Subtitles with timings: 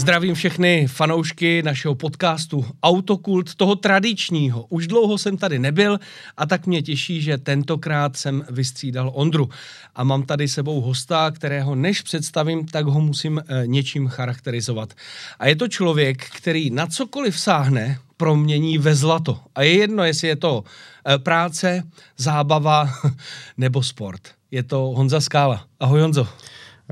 [0.00, 4.66] Zdravím všechny fanoušky našeho podcastu Autokult, toho tradičního.
[4.68, 5.98] Už dlouho jsem tady nebyl
[6.36, 9.48] a tak mě těší, že tentokrát jsem vystřídal Ondru.
[9.94, 14.94] A mám tady sebou hosta, kterého než představím, tak ho musím e, něčím charakterizovat.
[15.38, 19.38] A je to člověk, který na cokoliv sáhne, promění ve zlato.
[19.54, 20.64] A je jedno, jestli je to
[21.08, 21.82] e, práce,
[22.16, 22.90] zábava
[23.56, 24.20] nebo sport.
[24.50, 25.64] Je to Honza Skála.
[25.80, 26.28] Ahoj Honzo.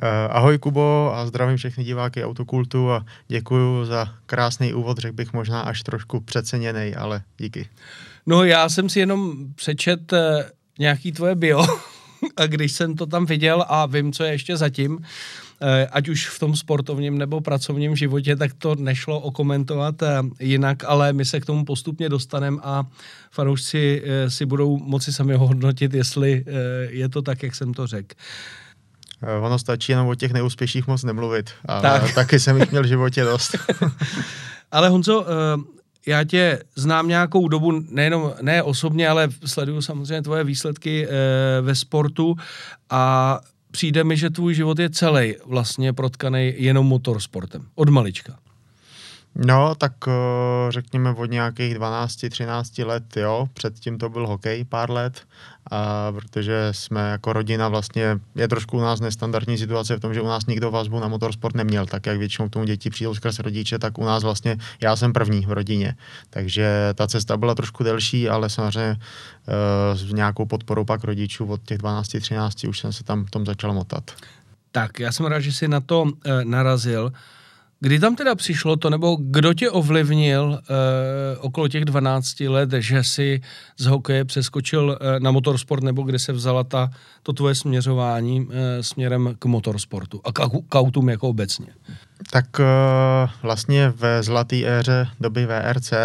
[0.02, 5.33] Eh, ahoj Kubo a zdravím všechny diváky Autokultu a děkuji za krásný úvod, řekl bych
[5.33, 7.69] možná až trošku přeceněný, ale díky.
[8.27, 11.66] No já jsem si jenom přečet eh, nějaký tvoje bio
[12.37, 14.98] a když jsem to tam viděl a vím, co je ještě zatím,
[15.62, 19.95] eh, ať už v tom sportovním nebo pracovním životě, tak to nešlo okomentovat
[20.41, 22.84] jinak, ale my se k tomu postupně dostaneme a
[23.30, 26.45] fanoušci si budou moci sami hodnotit, jestli
[26.89, 28.15] je to tak, jak jsem to řekl.
[29.22, 31.50] Eh, ono stačí jenom o těch neúspěších moc nemluvit.
[31.64, 32.14] A tak.
[32.14, 33.56] taky jsem jich měl v životě dost.
[34.72, 40.44] Ale Honzo, eh, já tě znám nějakou dobu, nejenom ne osobně, ale sleduju samozřejmě tvoje
[40.44, 41.10] výsledky eh,
[41.60, 42.36] ve sportu
[42.91, 47.62] a přijde mi, že tvůj život je celý vlastně protkaný jenom motorsportem.
[47.75, 48.38] Od malička.
[49.47, 49.92] No, tak
[50.69, 53.48] řekněme od nějakých 12-13 let, jo.
[53.55, 55.22] Předtím to byl hokej pár let
[55.70, 60.20] a protože jsme jako rodina vlastně, je trošku u nás nestandardní situace v tom, že
[60.20, 63.39] u nás nikdo vazbu na motorsport neměl, tak jak většinou k tomu děti přijdou skrz
[63.39, 65.97] rodiče, tak u nás vlastně já jsem první v rodině.
[66.31, 71.62] Takže ta cesta byla trošku delší, ale samozřejmě uh, s nějakou podporou pak rodičů od
[71.62, 74.11] těch 12-13 už jsem se tam tom začal motat.
[74.72, 76.11] Tak, já jsem rád, že jsi na to uh,
[76.44, 77.12] narazil.
[77.81, 80.59] Kdy tam teda přišlo to, nebo kdo tě ovlivnil uh,
[81.41, 83.41] okolo těch 12 let, že si
[83.77, 86.91] z hokeje přeskočil uh, na motorsport, nebo kde se vzala ta,
[87.23, 91.67] to tvoje směřování uh, směrem k motorsportu a k, k autům jako obecně?
[92.30, 95.98] Tak uh, vlastně ve zlaté éře doby VRC uh,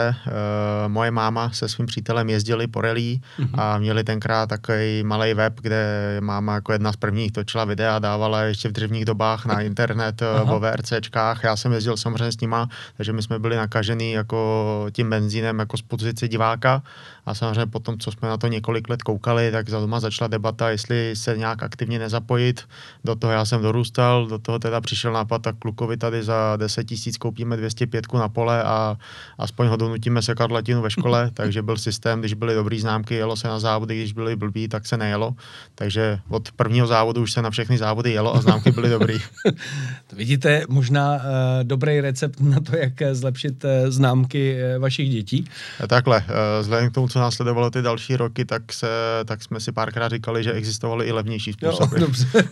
[0.87, 3.61] moje máma se svým přítelem jezdili po relí uh-huh.
[3.61, 8.41] a měli tenkrát takový malý web, kde máma jako jedna z prvních točila videa, dávala
[8.41, 11.43] ještě v dřevních dobách na internet uh, o VRCčkách.
[11.43, 15.77] Já jsem jezdil samozřejmě s nima, takže my jsme byli nakažený jako tím benzínem jako
[15.77, 16.83] z pozice diváka
[17.25, 20.69] a samozřejmě potom, co jsme na to několik let koukali, tak za doma začala debata,
[20.69, 22.63] jestli se nějak aktivně nezapojit.
[23.03, 26.83] Do toho já jsem dorůstal, do toho teda přišel nápad, tak klukovi tady za 10
[26.83, 28.97] tisíc koupíme 205 na pole a
[29.37, 33.35] aspoň ho donutíme se latinu ve škole, takže byl systém, když byly dobrý známky, jelo
[33.35, 35.35] se na závody, když byly blbý, tak se nejelo.
[35.75, 39.19] Takže od prvního závodu už se na všechny závody jelo a známky byly dobrý.
[40.07, 41.19] to vidíte, možná uh,
[41.63, 45.47] dobrý recept na to, jak zlepšit uh, známky uh, vašich dětí.
[45.87, 46.25] Takhle, uh,
[46.61, 48.87] vzhledem k tomu, co následovalo ty další roky, tak, se,
[49.25, 51.95] tak jsme si párkrát říkali, že existovaly i levnější způsoby.
[51.95, 52.27] Jo, dobře.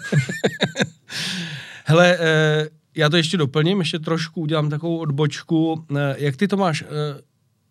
[1.85, 5.85] Hele, eh, já to ještě doplním, ještě trošku udělám takovou odbočku.
[5.95, 6.87] Eh, jak ty to máš eh,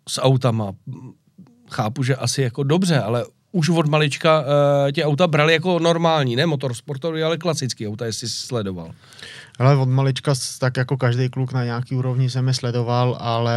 [0.09, 0.73] s autama?
[1.71, 4.45] Chápu, že asi jako dobře, ale už od malička
[4.93, 8.93] tě auta brali jako normální, ne motorsportový, ale klasický auta, jestli jsi sledoval.
[9.61, 13.57] Ale od malička, tak jako každý kluk na nějaký úrovni jsem je sledoval, ale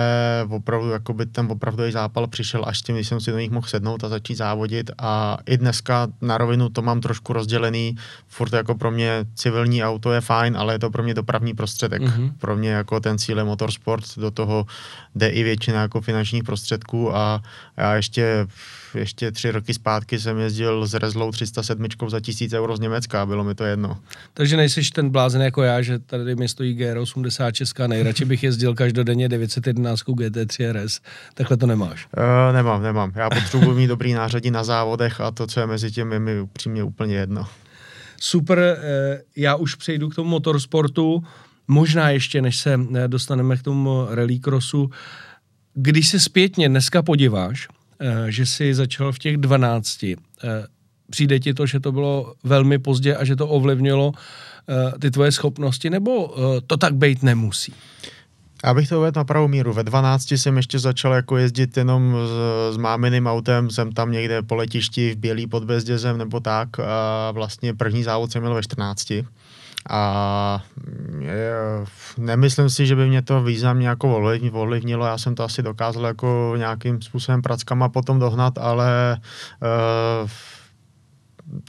[0.50, 3.68] opravdu jako by ten opravdový zápal přišel až tím, když jsem si do nich mohl
[3.68, 7.96] sednout a začít závodit a i dneska na rovinu to mám trošku rozdělený,
[8.28, 12.02] furt jako pro mě civilní auto je fajn, ale je to pro mě dopravní prostředek.
[12.02, 12.32] Mm-hmm.
[12.40, 14.66] Pro mě jako ten cíl je motorsport, do toho
[15.16, 17.44] jde i většina jako finančních prostředků a
[17.78, 18.48] já ještě
[18.96, 23.26] ještě tři roky zpátky jsem jezdil s Rezlou 307 za tisíc euro z Německa a
[23.26, 23.98] bylo mi to jedno.
[24.34, 28.76] Takže nejsiš ten blázen jako já, že tady mi stojí GR86 a nejradši bych jezdil
[28.76, 31.02] každodenně 911 GT3 RS.
[31.34, 32.08] Takhle to nemáš?
[32.18, 33.12] Uh, nemám, nemám.
[33.16, 36.42] Já potřebuji mít dobrý nářadí na závodech a to, co je mezi tím, je mi
[36.42, 37.48] upřímně úplně jedno.
[38.22, 41.24] Super, eh, já už přejdu k tomu motorsportu,
[41.68, 44.90] možná ještě, než se eh, dostaneme k tomu rallycrossu.
[45.74, 47.68] Když se zpětně dneska podíváš,
[48.30, 50.04] že jsi začal v těch 12.
[50.04, 50.18] Eh,
[51.10, 54.12] přijde ti to, že to bylo velmi pozdě a že to ovlivnilo
[55.00, 56.36] ty tvoje schopnosti, nebo
[56.68, 57.74] to tak být nemusí?
[58.66, 59.74] Já bych to uvedl na pravou míru.
[59.74, 64.42] Ve 12 jsem ještě začal jako jezdit jenom s, s máminým autem, jsem tam někde
[64.42, 66.80] po letišti v Bělý pod Bezdězem nebo tak.
[66.80, 69.14] A vlastně první závod jsem měl ve 14.
[69.90, 70.64] A
[71.20, 71.54] je,
[72.18, 74.18] nemyslím si, že by mě to významně jako
[74.52, 79.18] ovlivnilo, já jsem to asi dokázal jako nějakým způsobem prackama potom dohnat, ale
[80.24, 80.30] uh,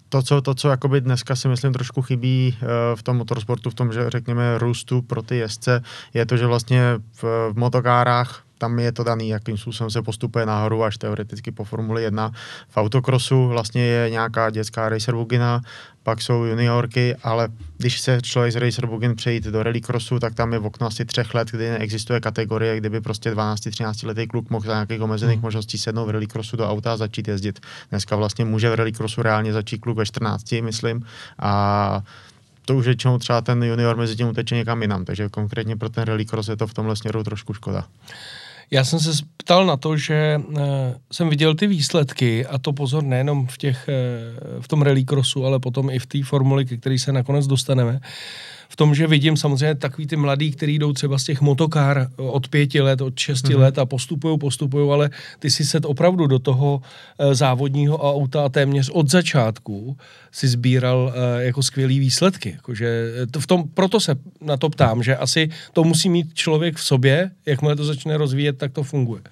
[0.08, 3.74] to, co, to, co jakoby dneska si myslím trošku chybí uh, v tom motorsportu, v
[3.74, 5.82] tom, že řekněme růstu pro ty jezdce,
[6.14, 6.82] je to, že vlastně
[7.12, 11.64] v, v motokárách tam je to daný, jakým způsobem se postupuje nahoru až teoreticky po
[11.64, 12.30] Formuli 1.
[12.68, 15.60] V autokrosu vlastně je nějaká dětská racer bugina,
[16.04, 17.48] pak jsou juniorky, ale
[17.78, 21.04] když se člověk z racer bugin přejít do rallycrossu, tak tam je v okno asi
[21.04, 25.42] třech let, kdy neexistuje kategorie, kdyby prostě 12-13 letý kluk mohl za nějakých omezených hmm.
[25.42, 27.60] možností sednout v rallycrossu do auta a začít jezdit.
[27.90, 31.06] Dneska vlastně může v rallycrossu reálně začít kluk ve 14, myslím,
[31.38, 32.02] a
[32.64, 36.04] to už většinou třeba ten junior mezi tím uteče někam jinam, takže konkrétně pro ten
[36.04, 37.84] rallycross je to v tomhle směru trošku škoda.
[38.74, 40.58] Já jsem se ptal na to, že uh,
[41.12, 45.60] jsem viděl ty výsledky a to pozor nejenom v, těch, uh, v tom rallycrossu, ale
[45.60, 48.00] potom i v té formuli, ke které se nakonec dostaneme
[48.68, 52.48] v tom, že vidím samozřejmě takový ty mladí, kteří jdou třeba z těch motokár od
[52.48, 53.58] pěti let, od šesti mm-hmm.
[53.58, 56.82] let a postupují, postupují, ale ty si set opravdu do toho
[57.18, 59.96] e, závodního auta a téměř od začátku
[60.32, 62.50] si sbíral e, jako skvělý výsledky.
[62.50, 66.76] Jakože to v tom, proto se na to ptám, že asi to musí mít člověk
[66.76, 69.22] v sobě, jakmile to začne rozvíjet, tak to funguje.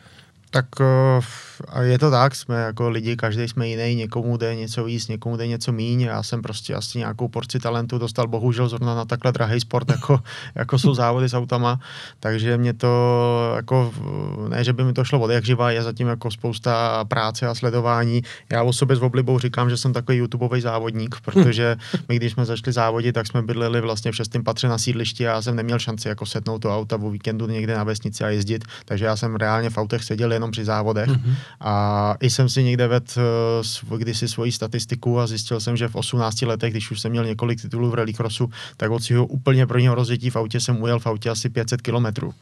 [0.52, 1.24] Tak uh
[1.68, 5.36] a je to tak, jsme jako lidi, každý jsme jiný, někomu jde něco víc, někomu
[5.36, 6.00] jde něco míň.
[6.00, 10.20] Já jsem prostě asi nějakou porci talentu dostal bohužel zrovna na takhle drahý sport, jako,
[10.54, 11.80] jako jsou závody s autama,
[12.20, 13.92] takže mě to jako,
[14.48, 17.54] ne, že by mi to šlo od jak živa, je zatím jako spousta práce a
[17.54, 18.22] sledování.
[18.52, 21.76] Já o sobě s oblibou říkám, že jsem takový YouTubeový závodník, protože
[22.08, 25.32] my, když jsme začali závodit, tak jsme bydleli vlastně v šestém patře na sídlišti a
[25.32, 28.64] já jsem neměl šanci jako setnout to auta o víkendu někde na vesnici a jezdit,
[28.84, 31.08] takže já jsem reálně v autech seděl jenom při závodech.
[31.08, 31.34] Mm-hmm.
[31.60, 33.06] A i jsem si někde vedl
[33.90, 37.24] uh, kdysi svoji statistiku a zjistil jsem, že v 18 letech, když už jsem měl
[37.24, 41.06] několik titulů v rallycrossu, tak od svého úplně prvního rozjetí v autě jsem ujel v
[41.06, 42.34] autě asi 500 kilometrů.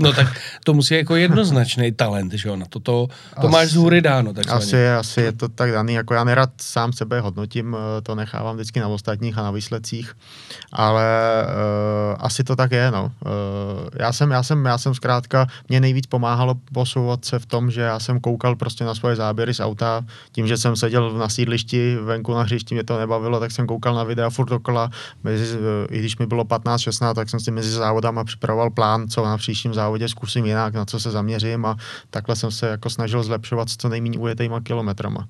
[0.00, 0.26] No tak
[0.64, 4.00] to musí jako jednoznačný talent, že jo, na to, to, to asi, máš z hůry
[4.00, 4.32] dáno.
[4.32, 4.58] Takzvaně.
[4.58, 8.14] Asi, je, asi je to tak daný, jako já nerad sám sebe hodnotím, eh, to
[8.14, 10.12] nechávám vždycky na ostatních a na výsledcích,
[10.72, 11.06] ale
[11.46, 13.04] uh, asi to tak je, no.
[13.04, 13.30] Uh,
[13.98, 17.80] já jsem, já jsem, já jsem zkrátka, mě nejvíc pomáhalo posouvat se v tom, že
[17.80, 21.96] já jsem koukal prostě na svoje záběry z auta, tím, že jsem seděl na sídlišti
[21.96, 24.90] venku na hřišti, mě to nebavilo, tak jsem koukal na videa furt dokola,
[25.24, 25.58] mezi,
[25.90, 29.74] i když mi bylo 15-16, tak jsem si mezi závodama připravoval plán, co na příštím
[29.74, 31.76] závodě závodě zkusím jinak, na co se zaměřím a
[32.10, 35.28] takhle jsem se jako snažil zlepšovat s co nejméně ujetejma kilometrama.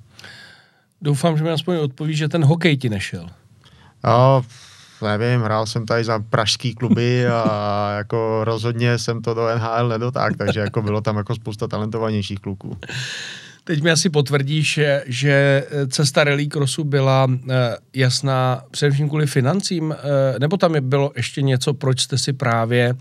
[1.02, 3.26] Doufám, že mi aspoň odpoví, že ten hokej ti nešel.
[4.04, 4.42] No,
[5.02, 10.34] nevím, hrál jsem tady za pražský kluby a jako rozhodně jsem to do NHL nedotáhl,
[10.38, 12.76] takže jako bylo tam jako spousta talentovanějších kluků.
[13.64, 20.38] Teď mi asi potvrdíš, že cesta rally crossu byla eh, jasná především kvůli financím, eh,
[20.38, 22.94] nebo tam je bylo ještě něco, proč jste si právě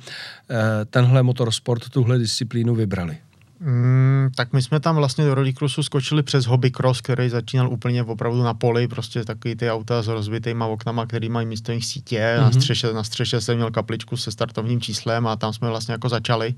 [0.50, 3.18] eh, tenhle motorsport, tuhle disciplínu vybrali?
[3.62, 8.44] Mm, tak my jsme tam vlastně do rallycrossu skočili přes hobbycross, který začínal úplně opravdu
[8.44, 12.42] na poli, prostě takový ty auta s rozbitýma oknama, který mají místo nich sítě, mm-hmm.
[12.42, 12.62] na, mhm.
[12.62, 16.56] střeše, na střeše jsem měl kapličku se startovním číslem a tam jsme vlastně jako začali.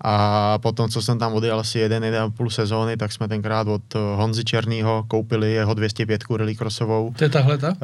[0.00, 3.68] A potom, co jsem tam odjel asi jeden, jeden a půl sezóny, tak jsme tenkrát
[3.68, 7.12] od Honzy Černýho koupili jeho 205 rallycrossovou.
[7.18, 7.68] To je tahle ta?
[7.68, 7.74] Uh,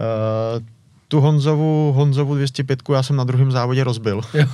[1.11, 4.21] tu Honzovu, Honzovu 205 já jsem na druhém závodě rozbil.
[4.35, 4.47] Jo.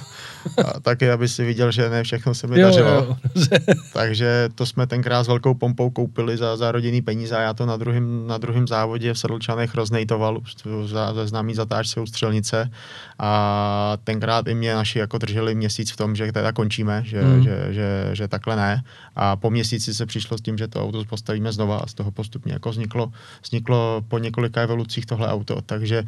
[0.65, 2.91] A taky, aby si viděl, že ne všechno se mi jo, dařilo.
[2.91, 3.17] Jo.
[3.93, 7.67] Takže to jsme tenkrát s velkou pompou koupili za, za rodinný peníze a já to
[7.67, 10.41] na druhém na druhým závodě v Sedlčanech roznejtoval
[10.85, 12.71] za, ze známý zatáčce ústřelnice
[13.19, 17.43] a tenkrát i mě naši jako drželi měsíc v tom, že teda končíme, že, hmm.
[17.43, 18.83] že, že, že, takhle ne.
[19.17, 22.11] A po měsíci se přišlo s tím, že to auto postavíme znova a z toho
[22.11, 23.13] postupně jako vzniklo,
[23.43, 25.61] vzniklo po několika evolucích tohle auto.
[25.67, 26.05] Takže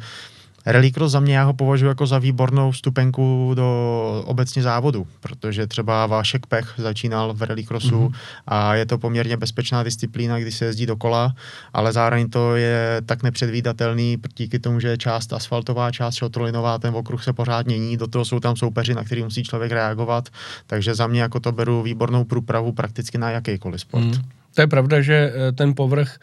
[0.65, 6.05] Rallycross za mě já ho považuji jako za výbornou vstupenku do obecně závodu, protože třeba
[6.05, 8.15] Vášek Pech začínal v rallycrossu mm-hmm.
[8.47, 11.33] a je to poměrně bezpečná disciplína, kdy se jezdí dokola,
[11.73, 16.95] ale zároveň to je tak nepředvídatelný díky tomu, že je část asfaltová, část šotrolinová, ten
[16.95, 20.29] okruh se pořád mění, do toho jsou tam soupeři, na který musí člověk reagovat,
[20.67, 24.03] takže za mě jako to beru výbornou průpravu prakticky na jakýkoliv sport.
[24.03, 24.23] Mm.
[24.55, 26.19] To je pravda, že eh, ten povrch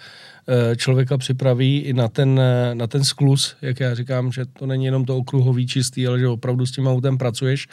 [0.76, 4.84] člověka připraví i na ten, eh, na ten sklus, jak já říkám, že to není
[4.84, 7.68] jenom to okruhový čistý, ale že opravdu s tím autem pracuješ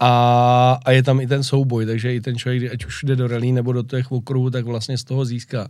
[0.00, 3.28] a, a je tam i ten souboj, takže i ten člověk, ať už jde do
[3.28, 5.68] rally nebo do těch okruhů, tak vlastně z toho získá.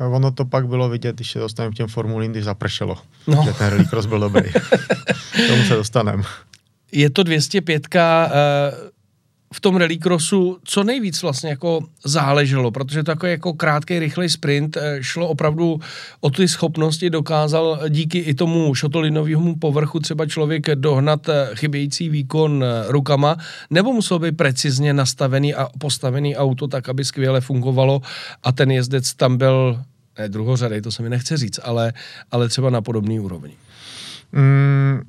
[0.00, 2.96] A ono to pak bylo vidět, když se dostaneme k těm formulím, když zapršelo,
[3.26, 3.42] no.
[3.44, 4.50] že ten rally byl dobrý.
[5.48, 6.22] tomu se dostaneme.
[6.92, 8.00] Je to 205 uh,
[9.54, 14.98] v tom rallycrossu co nejvíc vlastně jako záleželo, protože to jako, krátký, rychlej sprint eh,
[15.00, 15.80] šlo opravdu
[16.20, 22.64] o ty schopnosti, dokázal díky i tomu šotolinovému povrchu třeba člověk dohnat eh, chybějící výkon
[22.64, 23.36] eh, rukama,
[23.70, 28.02] nebo musel být precizně nastavený a postavený auto tak, aby skvěle fungovalo
[28.42, 29.82] a ten jezdec tam byl
[30.18, 31.92] ne druhořadej, to se mi nechce říct, ale,
[32.30, 33.54] ale třeba na podobný úrovni.
[34.32, 35.00] Mm,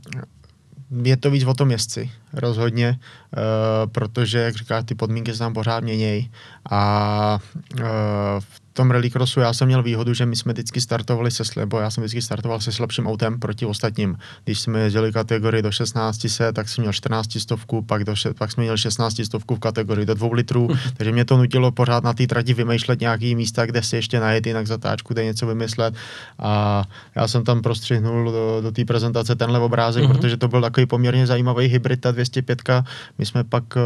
[1.04, 5.54] je to víc o tom jezdci, rozhodně, uh, protože, jak říkáš, ty podmínky se tam
[5.54, 6.32] pořád měnějí
[6.72, 7.40] a
[8.40, 11.90] v tom rallycrossu já jsem měl výhodu, že my jsme vždycky startovali se, nebo já
[11.90, 14.18] jsem vždycky startoval se slabším autem proti ostatním.
[14.44, 18.52] Když jsme jezdili kategorii do 16 se, tak jsem měl 14 stovku, pak, do, pak
[18.52, 22.14] jsme měli 16 stovku v kategorii do 2 litrů, takže mě to nutilo pořád na
[22.14, 25.94] té trati vymýšlet nějaký místa, kde si ještě najet jinak zatáčku, kde něco vymyslet.
[26.40, 26.84] A
[27.16, 30.12] já jsem tam prostřihnul do, do té prezentace tenhle obrázek, uh-huh.
[30.12, 32.62] protože to byl takový poměrně zajímavý hybrid, ta 205.
[33.18, 33.82] My jsme pak uh,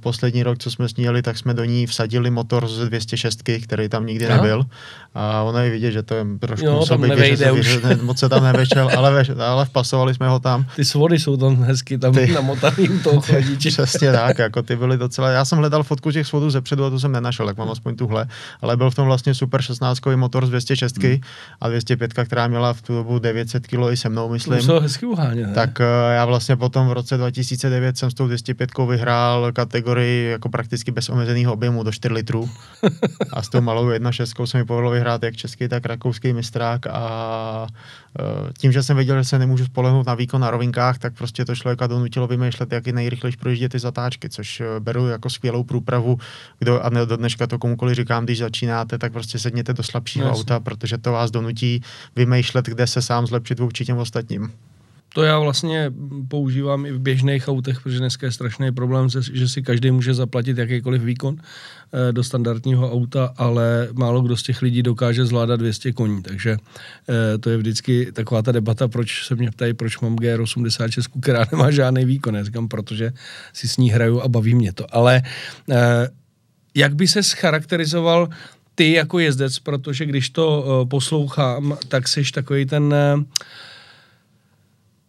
[0.00, 4.03] poslední rok, co jsme sníjeli, tak jsme do ní vsadili motor z 206, který tam
[4.06, 4.36] nikdy Aha.
[4.36, 4.66] nebyl.
[5.14, 7.82] A ono je vidět, že to je trošku jo, tam že už.
[7.82, 10.66] Ne, moc se tam nevešel, ale, veš, ale vpasovali jsme ho tam.
[10.76, 13.70] Ty svody jsou tam hezky, tam ty, namotaný u toho chodiče.
[13.70, 17.00] Přesně tak, jako ty byly docela, já jsem hledal fotku těch svodů zepředu a tu
[17.00, 18.26] jsem nenašel, tak mám aspoň tuhle,
[18.62, 21.16] ale byl v tom vlastně super 16 motor z 206 hmm.
[21.60, 24.56] a 205, která měla v tu dobu 900 kg i se mnou, myslím.
[24.56, 25.54] Musel hezky uhánět.
[25.54, 30.48] Tak uh, já vlastně potom v roce 2009 jsem s tou 205 vyhrál kategorii jako
[30.48, 32.50] prakticky bez omezeného objemu do 4 litrů
[33.32, 37.66] a s tou malou 1.6 se mi povedlo vyhrát jak český, tak rakouský mistrák a
[38.18, 41.44] e, tím, že jsem věděl, že se nemůžu spolehnout na výkon na rovinkách, tak prostě
[41.44, 45.64] to člověka donutilo vymýšlet, jak je nejrychlejší projíždět ty zatáčky, což e, beru jako skvělou
[45.64, 46.18] průpravu,
[46.58, 50.32] kdo, a do dneška to komukoliv říkám, když začínáte, tak prostě sedněte do slabšího no,
[50.32, 51.82] auta, protože to vás donutí
[52.16, 54.52] vymýšlet, kde se sám zlepšit vůči těm ostatním.
[55.14, 55.92] To já vlastně
[56.28, 60.58] používám i v běžných autech, protože dneska je strašný problém, že si každý může zaplatit
[60.58, 65.92] jakýkoliv výkon eh, do standardního auta, ale málo kdo z těch lidí dokáže zvládat 200
[65.92, 66.22] koní.
[66.22, 71.20] Takže eh, to je vždycky taková ta debata, proč se mě ptají, proč mám GR86,
[71.20, 72.34] která nemá žádný výkon.
[72.34, 73.12] Já říkám, protože
[73.52, 74.94] si s ní hraju a baví mě to.
[74.94, 75.22] Ale
[75.70, 76.08] eh,
[76.74, 78.28] jak by se scharakterizoval
[78.74, 82.94] ty jako jezdec, protože když to poslouchám, tak jsi takový ten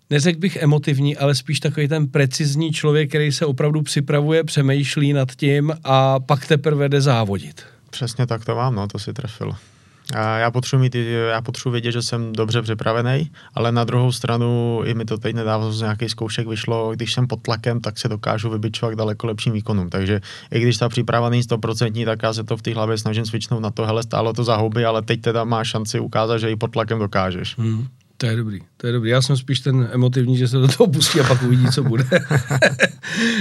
[0.10, 5.32] neřekl bych emotivní, ale spíš takový ten precizní člověk, který se opravdu připravuje, přemýšlí nad
[5.36, 7.64] tím a pak teprve jde závodit.
[7.90, 9.56] Přesně tak to mám, no, to si trefil.
[10.14, 10.96] A já potřebuji, mít,
[11.30, 15.36] já potřebuji vědět, že jsem dobře připravený, ale na druhou stranu, i mi to teď
[15.36, 19.54] nedávno z nějakých zkoušek vyšlo, když jsem pod tlakem, tak se dokážu vybičovat daleko lepším
[19.54, 19.90] výkonům.
[19.90, 20.22] Takže
[20.52, 23.62] i když ta příprava není 100%, tak já se to v té hlavě snažím cvičnout
[23.62, 26.56] na to, hele, stálo to za hobby, ale teď teda máš šanci ukázat, že i
[26.56, 27.58] pod tlakem dokážeš.
[27.58, 27.88] Hmm.
[28.18, 29.10] To je dobrý, to je dobrý.
[29.10, 32.04] Já jsem spíš ten emotivní, že se do toho pustí a pak uvidí, co bude.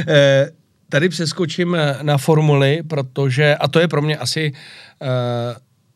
[0.08, 0.50] Eh,
[0.88, 5.08] tady přeskočím na formuly, protože, a to je pro mě asi uh,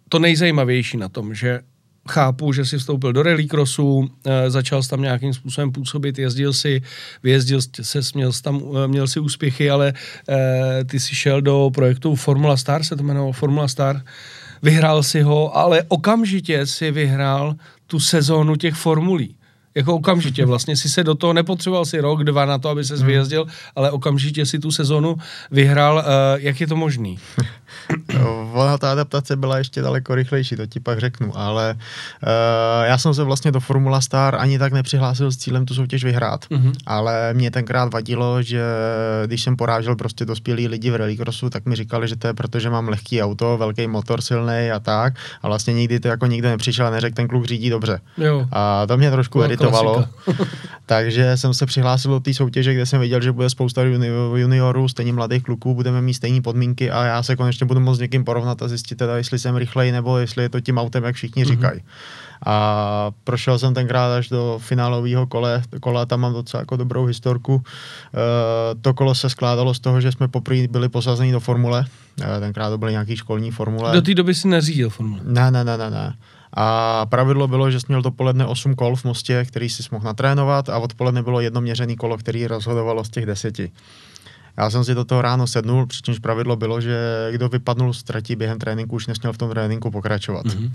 [0.09, 1.61] to nejzajímavější na tom, že
[2.09, 4.11] chápu, že si vstoupil do rallycrossu,
[4.49, 6.83] začal jsi tam nějakým způsobem působit, jezdil si,
[7.23, 9.93] vyjezdil se, měl jsi, tam, měl si úspěchy, ale
[10.87, 14.03] ty si šel do projektu Formula Star, se to jmenovalo Formula Star,
[14.63, 17.55] vyhrál si ho, ale okamžitě si vyhrál
[17.89, 19.35] tu sezónu těch formulí.
[19.75, 22.97] Jako okamžitě vlastně si se do toho nepotřeboval si rok, dva na to, aby se
[22.97, 23.07] hmm.
[23.07, 25.17] vyjezdil, ale okamžitě si tu sezónu
[25.51, 25.97] vyhrál.
[25.97, 26.03] Uh,
[26.37, 27.19] jak je to možný?
[28.53, 33.15] Ona ta adaptace byla ještě daleko rychlejší, to ti pak řeknu, ale uh, já jsem
[33.15, 36.73] se vlastně do Formula Star ani tak nepřihlásil s cílem tu soutěž vyhrát, mm-hmm.
[36.87, 38.63] ale mě tenkrát vadilo, že
[39.27, 42.61] když jsem porážel prostě dospělí lidi v rallycrossu, tak mi říkali, že to je proto,
[42.61, 46.51] že mám lehký auto, velký motor silný a tak, a vlastně nikdy to jako nikde
[46.51, 48.01] nepřišel a neřekl, ten kluk řídí dobře.
[48.19, 48.47] Jo.
[48.53, 50.05] A to mě trošku editovalo,
[50.87, 53.83] takže jsem se přihlásil do té soutěže, kde jsem viděl, že bude spousta
[54.37, 58.01] juniorů, stejně mladých kluků, budeme mít stejné podmínky a já se konečně budu moct s
[58.01, 61.15] někým porovnat a zjistit teda, jestli jsem rychlej nebo jestli je to tím autem, jak
[61.15, 61.49] všichni mm-hmm.
[61.49, 61.81] říkají.
[62.47, 67.63] A prošel jsem tenkrát až do finálového kole, kola tam mám docela jako dobrou historku.
[67.63, 71.85] E, to kolo se skládalo z toho, že jsme poprvé byli posazení do formule,
[72.37, 73.93] e, tenkrát to byly nějaký školní formule.
[73.93, 75.21] Do té doby si neřídil formule?
[75.25, 76.15] Ne, ne, ne, ne, ne.
[76.53, 80.69] A pravidlo bylo, že jsi měl dopoledne 8 kol v mostě, který si mohl natrénovat
[80.69, 83.71] a odpoledne bylo jedno měřený kolo, který rozhodovalo z těch deseti.
[84.59, 88.37] Já jsem si do toho ráno sednul, přičemž pravidlo bylo, že kdo vypadnul z trati
[88.37, 90.47] během tréninku, už nesměl v tom tréninku pokračovat.
[90.47, 90.71] Mm-hmm.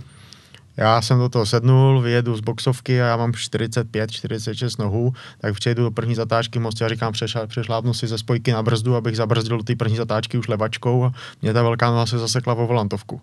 [0.78, 5.54] Já jsem do toho sednul, vyjedu z boxovky a já mám 45, 46 nohů, tak
[5.54, 9.18] přejdu do první zatáčky mostě a říkám, přešla, přešlápnu si ze spojky na brzdu, abych
[9.18, 12.68] zabrzdil do té první zatáčky už levačkou a mě ta velká noha se zasekla vo
[12.68, 13.22] volantovku.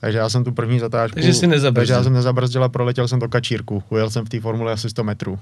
[0.00, 3.18] Takže já jsem tu první zatáčku, takže, si takže já jsem nezabrzdil a proletěl jsem
[3.18, 3.82] do kačírku.
[3.88, 5.38] Ujel jsem v té formule asi 100 metrů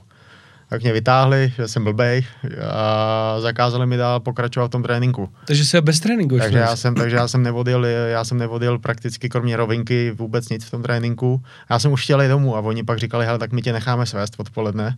[0.69, 2.27] tak mě vytáhli, že jsem blbej
[2.71, 5.29] a zakázali mi dál pokračovat v tom tréninku.
[5.47, 9.29] Takže jsi bez tréninku takže já, jsem, takže já jsem nevodil, já jsem nevodil prakticky
[9.29, 11.43] kromě rovinky vůbec nic v tom tréninku.
[11.71, 14.07] Já jsem už chtěl jít domů a oni pak říkali, hele, tak my tě necháme
[14.07, 14.97] svést odpoledne.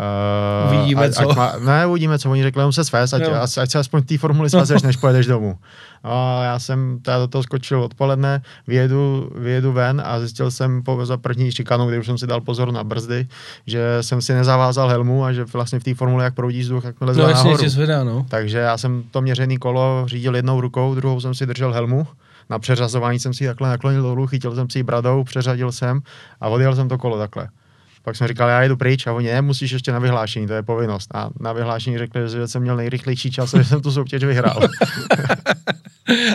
[0.00, 1.30] Uh, uvidíme, co.
[1.30, 2.30] Ať má, ne, uvidíme, co.
[2.30, 5.26] Oni řekli, se svést, ať, ať, ať se aspoň v té formuli svazeš, než pojedeš
[5.26, 5.58] domů.
[6.04, 11.06] A já jsem teda do toho skočil odpoledne, vyjedu, vyjedu ven a zjistil jsem po,
[11.06, 13.26] za první šikanu, kdy už jsem si dal pozor na brzdy,
[13.66, 17.00] že jsem si nezavázal helmu a že vlastně v té formule, jak proudí vzduch, jak
[17.00, 17.68] leze No nahoru.
[17.68, 18.26] zvedá, no.
[18.28, 22.06] Takže já jsem to měřený kolo řídil jednou rukou, druhou jsem si držel helmu.
[22.50, 26.00] Na přeřazování jsem si takhle naklonil dolů, chytil jsem si ji bradou, přeřadil jsem
[26.40, 27.48] a odjel jsem to kolo takhle.
[28.04, 30.62] Pak jsem říkal, já jedu pryč a oni, ne, musíš ještě na vyhlášení, to je
[30.62, 31.08] povinnost.
[31.14, 34.60] A na vyhlášení řekli, že jsem měl nejrychlejší čas a že jsem tu soutěž vyhrál.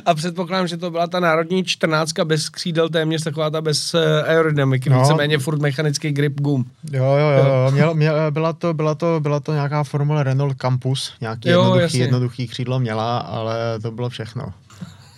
[0.05, 4.23] A předpokládám, že to byla ta národní čtrnáctka bez křídel, téměř taková ta bez eh,
[4.23, 4.99] aerodynamiky, No.
[5.01, 6.65] víceméně furt mechanický grip gum.
[6.91, 7.71] Jo, jo, jo, jo.
[7.71, 11.81] Měl, měl, byla, to, byla, to, byla to nějaká formule Renault Campus, nějaký Jo, jednoduchý,
[11.83, 11.99] jasně.
[11.99, 14.43] jednoduchý křídlo měla, ale to bylo všechno.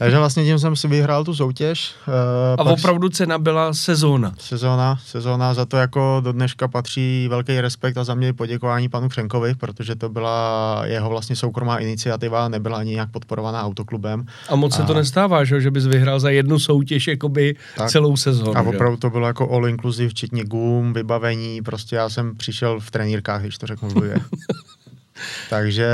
[0.01, 1.95] Takže vlastně tím jsem si vyhrál tu soutěž.
[2.07, 4.33] eh, A pak opravdu cena byla sezóna.
[4.39, 9.09] Sezóna, sezóna, za to jako do dneška patří velký respekt a za mě poděkování panu
[9.09, 14.25] Křenkovi, protože to byla jeho vlastně soukromá iniciativa, nebyla ani nějak podporovaná autoklubem.
[14.49, 17.89] A moc se to A- nestává, že, že bys vyhrál za jednu soutěž jakoby Tak.
[17.89, 18.57] celou sezónu.
[18.57, 22.79] A že opravdu to bylo jako all inclusive, včetně gum, vybavení, prostě já jsem přišel
[22.79, 24.15] v trenýrkách, když to řeknu blbě.
[25.49, 25.87] Takže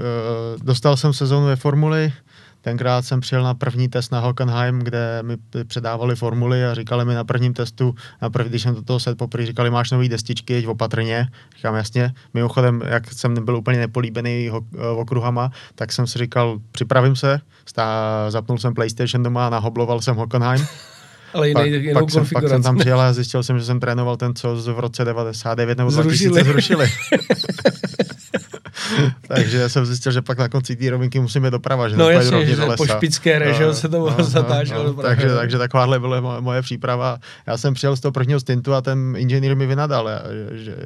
[0.00, 0.02] eh,
[0.62, 2.12] dostal jsem sezónu ve formuli,
[2.62, 7.14] Tenkrát jsem přijel na první test na Hockenheim, kde mi předávali formuly a říkali mi
[7.14, 10.52] na prvním testu, na první, když jsem do toho set poprvé, říkali, máš nový destičky,
[10.52, 11.28] jeď opatrně.
[11.56, 12.12] Říkám, jasně.
[12.34, 17.40] Mimochodem, jak jsem byl úplně nepolíbený ho- eh, okruhama, tak jsem si říkal, připravím se,
[17.66, 17.86] stá,
[18.30, 20.66] zapnul jsem PlayStation doma a nahobloval jsem Hockenheim.
[21.34, 23.80] Ale jiný, Pak, jinou pak, jsem, pak jsem tam přijel a zjistil jsem, že jsem
[23.80, 26.42] trénoval ten, co z- v roce 99 nebo Zrušili.
[26.42, 26.86] 2000 zrušili.
[29.28, 32.46] Takže jsem zjistil, že pak na konci té rovinky musím jít doprava, že No jasně,
[32.46, 32.76] že do lesa.
[32.76, 35.08] po špické režo No, se to no, zatáčelo no, doprava.
[35.14, 37.18] takže, takže takováhle byla moje, moje příprava.
[37.46, 40.08] Já jsem přijel z toho prvního stintu a ten inženýr mi vynadal.
[40.08, 40.20] Já,
[40.52, 40.76] že,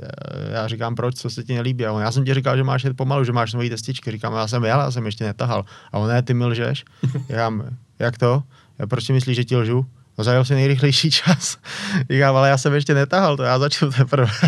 [0.52, 1.86] já říkám, proč, co se ti nelíbí.
[1.86, 4.10] A on, já jsem ti říkal, že máš jet pomalu, že máš nový testičky.
[4.10, 5.64] Říkám, já jsem jel, já jsem ještě netahal.
[5.92, 6.84] A on, ne, ty mi lžeš.
[7.28, 7.52] Já,
[7.98, 8.42] jak to?
[8.78, 9.86] Já proč si myslíš, že ti lžu?
[10.18, 11.56] No zajel si nejrychlejší čas.
[12.10, 14.32] Říkám, ale já jsem ještě netahal, to já začnu teprve.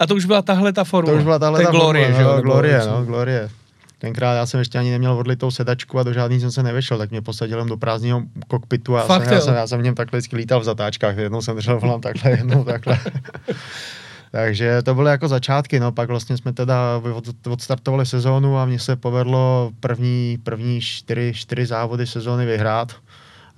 [0.00, 1.16] A to už byla tahle ta To formule.
[1.18, 2.36] už byla tahle To ta Glorie, formule, že jo?
[2.36, 3.50] no, Glorie, no, Glorie.
[3.98, 7.10] Tenkrát já jsem ještě ani neměl odlitou sedačku a do žádný jsem se nevešel, tak
[7.10, 9.82] mě posadil jen do prázdného kokpitu a já Fakt, jsem, já, jsem, já jsem v
[9.82, 12.98] něm takhle vždycky lítal v zatáčkách, jednou jsem držel volant takhle, jednou takhle.
[14.30, 18.78] Takže to byly jako začátky, no pak vlastně jsme teda od, odstartovali sezónu a mně
[18.78, 22.92] se povedlo první, první čtyři, čtyři závody sezóny vyhrát.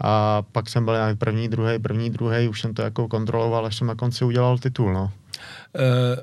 [0.00, 3.86] A pak jsem byl první, druhý, první, druhý, už jsem to jako kontroloval, až jsem
[3.86, 5.10] na konci udělal titul, no.
[5.76, 6.16] Eh,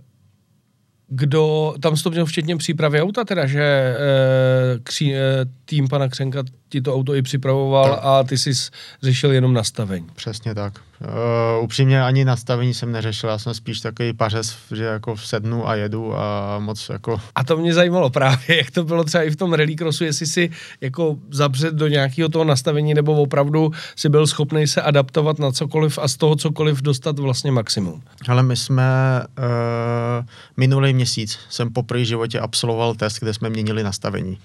[1.16, 6.08] Kdo, tam jsi to měl včetně přípravy auta teda, že eh, kří, eh, tým pana
[6.08, 8.00] Křenka ti to auto i připravoval Tak.
[8.04, 8.52] a ty jsi
[9.04, 10.08] řešil jenom nastavení.
[10.16, 10.74] Přesně tak.
[11.02, 15.76] Uh, upřímně ani nastavení jsem neřešil, já jsem spíš takový pařez, že jako sednu a
[15.76, 17.22] jedu a moc jako...
[17.36, 20.50] A to mě zajímalo právě, jak to bylo třeba i v tom rallycrossu, jestli si
[20.82, 26.00] jako zabřet do nějakého toho nastavení, nebo opravdu si byl schopný se adaptovat na cokoliv
[26.02, 28.02] a z toho cokoliv dostat vlastně maximum.
[28.30, 28.84] Ale my jsme
[29.38, 30.26] uh,
[30.58, 34.38] minulý měsíc jsem poprvé v životě absolvoval test, kde jsme měnili nastavení.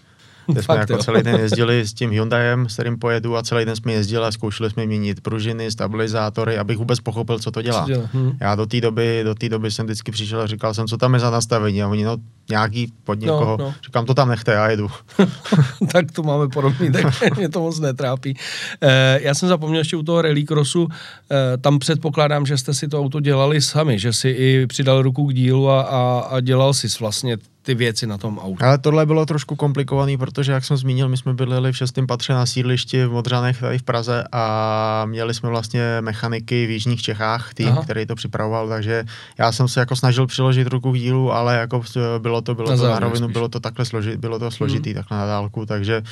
[0.52, 0.98] Kde jsme Fakt, jako jo.
[0.98, 4.32] celý den jezdili s tím Hyundaiem, s kterým pojedu a celý den jsme jezdili a
[4.32, 7.82] zkoušeli jsme měnit pružiny, stabilizátory, abych vůbec pochopil, co to dělá.
[7.82, 8.32] Co dělá, hm.
[8.40, 11.14] Já do té doby, do té doby jsem vždycky přišel a říkal jsem, co tam
[11.14, 12.16] je za nastavení a oni, no
[12.50, 13.74] nějaký pod někoho, no.
[13.86, 14.90] říkám, to tam nechte, já jedu.
[15.92, 18.36] tak to máme podobný, tak mě to moc netrápí.
[18.82, 20.88] Eh, já jsem zapomněl ještě u toho rallycrossu,
[21.30, 25.26] eh, tam předpokládám, že jste si to auto dělali sami, že si i přidal ruku
[25.26, 27.36] k dílu a, a, a dělal si vlastně
[27.68, 28.64] ty věci na tom autu.
[28.64, 32.32] Ale tohle bylo trošku komplikovaný, protože, jak jsem zmínil, my jsme bydleli v šestém patře
[32.32, 37.54] na sídlišti v Modřanech tady v Praze a měli jsme vlastně mechaniky v Jižních Čechách,
[37.54, 37.82] tým, Aha.
[37.82, 39.04] Který to připravoval, takže
[39.38, 41.82] já jsem se jako snažil přiložit ruku k dílu, ale jako
[42.18, 45.18] bylo to, bylo Na to na rovinu, bylo to takhle složit, bylo to složitý, takhle
[45.18, 46.02] na dálku, takže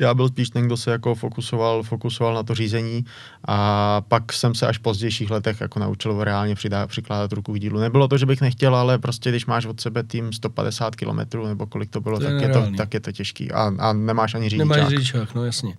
[0.00, 3.04] já byl spíš ten, kdo se jako fokusoval, fokusoval na to řízení
[3.48, 7.60] a pak jsem se až v pozdějších letech jako naučil reálně přidá, přikládat ruku k
[7.60, 7.80] dílu.
[7.80, 11.66] Nebylo to, že bych nechtěl, ale prostě když máš od sebe tým 150 km nebo
[11.66, 12.76] kolik to bylo, To je tak, je to, nereálný.
[12.76, 14.68] tak je to těžký a, a nemáš ani řidičák.
[14.76, 15.76] Nemáš řidičák, no jasně.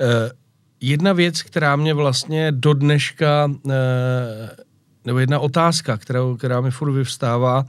[0.00, 0.30] Eh,
[0.80, 4.50] jedna věc, která mě vlastně do dneška, eh,
[5.04, 7.64] nebo jedna otázka, kterou, která mi furt vyvstává,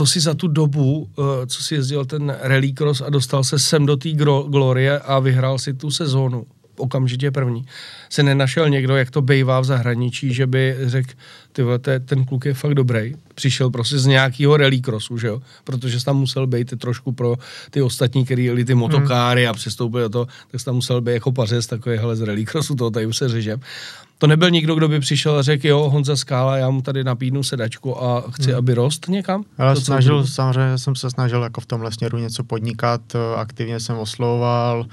[0.00, 3.86] to si za tu dobu, eh, co si jezdil ten rallycross a dostal se sem
[3.86, 4.10] do té
[4.48, 7.64] glorie a vyhrál si tu sezónu, okamžitě první,
[8.08, 11.12] se nenašel někdo, jak to bejvá v zahraničí, že by řekl,
[11.52, 13.14] ty vole, ten kluk je fakt dobrý.
[13.34, 15.42] Přišel prostě z nějakého rallycrossu, že jo?
[15.64, 17.36] Protože tam musel být trošku pro
[17.70, 21.32] ty ostatní, kteří jeli ty motokáry a přestoupili do toho, tak tam musel být jako
[21.32, 23.60] pařez takový, hele, z rallycrossu, toho tady už se řežem.
[24.20, 27.42] To nebyl nikdo, kdo by přišel a řekl, jo, Honza Skála, já mu tady napídnu
[27.42, 29.44] sedačku a chci, aby rost někam.
[29.58, 33.00] Ale To, snažil, samozřejmě jsem se snažil jako v tomhle směru něco podnikat,
[33.36, 34.86] aktivně jsem oslovoval,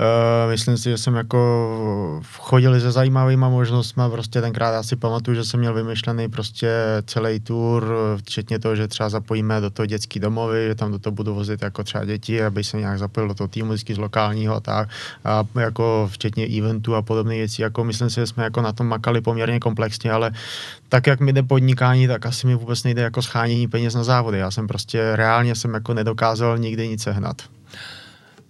[0.00, 5.34] Uh, myslím si, že jsem jako chodili se zajímavýma možnostmi, prostě tenkrát já si pamatuju,
[5.34, 6.70] že jsem měl vymyšlený prostě
[7.06, 11.14] celý tour včetně toho, že třeba zapojíme do toho dětský domovy, že tam do toho
[11.14, 14.54] budu vozit jako třeba děti, aby se nějak zapojil do toho týmu vždycky z lokálního
[14.54, 14.88] a tak.
[15.24, 17.62] A jako včetně eventu a podobných věcí.
[17.62, 20.30] Jako myslím si, že jsme jako na tom makali poměrně komplexně, ale
[20.88, 24.38] tak, jak mi jde podnikání, tak asi mi vůbec nejde jako schánění peněz na závody.
[24.38, 27.42] Já jsem prostě reálně jsem jako nedokázal nikdy nic sehnat.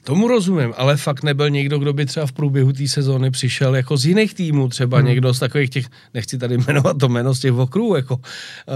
[0.05, 3.97] Tomu rozumím, ale fakt nebyl někdo, kdo by třeba v průběhu té sezóny přišel jako
[3.97, 5.07] z jiných týmů, třeba hmm.
[5.07, 8.21] někdo z takových těch, nechci tady jmenovat to jméno z těch okruhů, jako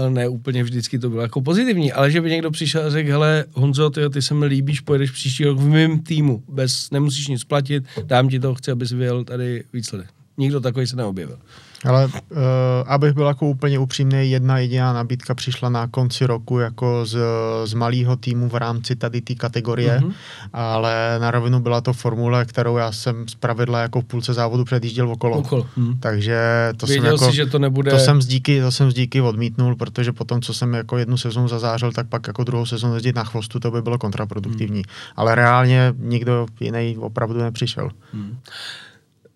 [0.09, 3.45] ne úplně vždycky to bylo jako pozitivní, ale že by někdo přišel a řekl, hele
[3.53, 7.43] Honzo, ty, ty se mi líbíš, pojedeš příští rok v mém týmu, bez, nemusíš nic
[7.43, 10.07] platit, dám ti to, chci, abys vyjel tady výsledek.
[10.37, 11.37] Nikdo takový se neobjevil.
[11.85, 12.39] Ale uh,
[12.87, 17.17] abych byl jako úplně upřímný, jedna jediná nabídka přišla na konci roku jako z,
[17.65, 20.13] z malého týmu v rámci tady té kategorie, mm-hmm.
[20.53, 25.11] ale na rovinu byla to formule, kterou já jsem zpravidla jako v půlce závodu předjížděl
[25.11, 25.37] okolo.
[25.37, 25.65] okolo.
[25.75, 25.99] Mm.
[25.99, 26.39] Takže
[26.77, 27.91] to Věděl jsem jako, si, že to nebude...
[27.91, 31.47] To jsem díky, to jsem z díky odmítnul, protože potom, co jsem jako jednu sezónu
[31.47, 34.79] zazářil, tak pak jako druhou sezónu jezdit na chvostu, to by bylo kontraproduktivní.
[34.79, 34.83] Mm.
[35.15, 37.89] Ale reálně nikdo jiný opravdu nepřišel.
[38.13, 38.37] Mm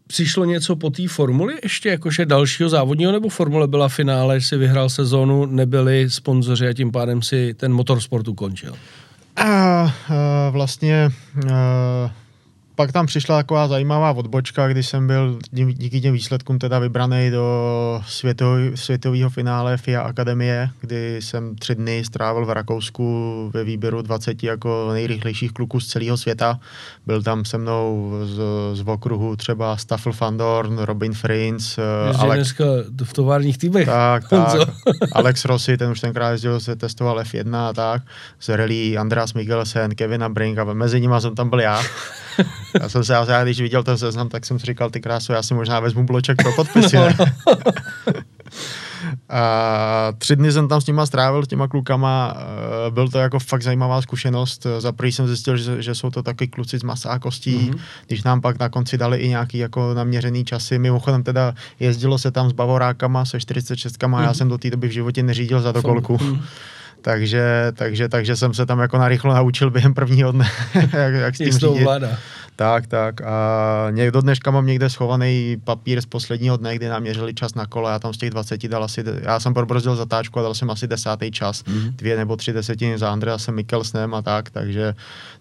[0.07, 4.89] přišlo něco po té formuli ještě, jakože dalšího závodního, nebo formule byla finále, si vyhrál
[4.89, 8.73] sezónu, nebyli sponzoři a tím pádem si ten motorsport ukončil?
[9.35, 9.91] A, uh,
[10.51, 11.09] vlastně
[11.43, 11.51] uh,
[12.77, 18.01] pak tam přišla taková zajímavá odbočka, když jsem byl díky těm výsledkům teda vybraný do
[18.75, 24.89] světového finále FIA Akademie, kdy jsem tři dny strávil v Rakousku ve výběru 20 jako
[24.93, 26.59] nejrychlejších kluků z celého světa.
[27.05, 28.39] Byl tam se mnou z,
[28.73, 31.81] z okruhu třeba Staffel van Dorn, Robin Frins, eh,
[32.17, 32.37] Alex...
[32.37, 32.65] dneska
[33.03, 33.85] v továrních týmech.
[33.85, 34.69] Tak, tak.
[35.11, 38.01] Alex Rossi, ten už tenkrát jezdil, se testoval F1 a tak.
[38.39, 41.81] Z rally Andreas Mikkelsen, Kevin Brink a mezi nimi jsem tam byl já.
[42.81, 45.43] Já jsem se, já, když viděl ten seznam, tak jsem si říkal, ty krásu, já
[45.43, 46.97] si možná vezmu bloček pro podpisy.
[46.97, 47.25] No, no.
[49.29, 52.37] A tři dny jsem tam s nima strávil, s těma klukama,
[52.89, 54.67] byl to jako fakt zajímavá zkušenost.
[54.79, 57.79] Za prvý jsem zjistil, že, že jsou to taky kluci z masa a kostí, mm-hmm.
[58.07, 60.79] když nám pak na konci dali i nějaký jako naměřený časy.
[60.79, 64.23] Mimochodem teda jezdilo se tam s bavorákama, se 46 mm-hmm.
[64.23, 66.17] já jsem do té doby v životě neřídil za dokolku.
[66.17, 66.41] Mm-hmm
[67.01, 71.37] takže, takže, takže jsem se tam jako narychlo naučil během prvního dne, jak, jak s
[71.37, 71.87] tím řídit.
[72.57, 73.21] Tak, tak.
[73.21, 77.65] A někdo dneška mám někde schovaný papír z posledního dne, kdy nám měřili čas na
[77.65, 77.91] kole.
[77.91, 80.87] Já tam z těch 20 dal asi, já jsem probrzdil zatáčku a dal jsem asi
[80.87, 81.63] desátý čas.
[81.63, 81.91] Mm-hmm.
[81.95, 84.95] Dvě nebo tři desetiny za Andreasem Mikkelsnem a tak, takže,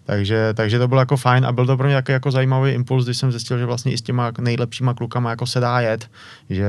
[0.05, 3.05] takže, takže to bylo jako fajn a byl to pro mě jako, jako zajímavý impuls,
[3.05, 6.09] když jsem zjistil, že vlastně i s těma nejlepšíma klukama jako se dá jet,
[6.49, 6.67] že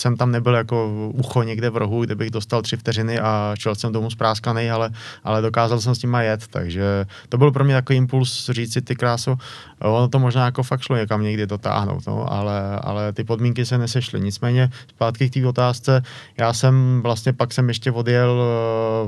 [0.00, 3.74] jsem tam nebyl jako ucho někde v rohu, kde bych dostal tři vteřiny a šel
[3.74, 4.90] jsem domů spráskaný, ale,
[5.24, 8.82] ale dokázal jsem s nima jet, takže to byl pro mě takový impuls říct si
[8.82, 9.38] ty krásu,
[9.80, 13.78] ono to možná jako fakt šlo někam někdy dotáhnout, no, ale, ale ty podmínky se
[13.78, 14.20] nesešly.
[14.20, 16.02] Nicméně zpátky k té otázce,
[16.38, 18.42] já jsem vlastně pak jsem ještě odjel,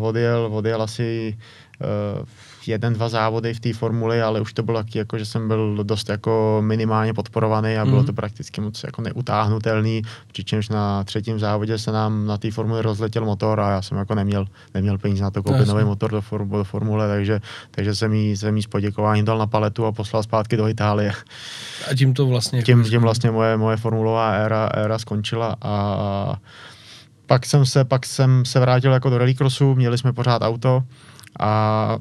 [0.00, 1.38] odjel, odjel asi
[2.20, 2.26] uh,
[2.66, 5.84] jeden, dva závody v té formuli, ale už to bylo taky jako, že jsem byl
[5.84, 8.06] dost jako minimálně podporovaný a bylo mm.
[8.06, 13.24] to prakticky moc jako neutáhnutelný, přičemž na třetím závodě se nám na té formuli rozletěl
[13.24, 16.50] motor a já jsem jako neměl, neměl peníze na to koupit nový motor do, form,
[16.50, 17.40] do formule, takže,
[17.70, 21.12] takže jsem jí, jsem jí s poděkováním dal na paletu a poslal zpátky do Itálie.
[21.90, 22.62] A tím to vlastně...
[22.68, 26.36] Tím, tím vlastně moje, moje formulová éra, éra skončila a
[27.26, 30.82] pak jsem se, pak jsem se vrátil jako do rallycrossu, měli jsme pořád auto
[31.40, 31.98] a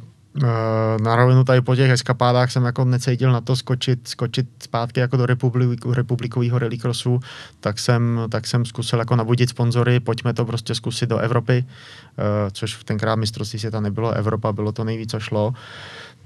[1.02, 5.18] na rovinu tady po těch eskapádách jsem jako necítil na to skočit, skočit zpátky jako
[5.18, 7.20] do republik, republikového rallycrossu,
[7.60, 12.24] tak jsem, tak jsem zkusil jako nabudit sponzory, pojďme to prostě zkusit do Evropy, uh,
[12.52, 15.54] což tenkrát mistrovství světa nebylo Evropa, bylo to nejvíc, co šlo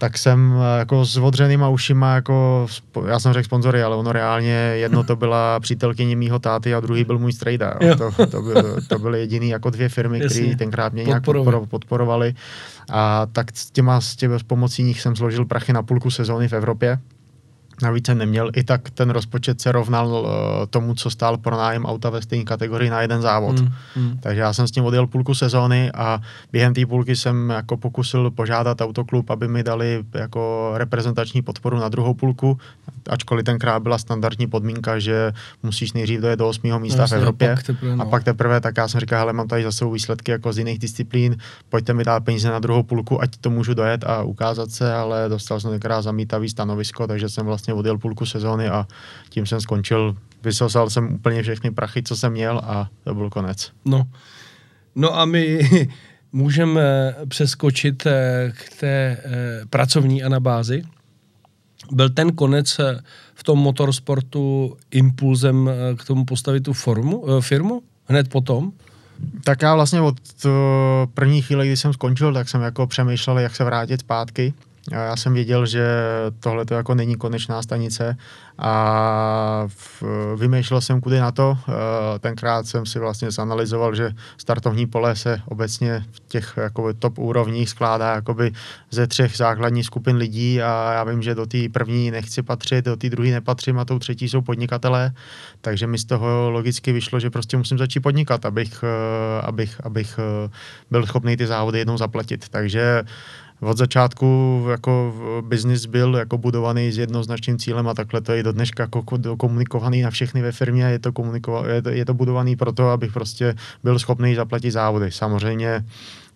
[0.02, 2.68] tak jsem eh, jako s odřenýma ušima, jako,
[3.08, 7.04] já jsem řekl sponzory, ale ono reálně jedno to byla přítelkyně mýho táty a druhý
[7.04, 7.74] byl můj strejda.
[7.98, 8.54] To, to, by,
[8.88, 11.68] to byly jediný jako dvě firmy, které tenkrát mě nějak podporovali.
[11.68, 12.34] podporovali.
[12.90, 16.48] A tak s těma, s, těma, s pomocí nich jsem složil prachy na půlku sezóny
[16.48, 17.00] v Evropě.
[17.82, 20.30] Navíc jsem neměl, i tak ten rozpočet se rovnal uh,
[20.70, 23.60] tomu, co stál pro nájem auta ve stejné kategorii na jeden závod.
[23.60, 24.17] Mm, mm.
[24.20, 28.32] Takže já jsem s tím odjel půlku sezóny a během té půlky jsem jako pokusil
[28.32, 32.58] požádat autoklub, aby mi dali jako reprezentační podporu na druhou půlku,
[33.10, 36.80] ačkoliv tenkrát byla standardní podmínka, že musíš nejdřív dojet do 8.
[36.80, 37.52] místa Jasně, v Evropě.
[37.52, 38.04] A pak, teprve, no.
[38.04, 40.80] a pak teprve, tak já jsem říkal, hele, mám tady zase výsledky jako z jiných
[40.80, 41.38] disciplín,
[41.70, 45.30] pojďte mi dát peníze na druhou půlku, ať to můžu dojet a ukázat se, ale
[45.30, 48.88] dostal jsem tenkrát zamítavý stanovisko, takže jsem vlastně vlastně odjel půlku sezóny a
[49.30, 50.16] tím jsem skončil.
[50.44, 53.72] Vysosal jsem úplně všechny prachy, co jsem měl a to byl konec.
[53.86, 54.08] No,
[54.96, 55.70] no a my
[56.32, 60.84] můžeme přeskočit eh, k té eh, pracovní anabázi.
[61.92, 63.00] Byl ten konec eh,
[63.36, 68.72] v tom motorsportu impulzem k tomu postavit tu formu, firmu hned potom?
[69.44, 70.16] Tak já vlastně od
[71.14, 74.54] první chvíle, kdy jsem skončil, tak jsem jako přemýšlel, jak se vrátit zpátky.
[74.91, 75.86] Já jsem věděl, že
[76.39, 78.17] tohle to jako není konečná stanice
[78.58, 79.67] a
[80.36, 81.58] vymýšlel jsem kudy na to.
[81.70, 87.20] Eh, tenkrát jsem si vlastně zanalizoval, že startovní pole se obecně v těch jakoby, top
[87.20, 88.52] úrovních skládá jakoby
[88.91, 92.96] ze třech základních skupin lidí a já vím, že do té první nechci patřit, do
[92.96, 95.12] té druhé nepatřím a tou třetí jsou podnikatelé,
[95.62, 100.20] takže mi z toho logicky vyšlo, že prostě musím začít podnikat, abych, eh, abych, abych
[100.20, 100.50] eh,
[100.91, 102.50] byl schopný ty závody jednou zaplatit.
[102.50, 103.04] Takže
[103.62, 105.15] od začátku jako
[105.47, 109.04] biznis byl jako budovaný s jednoznačným cílem a takhle to je do dneška jako
[109.38, 111.13] komunikovaný na všechny ve firmě, je to,
[111.67, 115.12] je to, je to budovaný proto, abych prostě byl schopný zaplatit závody.
[115.12, 115.86] Samozřejmě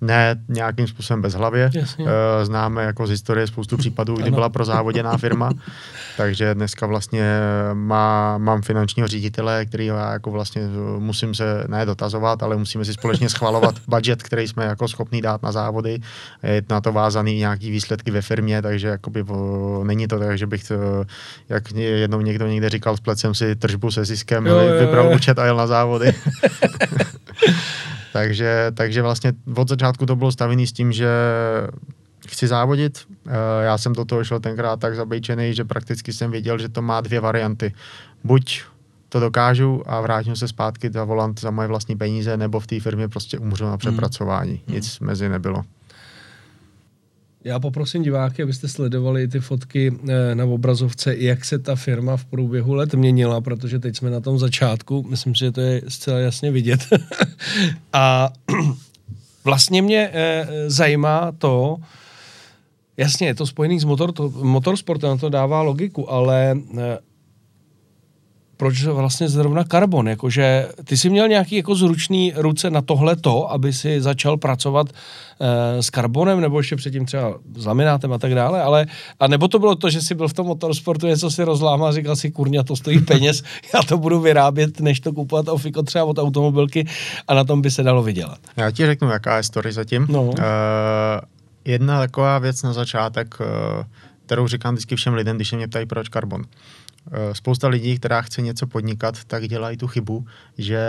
[0.01, 1.71] ne nějakým způsobem bez hlavě.
[1.73, 2.05] Jasně.
[2.08, 5.49] Eh, známe jako z historie spoustu případů, kdy byla prozávoděná firma,
[6.17, 7.39] takže dneska vlastně
[7.73, 10.62] má, mám finančního ředitele, který já jako vlastně
[10.99, 15.43] musím se ne dotazovat, ale musíme si společně schvalovat budget, který jsme jako schopný dát
[15.43, 15.99] na závody.
[16.43, 19.25] Je na to vázaný nějaký výsledky ve firmě, takže jakoby
[19.84, 20.75] není to tak, že bych to,
[21.49, 25.15] jak jednou někdo někde říkal, splet jsem si tržbu se ziskem, jo, jo, vybral jo.
[25.15, 26.13] účet a jel na závody.
[28.15, 31.10] takže, takže vlastně od začátku to bylo stavený s tím, že
[32.28, 32.99] chci závodit.
[33.28, 33.32] Eh,
[33.63, 37.01] já jsem do toho šel tenkrát tak zabejčený, že prakticky jsem věděl, že to má
[37.01, 37.73] dvě varianty.
[38.23, 38.62] Buď
[39.10, 42.80] to dokážu a vrátím se zpátky za volant za moje vlastní peníze, nebo v té
[42.80, 44.62] firmě prostě umřu na přepracování.
[44.67, 44.75] Hmm.
[44.75, 45.63] Nic mezi nebylo.
[47.45, 52.25] Já poprosím diváky, abyste sledovali ty fotky eh, na obrazovce, jak se ta firma v
[52.25, 56.19] průběhu let měnila, protože teď jsme na tom začátku, myslím si, že to je zcela
[56.19, 56.79] jasně vidět.
[57.93, 58.34] a
[59.43, 61.77] vlastně mě eh, zajímá to,
[62.97, 66.97] jasně, je to spojený s motor, to, motorsportem, to dává logiku, ale eh,
[68.58, 70.08] proč vlastně zrovna karbon?
[70.08, 74.88] Jakože ty jsi měl nějaký jako zručný ruce na tohle to, aby si začal pracovat
[74.89, 78.86] e, s karbonem, nebo ještě předtím třeba s laminátem a tak dále, ale
[79.20, 82.15] a nebo to bylo to, že jsi byl v tom motorsportu, něco si rozlámal říkal
[82.15, 86.20] si, kurňa, to stojí peněz, já to budu vyrábět, než to kupovat ofiko třeba od
[86.20, 86.88] automobilky
[87.28, 88.39] a na tom by se dalo vydělat.
[88.58, 90.08] Já ti řeknu, jaká je story zatím.
[90.10, 90.24] No.
[90.24, 90.34] Uh,
[91.65, 93.84] jedna taková věc na začátek, uh,
[94.26, 96.44] kterou říkám vždycky všem lidem, když se mě ptají, proč karbon.
[97.12, 100.26] Eh, spousta lidí, která chce něco podnikat, tak dělají tu chybu,
[100.58, 100.80] že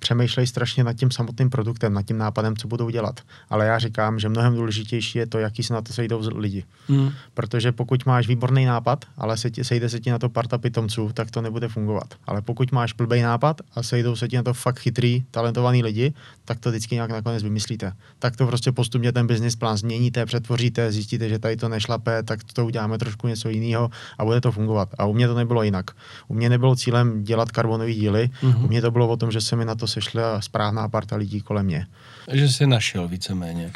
[0.00, 3.20] přemýšlejí strašně nad tím samotným produktem, nad tím nápadem, co budou dělat.
[3.50, 6.64] Ale já říkám, že mnohem důležitější je to, jaký se na to sejdou lidi.
[6.88, 7.10] Hmm.
[7.34, 11.10] Protože pokud máš výborný nápad, ale se ti, sejde se ti na to parta pitomců,
[11.14, 12.14] tak to nebude fungovat.
[12.26, 16.14] Ale pokud máš blbý nápad a sejdou se ti na to fakt chytrý, talentovaný lidi,
[16.44, 17.92] tak to vždycky nějak nakonec vymyslíte.
[18.18, 22.40] Tak to prostě postupně ten business plán změníte, přetvoříte, zjistíte, že tady to nešlape, tak
[22.52, 24.88] to uděláme trošku něco jiného a bude to fungovat.
[24.98, 25.90] A u mě to nebylo jinak.
[26.28, 28.64] U mě nebylo cílem dělat karbonové díly, mm-hmm.
[28.64, 31.40] u mě to bylo o tom, že se mi na to sešla správná parta lidí
[31.40, 31.86] kolem mě.
[32.32, 33.72] Že jsi našel víceméně.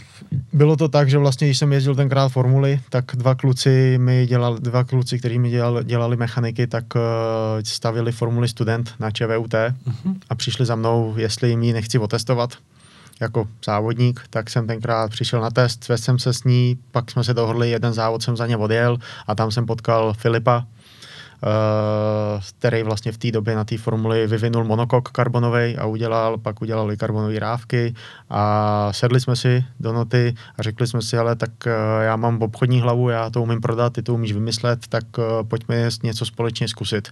[0.52, 4.60] Bylo to tak, že vlastně, když jsem jezdil tenkrát formuly, tak dva kluci mi dělali,
[4.60, 7.02] dva kluci, kteří mi dělali, dělali mechaniky, tak uh,
[7.64, 10.14] stavili formuly student na ČVUT mm-hmm.
[10.30, 12.50] a přišli za mnou, jestli jim ji nechci otestovat
[13.20, 17.24] jako závodník, tak jsem tenkrát přišel na test, svezl jsem se s ní, pak jsme
[17.24, 20.66] se dohodli, jeden závod jsem za ně odjel a tam jsem potkal Filipa,
[22.58, 26.96] který vlastně v té době na té formuli vyvinul monokok karbonový a udělal, pak udělali
[26.96, 27.94] karbonové rávky
[28.30, 31.72] a sedli jsme si do noty a řekli jsme si, ale tak uh,
[32.02, 35.88] já mám obchodní hlavu, já to umím prodat, ty to umíš vymyslet, tak uh, pojďme
[36.02, 37.08] něco společně zkusit.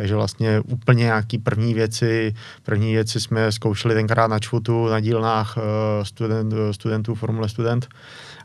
[0.00, 5.58] Takže vlastně úplně nějaký první věci, první věci jsme zkoušeli tenkrát na čvutu, na dílnách
[6.02, 7.88] student, studentů Formule Student.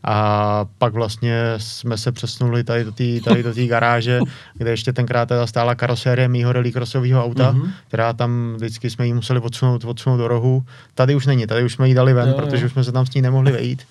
[0.04, 4.20] A pak vlastně jsme se přesunuli tady do té tady do garáže,
[4.54, 7.72] kde ještě tenkrát teda stála karosérie mýho rallycrossového auta, mm-hmm.
[7.88, 10.66] která tam vždycky jsme ji museli odsunout, odsunout do rohu.
[10.96, 12.66] Tady už není, tady už jsme ji dali ven, jo, protože jo.
[12.66, 13.84] už jsme se tam s ní nemohli vejít.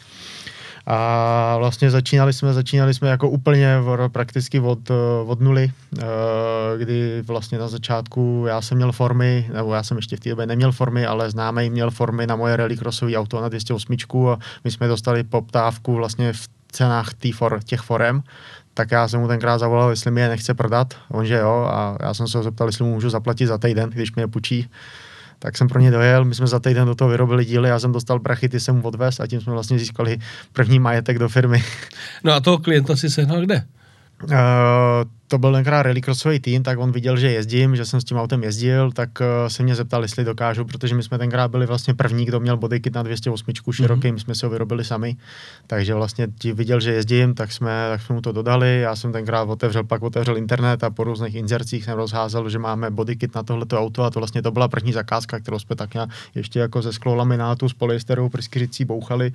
[0.87, 3.77] A vlastně začínali jsme, začínali jsme jako úplně
[4.09, 4.91] prakticky od,
[5.27, 6.05] od nuly, eh,
[6.79, 10.47] kdy vlastně na začátku já jsem měl formy, nebo já jsem ještě v té době
[10.47, 13.97] neměl formy, ale známý měl formy na moje rallycrossové auto na 208
[14.33, 18.23] a my jsme dostali poptávku vlastně v cenách for, těch forem,
[18.75, 21.97] tak já jsem mu tenkrát zavolal, jestli mi je nechce prodat, on že jo, a
[22.03, 24.69] já jsem se ho zeptal, jestli mu můžu zaplatit za týden, když mi je půjčí
[25.45, 27.93] tak jsem pro ně dojel, my jsme za týden do toho vyrobili díly, já jsem
[27.93, 30.19] dostal prachy, ty jsem mu odvez a tím jsme vlastně získali
[30.53, 31.65] první majetek do firmy.
[32.25, 33.65] No a toho klienta si sehnal kde?
[34.23, 34.31] Uh,
[35.35, 38.43] to byl tenkrát rallycrossový tým, tak on viděl, že jezdím, že jsem s tím autem
[38.43, 42.25] jezdil, tak uh, se mě zeptal, jestli dokážu, protože my jsme tenkrát byli vlastně první,
[42.25, 44.13] kdo měl bodykit na 208 široký, mm-hmm.
[44.13, 45.17] my jsme si ho vyrobili sami,
[45.67, 49.13] takže vlastně ti viděl, že jezdím, tak jsme, tak jsme mu to dodali, já jsem
[49.13, 53.43] tenkrát otevřel, pak otevřel internet a po různých inzercích jsem rozházel, že máme bodykit na
[53.43, 55.91] tohleto auto a to vlastně to byla první zakázka, kterou jsme tak
[56.35, 59.33] ještě jako ze sklolaminátu z polyesteru pryskyřicí bouchali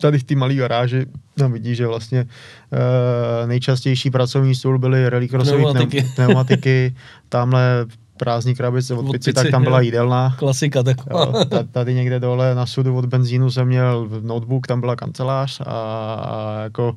[0.00, 1.06] tady v té malé garáži
[1.38, 6.06] tam vidí, že vlastně uh, nejčastější pracovní stůl byly rallycrossové pneumatiky.
[6.14, 6.94] pneumatiky,
[7.28, 10.34] tamhle prázdní krabice od, od pici, tak tam byla jídelna.
[10.38, 11.24] Klasika taková.
[11.24, 15.64] Jo, tady někde dole na sudu od benzínu jsem měl notebook, tam byla kancelář a,
[15.64, 16.96] a jako uh,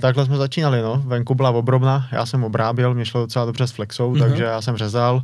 [0.00, 1.02] takhle jsme začínali, no.
[1.06, 4.20] Venku byla obrobna, já jsem obráběl, mě šlo docela dobře s flexou, mm-hmm.
[4.20, 5.22] takže já jsem řezal.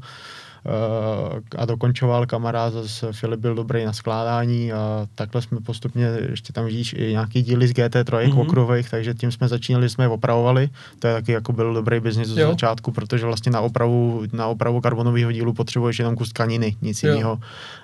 [0.67, 6.53] Eh, a dokončoval kamarád, zase Filip byl dobrý na skládání a takhle jsme postupně, ještě
[6.53, 8.41] tam vidíš i nějaký díly z GT3 mm-hmm.
[8.41, 12.29] okruhových, takže tím jsme začínali, jsme je opravovali, to je taky jako byl dobrý biznis
[12.29, 17.03] z začátku, protože vlastně na opravu, na opravu karbonového dílu potřebuješ jenom kus tkaniny, nic
[17.03, 17.39] jiného.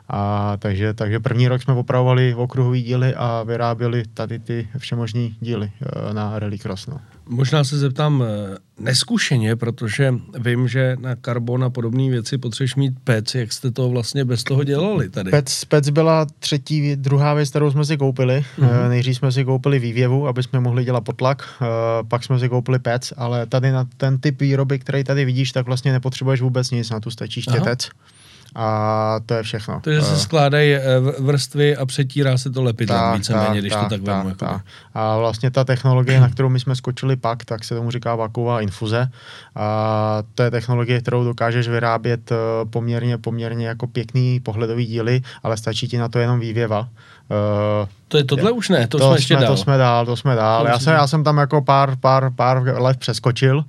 [0.09, 5.73] A takže, takže první rok jsme opravovali okruhové díly a vyráběli tady ty všemožní díly
[5.83, 6.87] eh, na Rallycross.
[6.87, 7.01] No.
[7.31, 12.95] Možná se zeptám eh, neskušeně, protože vím, že na karbon a podobné věci potřebuješ mít
[13.05, 13.35] pec.
[13.35, 15.31] Jak jste to vlastně bez toho dělali tady?
[15.31, 18.45] Pec, pec byla třetí, druhá věc, kterou jsme si koupili.
[18.59, 18.89] Mm-hmm.
[18.89, 21.67] Nejdřív jsme si koupili vývěvu, aby jsme mohli dělat potlak, eh,
[22.09, 25.67] pak jsme si koupili pec, ale tady na ten typ výroby, který tady vidíš, tak
[25.67, 27.89] vlastně nepotřebuješ vůbec nic, na tu stačí štětec.
[27.93, 28.20] Aha
[28.55, 29.81] a to je všechno.
[29.81, 30.83] Takže se eh, skládají eh,
[31.19, 34.35] vrstvy a přetírá se to lepidlem víceméně, když tak, to tak, tak vemu.
[34.35, 34.61] Tak.
[34.95, 38.61] A vlastně ta technologie, na kterou my jsme skočili pak, tak se tomu říká vakuová
[38.61, 39.11] infuze.
[39.55, 42.37] A to je technologie, kterou dokážeš vyrábět eh,
[42.71, 46.89] poměrně, poměrně jako pěkný pohledový díly, ale stačí ti na to jenom vývěva.
[47.31, 49.47] Uh, to je tohle je, už ne, to, to jsme ještě dál.
[49.47, 50.67] To jsme dál, to jsme dál.
[50.67, 53.65] Já jsem, já jsem tam jako pár, pár, pár let přeskočil,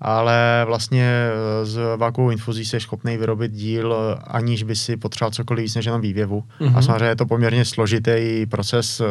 [0.00, 5.30] ale vlastně eh, z vakuovou infuzí jsi schopný vyrobit díl, eh, aniž by si potřeboval
[5.30, 6.44] cokoliv víc než jenom vývěvu.
[6.60, 6.76] Mm-hmm.
[6.76, 9.00] A samozřejmě je to poměrně složitý proces.
[9.00, 9.04] Eh,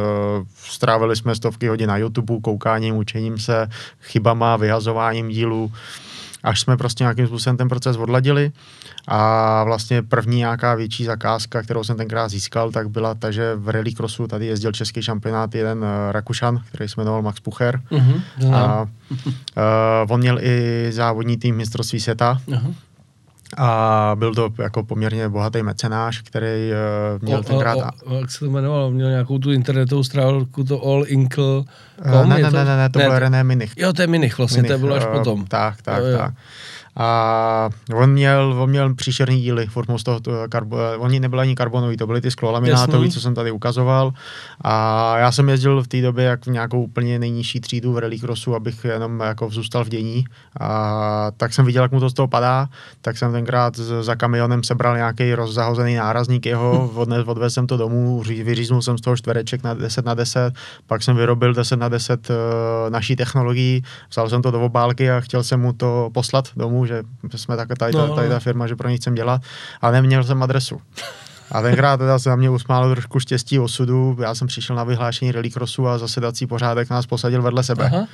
[0.56, 3.68] strávili jsme stovky hodin na YouTube, koukáním, učením se,
[4.02, 5.72] chybama, vyhazováním dílů,
[6.44, 8.52] až jsme prostě nějakým způsobem ten proces odladili.
[9.08, 13.70] A vlastně první nějaká větší zakázka, kterou jsem tenkrát získal, tak byla ta, že v
[13.70, 17.82] rallycrossu tady jezdil český šampionát jeden Rakušan, který se jmenoval Max Pucher.
[17.92, 18.22] Mm-hmm.
[18.54, 22.42] A uh, on měl i závodní tým mistrovství světa.
[22.48, 22.74] Uh-huh.
[23.58, 26.72] A byl to jako poměrně bohatý mecenáš, který
[27.18, 27.78] uh, měl o, tenkrát...
[27.78, 28.92] O, o, jak se to jmenovalo?
[28.92, 31.44] Měl nějakou tu internetovou stránku, to All Inkle...
[31.44, 31.66] Uh,
[32.28, 33.74] ne, ne, ne, ne, ne, to ne, byl René Minich.
[33.78, 35.46] Jo, to je Minich vlastně, Minich, to bylo až uh, potom.
[35.46, 36.34] Tak, tak, jo, tak.
[36.96, 41.56] A on měl, on měl příšerný díly, furt z toho, to, karbo, oni nebyli ani
[41.56, 44.14] karbonový, to byly ty sklolaminátový, co jsem tady ukazoval.
[44.62, 48.56] A já jsem jezdil v té době jak v nějakou úplně nejnižší třídu v rallycrossu,
[48.56, 50.26] abych jenom jako zůstal v dění.
[50.60, 52.70] A tak jsem viděl, jak mu to z toho padá,
[53.02, 58.22] tak jsem tenkrát za kamionem sebral nějaký rozzahozený nárazník jeho, odnes, odvezl jsem to domů,
[58.22, 60.54] vyříznul jsem z toho čtvereček na 10 na 10,
[60.88, 65.12] pak jsem vyrobil 10 na 10 uh, eh, naší technologií, vzal jsem to do obálky
[65.12, 67.04] a chtěl jsem mu to poslat domů že
[67.36, 69.42] jsme tak, tady, no, tady ta firma, že pro ní chcem dělat,
[69.82, 70.82] ale neměl jsem adresu.
[71.52, 74.18] A tenkrát teda se na mě usmálo trošku štěstí osudu.
[74.22, 77.86] Já jsem přišel na vyhlášení rallycrossu a zasedací pořádek nás posadil vedle sebe.
[77.86, 78.08] Aha.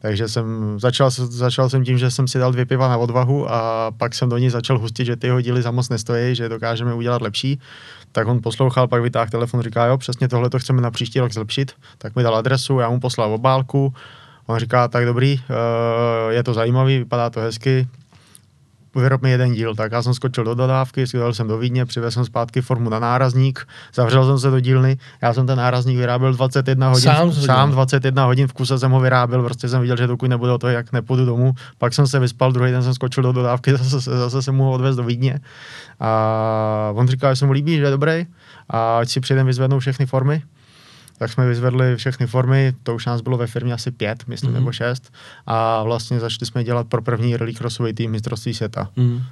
[0.00, 3.90] Takže jsem začal, začal jsem tím, že jsem si dal dvě piva na odvahu a
[3.96, 7.22] pak jsem do ní začal hustit, že ty díly za moc nestojí, že dokážeme udělat
[7.22, 7.60] lepší.
[8.12, 11.32] Tak on poslouchal, pak vytáhl telefon, říká, jo, přesně tohle to chceme na příští rok
[11.32, 11.72] zlepšit.
[11.98, 13.94] Tak mi dal adresu, já mu poslal obálku.
[14.46, 17.88] On říká, tak dobrý, eh, je to zajímavý, vypadá to hezky,
[18.94, 19.74] vyrob mi jeden díl.
[19.74, 22.98] Tak já jsem skočil do dodávky, skvěl jsem do Vídně, přivez jsem zpátky formu na
[22.98, 27.70] nárazník, zavřel jsem se do dílny, já jsem ten nárazník vyráběl 21 hodin, sám, sám
[27.70, 30.92] 21 hodin v kuse jsem ho vyráběl, prostě jsem viděl, že dokud nebude to, jak
[30.92, 31.52] nepůjdu domů.
[31.78, 34.96] Pak jsem se vyspal, druhý den jsem skočil do dodávky, zase, zase jsem mu odvez
[34.96, 35.40] do Vídně.
[36.00, 38.26] A on říkal, že se mu líbí, že je dobrý
[38.70, 40.42] a ať si přijdem vyzvednout všechny formy
[41.18, 44.54] tak jsme vyzvedli všechny formy, to už nás bylo ve firmě asi pět, myslím, mm-hmm.
[44.54, 45.12] nebo šest,
[45.46, 48.88] a vlastně začali jsme dělat pro první rallycrossový tým mistrovství světa.
[48.96, 49.22] Mm.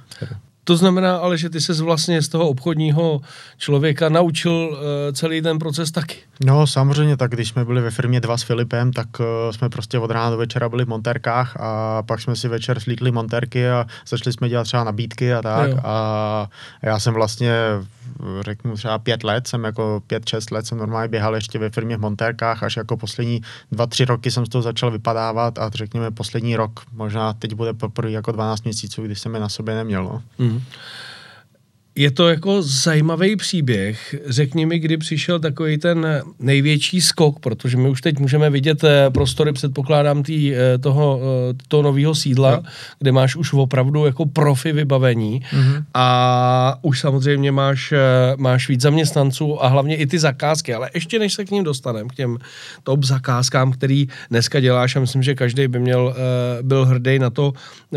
[0.63, 3.21] To znamená ale, že ty se vlastně z toho obchodního
[3.57, 4.77] člověka naučil uh,
[5.13, 6.17] celý ten proces taky.
[6.45, 9.99] No samozřejmě, tak když jsme byli ve firmě dva s Filipem, tak uh, jsme prostě
[9.99, 13.85] od rána do večera byli v montérkách a pak jsme si večer slíkli montérky a
[14.07, 15.69] začali jsme dělat třeba nabídky a tak.
[15.69, 15.77] Jo.
[15.83, 16.49] A
[16.81, 17.53] já jsem vlastně
[18.41, 21.97] řeknu třeba pět let, jsem jako pět, šest let jsem normálně běhal ještě ve firmě
[21.97, 26.11] v montérkách, až jako poslední dva, tři roky jsem z toho začal vypadávat a řekněme
[26.11, 30.03] poslední rok, možná teď bude poprvé jako 12 měsíců, kdy jsem je na sobě neměl.
[30.03, 30.23] No.
[30.39, 30.61] Mm.
[31.97, 34.15] Je to jako zajímavý příběh.
[34.25, 39.09] Řekni mi, kdy přišel takový ten největší skok, protože my už teď můžeme vidět eh,
[39.09, 41.19] prostory, předpokládám, tý, eh, toho,
[41.51, 42.63] eh, toho nového sídla, no.
[42.99, 45.83] kde máš už opravdu jako profi vybavení mm-hmm.
[45.93, 47.93] a už samozřejmě máš,
[48.37, 52.09] máš víc zaměstnanců a hlavně i ty zakázky, ale ještě než se k ním dostaneme,
[52.09, 52.37] k těm
[52.83, 56.15] top zakázkám, který dneska děláš a myslím, že každý by měl,
[56.61, 57.53] byl hrdý na to,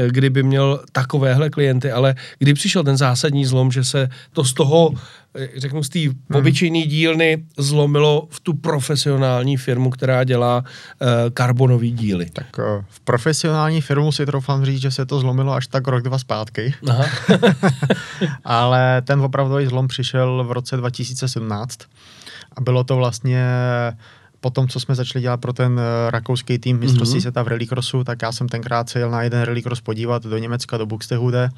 [0.08, 4.90] kdyby měl takovéhle klienty, ale kdy přišel ten zásadní zlom, že se to z toho,
[5.34, 6.14] eh, řeknu, z té hmm.
[6.34, 12.26] obyčejné dílny zlomilo v tu profesionální firmu, která dělá uh, karbonové díly.
[12.32, 16.02] Tak uh, v profesionální firmu si troufám říct, že se to zlomilo až tak rok,
[16.02, 16.74] dva zpátky.
[16.88, 17.04] Aha.
[18.44, 21.78] Ale ten opravdový zlom přišel v roce 2017
[22.56, 23.44] a bylo to vlastně
[24.40, 27.22] po tom, co jsme začali dělat pro ten rakouský tým mistrovství mm-hmm.
[27.22, 30.76] světa v rallycrossu, tak já jsem tenkrát se jel na jeden rallycross podívat do Německa,
[30.76, 31.50] do Buxtehude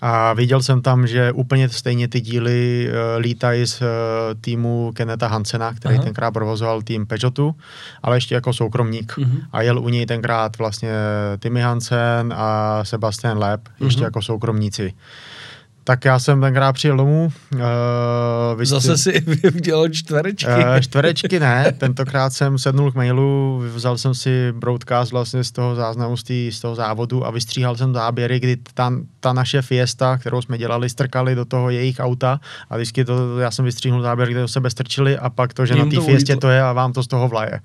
[0.00, 3.86] a viděl jsem tam, že úplně stejně ty díly uh, lítají z uh,
[4.40, 6.04] týmu Keneta Hansena, který Aha.
[6.04, 7.54] tenkrát provozoval tým Peugeotu,
[8.02, 9.12] ale ještě jako soukromník.
[9.12, 9.40] Uh-huh.
[9.52, 10.92] A jel u něj tenkrát vlastně
[11.38, 13.84] Timmy Hansen a Sebastian Leb, uh-huh.
[13.84, 14.92] ještě jako soukromníci.
[15.84, 17.32] Tak já jsem tenkrát přijel domů.
[17.54, 17.60] Uh,
[18.58, 19.24] vy Zase si
[19.56, 20.50] udělal čtverečky.
[20.50, 25.74] Uh, čtverečky ne, tentokrát jsem sednul k mailu, vzal jsem si broadcast vlastně z toho
[25.74, 30.18] záznamu, z, tý, z toho závodu a vystříhal jsem záběry, kdy ta, ta naše Fiesta,
[30.18, 34.28] kterou jsme dělali, strkali do toho jejich auta a vždycky to, já jsem vystříhnul záběr,
[34.28, 36.72] kde do sebe strčili a pak to, že Jím na té Fiestě to je a
[36.72, 37.60] vám to z toho vlaje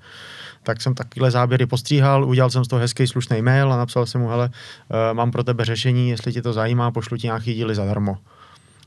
[0.62, 4.20] tak jsem takovéhle záběry postříhal, udělal jsem z toho hezký slušný mail a napsal jsem
[4.20, 7.74] mu, hele, uh, mám pro tebe řešení, jestli tě to zajímá, pošlu ti nějaký díly
[7.74, 8.18] zadarmo.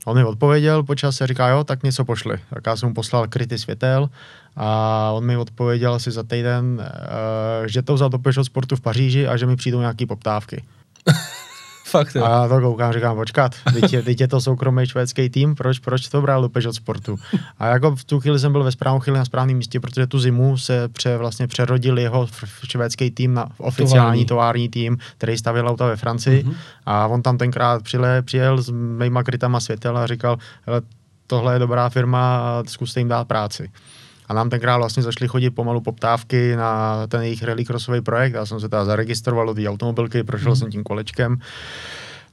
[0.04, 2.38] On mi odpověděl, počas se říká, jo, tak něco pošli.
[2.50, 4.08] Tak já jsem mu poslal kryty světel
[4.56, 8.80] a on mi odpověděl asi za týden, uh, že to vzal do Peugeot Sportu v
[8.80, 10.62] Paříži a že mi přijdou nějaký poptávky.
[11.94, 12.24] Fakt, jo.
[12.24, 15.78] A já to koukám, říkám, počkat, teď je, teď je to soukromý švédský tým, proč,
[15.78, 17.18] proč to bral do Peugeot Sportu?
[17.58, 20.18] A jako v tu chvíli jsem byl ve správnou chvíli na správném místě, protože tu
[20.18, 22.28] zimu se pře, vlastně přerodil jeho
[22.68, 26.44] švédský tým na oficiální tovární tým, který stavil auta ve Francii.
[26.44, 26.54] Uh-huh.
[26.86, 30.38] A on tam tenkrát přijel, přijel s mýma krytama světel a říkal,
[31.26, 33.70] tohle je dobrá firma, zkuste jim dát práci.
[34.28, 38.34] A nám tenkrát vlastně začaly chodit pomalu poptávky na ten jejich rallycrossový projekt.
[38.34, 40.56] Já jsem se teda zaregistroval do té automobilky, prošel mm.
[40.56, 41.38] jsem tím kolečkem.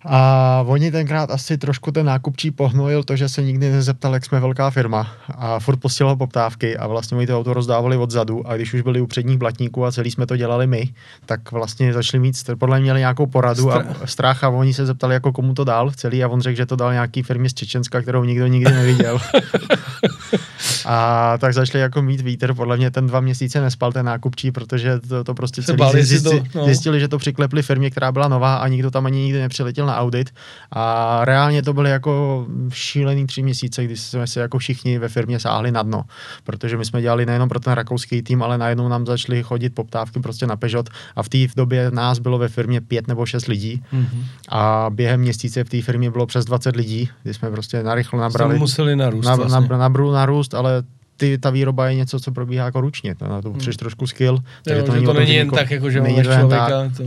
[0.06, 4.40] A oni tenkrát asi trošku ten nákupčí pohnojil to, že se nikdy nezeptal, jak jsme
[4.40, 8.74] velká firma a furt posílal poptávky a vlastně oni to auto rozdávali odzadu a když
[8.74, 10.90] už byli u předních blatníků a celý jsme to dělali my,
[11.26, 14.86] tak vlastně začali mít, podle mě měli nějakou poradu Stra- a strach a oni se
[14.86, 17.54] zeptali, jako komu to dal celý a on řekl, že to dal nějaký firmě z
[17.54, 19.20] Čečenska, kterou nikdo nikdy neviděl.
[20.86, 25.00] a tak začali jako mít vítr, podle mě ten dva měsíce nespal ten nákupčí, protože
[25.00, 26.66] to, to prostě celý zjistili, to, no.
[26.66, 29.98] zjistili, že to přiklepli firmě, která byla nová a nikdo tam ani nikdy nepřiletěl na
[29.98, 30.30] audit
[30.72, 35.40] a reálně to byly jako šílený tři měsíce, kdy jsme se jako všichni ve firmě
[35.40, 36.04] sáhli na dno,
[36.44, 40.20] protože my jsme dělali nejenom pro ten rakouský tým, ale najednou nám začaly chodit poptávky
[40.20, 43.84] prostě na Peugeot a v té době nás bylo ve firmě pět nebo šest lidí
[43.94, 44.24] mm-hmm.
[44.50, 48.56] a během měsíce v té firmě bylo přes 20 lidí, kdy jsme prostě narychlo nabrali.
[48.56, 49.68] Jste museli narůst na, vlastně.
[49.70, 50.84] na, nabru narůst, ale
[51.22, 53.16] ty, ta výroba je něco, co probíhá jako ručně.
[53.16, 53.80] To na to potřebuješ hmm.
[53.80, 54.40] trošku skill.
[54.64, 56.68] Takže jo, to, není, to není jen jako, tak, jako, že máš člověka.
[56.68, 56.98] Tak.
[56.98, 57.04] To...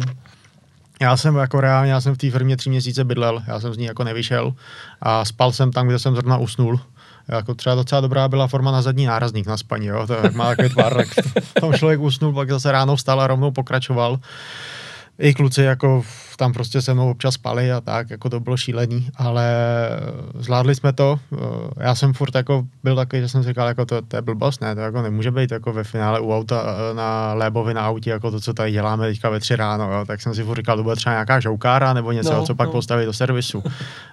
[1.04, 3.76] Já jsem jako reálně, já jsem v té firmě tři měsíce bydlel, já jsem z
[3.76, 4.54] ní jako nevyšel
[5.00, 6.80] a spal jsem tam, kde jsem zrovna usnul.
[7.28, 10.06] Jako třeba docela dobrá byla forma na zadní nárazník na spaní, jo?
[10.06, 11.08] to má takový tvar, tak
[11.60, 14.18] tam člověk usnul, pak zase ráno vstal a rovnou pokračoval.
[15.18, 16.02] I kluci jako
[16.36, 19.46] tam prostě se mnou občas spali a tak, jako to bylo šílený, ale
[20.34, 21.20] zvládli jsme to.
[21.76, 24.60] Já jsem furt jako byl takový, že jsem si říkal, jako to, to je blbost,
[24.60, 28.30] ne, to jako nemůže být jako ve finále u auta na Lébovi na autě, jako
[28.30, 30.04] to, co tady děláme teďka ve tři ráno, jo.
[30.06, 32.66] tak jsem si furt říkal, to bude třeba nějaká žoukára nebo něco, no, co pak
[32.66, 32.72] no.
[32.72, 33.62] postavit do servisu.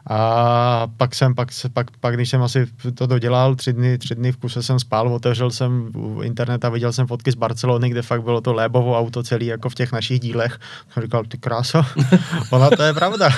[0.09, 4.31] A pak jsem, pak, pak, pak, když jsem asi to dodělal, tři dny, tři dny
[4.31, 5.91] v kuse jsem spal, otevřel jsem
[6.23, 9.69] internet a viděl jsem fotky z Barcelony, kde fakt bylo to Lébovo auto celý jako
[9.69, 10.59] v těch našich dílech.
[10.93, 11.85] Jsem říkal, ty krása,
[12.49, 13.29] Ona to je pravda.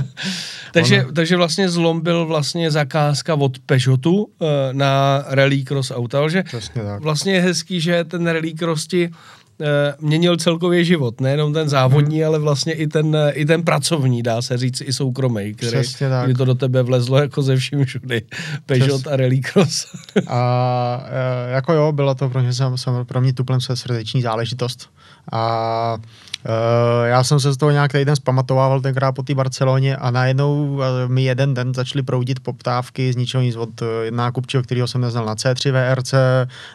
[0.72, 1.12] takže, Ona...
[1.12, 7.02] takže vlastně zlom byl vlastně zakázka od Peugeotu uh, na Rallycross auta, že Přesně tak.
[7.02, 9.66] vlastně je hezký, že ten Rallycross ti uh,
[10.08, 12.26] měnil celkově život, nejenom ten závodní, hmm.
[12.26, 15.78] ale vlastně i ten, i ten pracovní, dá se říct, i soukromý, který,
[16.24, 18.22] kdy to do tebe vlezlo jako ze vším všudy.
[18.66, 19.12] Peugeot Přes...
[19.12, 19.86] a Rallycross.
[20.28, 21.06] a
[21.48, 24.90] e, jako jo, byla to pro mě, sam, sam, pro mě tuplem se srdeční záležitost.
[25.32, 25.98] A
[26.44, 30.66] Uh, já jsem se z toho nějak týden zpamatovával tenkrát po té Barceloně a najednou
[30.66, 35.00] uh, mi jeden den začaly proudit poptávky z ničeho nic od uh, nákupčího, kterého jsem
[35.00, 36.14] neznal na C3 VRC,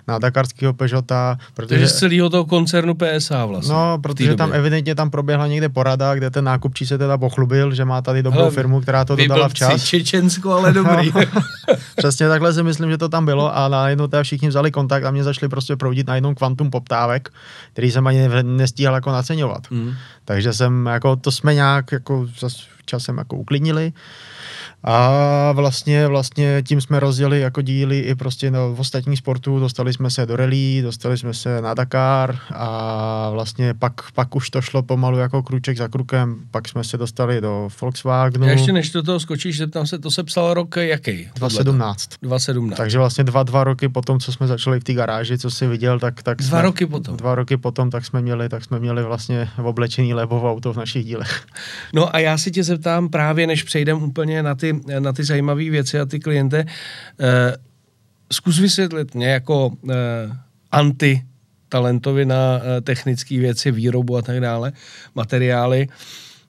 [0.07, 1.37] na Dakarského Peugeota.
[1.53, 3.73] Protože z celého toho koncernu PSA vlastně.
[3.73, 7.85] No, protože tam evidentně tam proběhla někde porada, kde ten nákupčí se teda pochlubil, že
[7.85, 9.83] má tady dobrou Hele, firmu, která to dodala včas.
[9.83, 11.11] Čečensko, ale dobrý.
[11.95, 15.11] Přesně takhle si myslím, že to tam bylo a najednou teda všichni vzali kontakt a
[15.11, 17.29] mě začali prostě proudit najednou kvantum poptávek,
[17.73, 19.54] který jsem ani nestíhal jako naceňovat.
[19.71, 19.93] Mm.
[20.25, 22.27] Takže jsem, jako to jsme nějak jako
[22.85, 23.93] časem jako uklidnili.
[24.87, 29.59] A vlastně, vlastně tím jsme rozdělili jako díly i prostě no, v ostatních sportů.
[29.59, 34.49] Dostali jsme se do rally, dostali jsme se na Dakar a vlastně pak, pak už
[34.49, 36.35] to šlo pomalu jako kruček za krukem.
[36.51, 38.45] Pak jsme se dostali do Volkswagenu.
[38.45, 41.29] Já ještě než do toho skočíš, zeptám se, to se psal rok jaký?
[41.35, 42.09] 2017.
[42.21, 42.77] 2017.
[42.77, 45.99] Takže vlastně dva, dva roky potom, co jsme začali v té garáži, co jsi viděl,
[45.99, 47.17] tak, tak Dva jsme, roky potom.
[47.17, 50.77] Dva roky potom, tak jsme měli, tak jsme měli vlastně v oblečení Lebovo auto v
[50.77, 51.45] našich dílech.
[51.93, 55.69] No a já si tě zeptám právě, než přejdeme úplně na ty na ty zajímavé
[55.69, 56.65] věci a ty klienty.
[57.19, 57.55] Eh,
[58.31, 59.95] zkus vysvětlit mě jako eh,
[60.71, 61.21] anti
[61.69, 64.71] talentovi na eh, technické věci, výrobu a tak dále,
[65.15, 65.87] materiály.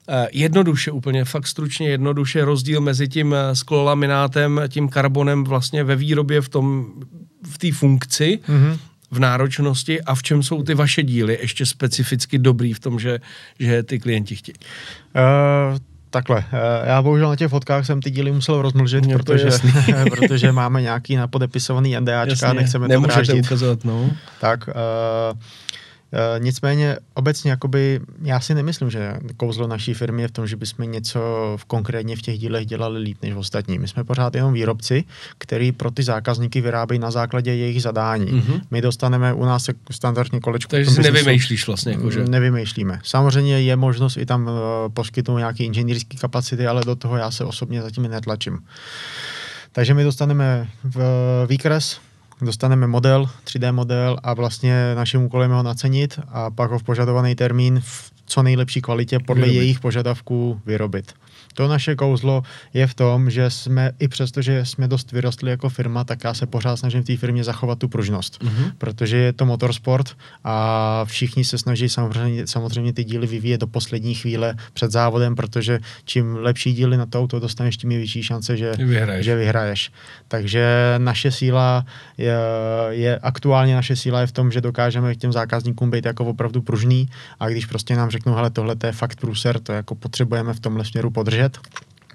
[0.09, 6.41] Eh, jednoduše, úplně fakt stručně jednoduše rozdíl mezi tím sklolaminátem, tím karbonem vlastně ve výrobě
[6.41, 6.93] v tom,
[7.43, 8.77] v té funkci, mm-hmm
[9.11, 13.19] v náročnosti a v čem jsou ty vaše díly ještě specificky dobrý v tom, že,
[13.59, 14.55] že ty klienti chtějí?
[15.15, 15.77] Uh,
[16.09, 19.49] Takhle, eh, já bohužel na těch fotkách jsem ty díly musel rozmlžit, Mě protože,
[20.09, 23.45] protože máme nějaký napodepisovaný NDAčka, Jasně, nechceme to dráždit.
[23.45, 24.09] ukazovat, no.
[24.41, 25.39] Tak, uh,
[26.39, 30.91] nicméně obecně jakoby, já si nemyslím, že kouzlo naší firmy je v tom, že bychom
[30.91, 31.19] něco
[31.57, 33.79] v konkrétně v těch dílech dělali líp než ostatní.
[33.79, 35.03] My jsme pořád jenom výrobci,
[35.37, 38.31] který pro ty zákazníky vyrábějí na základě jejich zadání.
[38.31, 38.61] Mm-hmm.
[38.71, 40.69] My dostaneme u nás standardně kolečko.
[40.69, 41.91] Takže si nevymýšlíš vlastně.
[41.91, 42.23] Jako, že?
[42.23, 42.99] Nevymýšlíme.
[43.03, 44.53] Samozřejmě je možnost i tam uh,
[44.93, 48.59] poskytnout nějaké inženýrské kapacity, ale do toho já se osobně zatím netlačím.
[49.71, 51.01] Takže my dostaneme v,
[51.49, 51.99] výkres,
[52.41, 56.83] dostaneme model, 3D model a vlastně naším úkolem je ho nacenit a pak ho v
[56.83, 59.61] požadovaný termín v co nejlepší kvalitě podle vyrobit.
[59.61, 61.13] jejich požadavků vyrobit.
[61.57, 62.43] To naše kouzlo
[62.73, 66.33] je v tom, že jsme i přesto, že jsme dost vyrostli jako firma, tak já
[66.33, 68.71] se pořád snažím v té firmě zachovat tu pružnost, mm-hmm.
[68.77, 74.13] protože je to motorsport a všichni se snaží samozřejmě, samozřejmě ty díly vyvíjet do poslední
[74.13, 78.57] chvíle před závodem, protože čím lepší díly na to auto dostaneš, tím je větší šance,
[78.57, 79.25] že vyhraješ.
[79.25, 79.91] Že vyhraješ.
[80.27, 81.85] Takže naše síla
[82.17, 82.37] je,
[82.89, 86.61] je, aktuálně naše síla je v tom, že dokážeme k těm zákazníkům být jako opravdu
[86.61, 90.59] pružný a když prostě nám řeknou, hele, tohle je fakt průser, to jako potřebujeme v
[90.59, 91.57] tomhle směru podržet, let,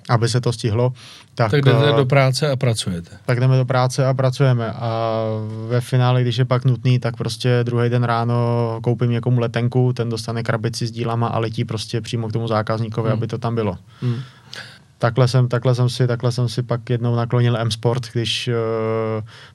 [0.09, 0.93] aby se to stihlo.
[1.35, 3.11] Tak, tak jdete uh, do práce a pracujete.
[3.27, 4.73] Tak jdeme do práce a pracujeme.
[4.73, 5.21] A
[5.69, 8.35] ve finále, když je pak nutný, tak prostě druhý den ráno
[8.83, 13.09] koupím někomu letenku, ten dostane krabici s dílama a letí prostě přímo k tomu zákazníkovi,
[13.09, 13.19] hmm.
[13.19, 13.77] aby to tam bylo.
[14.03, 14.21] Hmm
[15.03, 18.55] takhle jsem, takhle jsem si, takhle jsem si pak jednou naklonil M-Sport, když uh,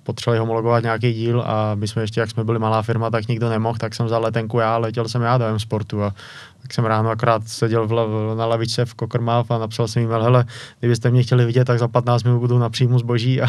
[0.04, 3.50] potřebovali homologovat nějaký díl a my jsme ještě, jak jsme byli malá firma, tak nikdo
[3.50, 6.14] nemohl, tak jsem vzal letenku já, letěl jsem já do M-Sportu a
[6.62, 7.94] tak jsem ráno akorát seděl v,
[8.38, 10.46] na lavičce v Kokrmáv a napsal jsem jim, hele,
[10.80, 13.48] kdybyste mě chtěli vidět, tak za 15 minut budu na příjmu zboží a,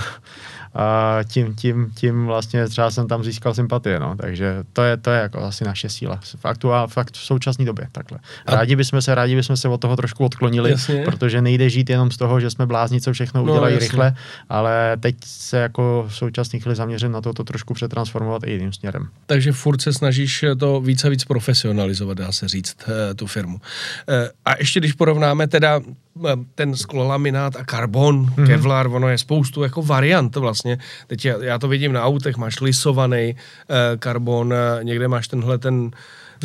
[0.74, 4.16] a tím, tím, tím vlastně třeba jsem tam získal sympatie, no.
[4.16, 6.20] takže to je, to je jako asi naše síla.
[6.36, 8.18] Fakt, a fakt v současné době takhle.
[8.46, 11.02] Rádi bychom se, rádi bychom se od toho trošku odklonili, jasně.
[11.04, 14.14] protože nejde žít jenom z toho, že jsme blázni, co všechno no, udělají no, rychle,
[14.48, 18.72] ale teď se jako v současné chvíli zaměřím na to, to trošku přetransformovat i jiným
[18.72, 19.08] směrem.
[19.26, 23.60] Takže furt se snažíš to více a víc profesionalizovat, dá se říct, eh, tu firmu.
[24.08, 25.80] Eh, a ještě když porovnáme teda
[26.26, 28.46] Eh, ten sklolaminát a karbon, mm-hmm.
[28.46, 30.57] kevlar, ono je spoustu jako variant vlastně.
[31.06, 35.58] Teď já, já to vidím na autech, máš lisovaný eh, karbon, eh, někde máš tenhle
[35.58, 35.90] ten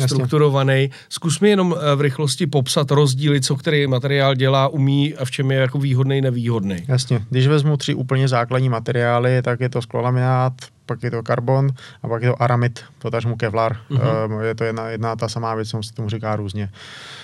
[0.06, 0.90] strukturovaný.
[1.08, 5.30] Zkus mi jenom eh, v rychlosti popsat rozdíly, co který materiál dělá, umí a v
[5.30, 6.76] čem je jako výhodný, nevýhodný.
[6.88, 7.20] Jasně.
[7.30, 10.52] Když vezmu tři úplně základní materiály, tak je to sklolaminát,
[10.86, 11.70] pak je to karbon
[12.02, 13.76] a pak je to aramid, potažmu kevlar.
[13.90, 14.40] Uh-huh.
[14.40, 16.70] Je to jedna, jedna ta samá věc, se tomu říká různě.
[16.72, 17.23] Eh,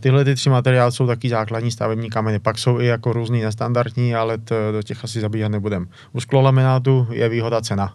[0.00, 2.38] tyhle ty tři materiály jsou taky základní stavební kameny.
[2.38, 5.88] Pak jsou i jako různý nestandardní, ale to, do těch asi zabíhat nebudem.
[6.12, 7.94] U sklolaminátu je výhoda cena.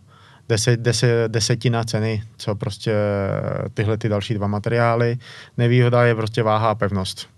[0.49, 2.93] Deset, deset, desetina ceny, co prostě
[3.73, 5.17] tyhle ty další dva materiály.
[5.57, 7.34] Nevýhoda je prostě váha a pevnost.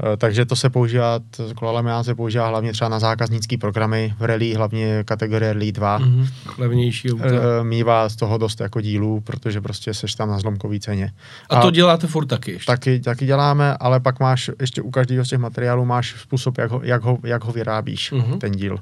[0.00, 1.20] Eh, takže to se používá,
[1.54, 6.00] kolalaminát se používá hlavně třeba na zákaznické programy v rally, hlavně kategorie Rally 2.
[6.00, 6.28] Mm-hmm.
[6.58, 7.24] Levnější auta.
[7.24, 11.12] Eh, mívá z toho dost jako dílů, protože prostě seš tam na zlomkový ceně.
[11.50, 12.66] A, a to děláte furt taky ještě?
[12.66, 16.70] Taky, taky děláme, ale pak máš ještě u každého z těch materiálů máš způsob, jak
[16.70, 18.38] ho, jak ho, jak ho vyrábíš, mm-hmm.
[18.38, 18.78] ten díl.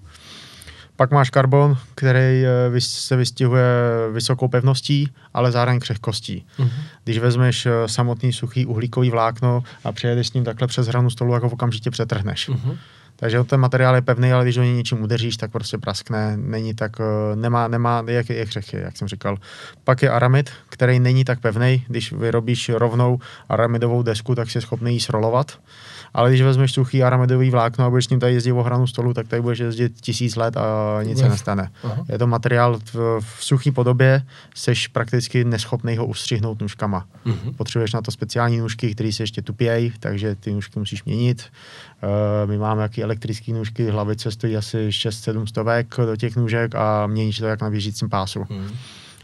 [1.00, 3.64] Pak máš karbon, který eh, se vystihuje
[4.12, 6.46] vysokou pevností, ale zároveň křehkostí.
[6.58, 6.70] Uh-huh.
[7.04, 11.34] Když vezmeš eh, samotný suchý uhlíkový vlákno a přejedeš s ním takhle přes hranu stolu,
[11.34, 12.48] jako okamžitě přetrhneš.
[12.48, 12.76] Uh-huh.
[13.16, 16.92] Takže ten materiál je pevný, ale když ho něčím udeříš, tak prostě praskne, není tak,
[17.00, 19.36] eh, nemá, nemá, jak je křehký, jak jsem říkal.
[19.84, 24.94] Pak je aramid, který není tak pevný, když vyrobíš rovnou aramidovou desku, tak jsi schopný
[24.94, 25.58] ji srolovat
[26.14, 29.14] ale když vezmeš suchý aramidový vlákno a budeš s ním tady jezdit o hranu stolu,
[29.14, 31.70] tak tady budeš jezdit tisíc let a nic se nestane.
[31.84, 32.04] Aha.
[32.08, 34.22] Je to materiál v, v suchý podobě,
[34.54, 37.06] seš prakticky neschopný ho ustřihnout nůžkama.
[37.26, 37.54] Uh-huh.
[37.56, 41.42] Potřebuješ na to speciální nůžky, které se ještě tupějí, takže ty nůžky musíš měnit.
[42.02, 47.06] Uh, my máme jaký elektrické nůžky, hlavice stojí asi 6-7 stovek do těch nůžek a
[47.06, 48.40] měníš to jak na běžícím pásu.
[48.40, 48.70] Uh-huh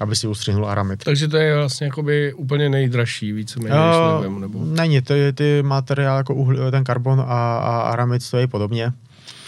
[0.00, 1.04] aby si ustřihnul aramid.
[1.04, 4.64] Takže to je vlastně jakoby úplně nejdražší, víceméně, uh, nevím, nebo...
[4.64, 8.92] Není, to je ty materiál jako uhl, ten karbon a, a aramid stojí podobně.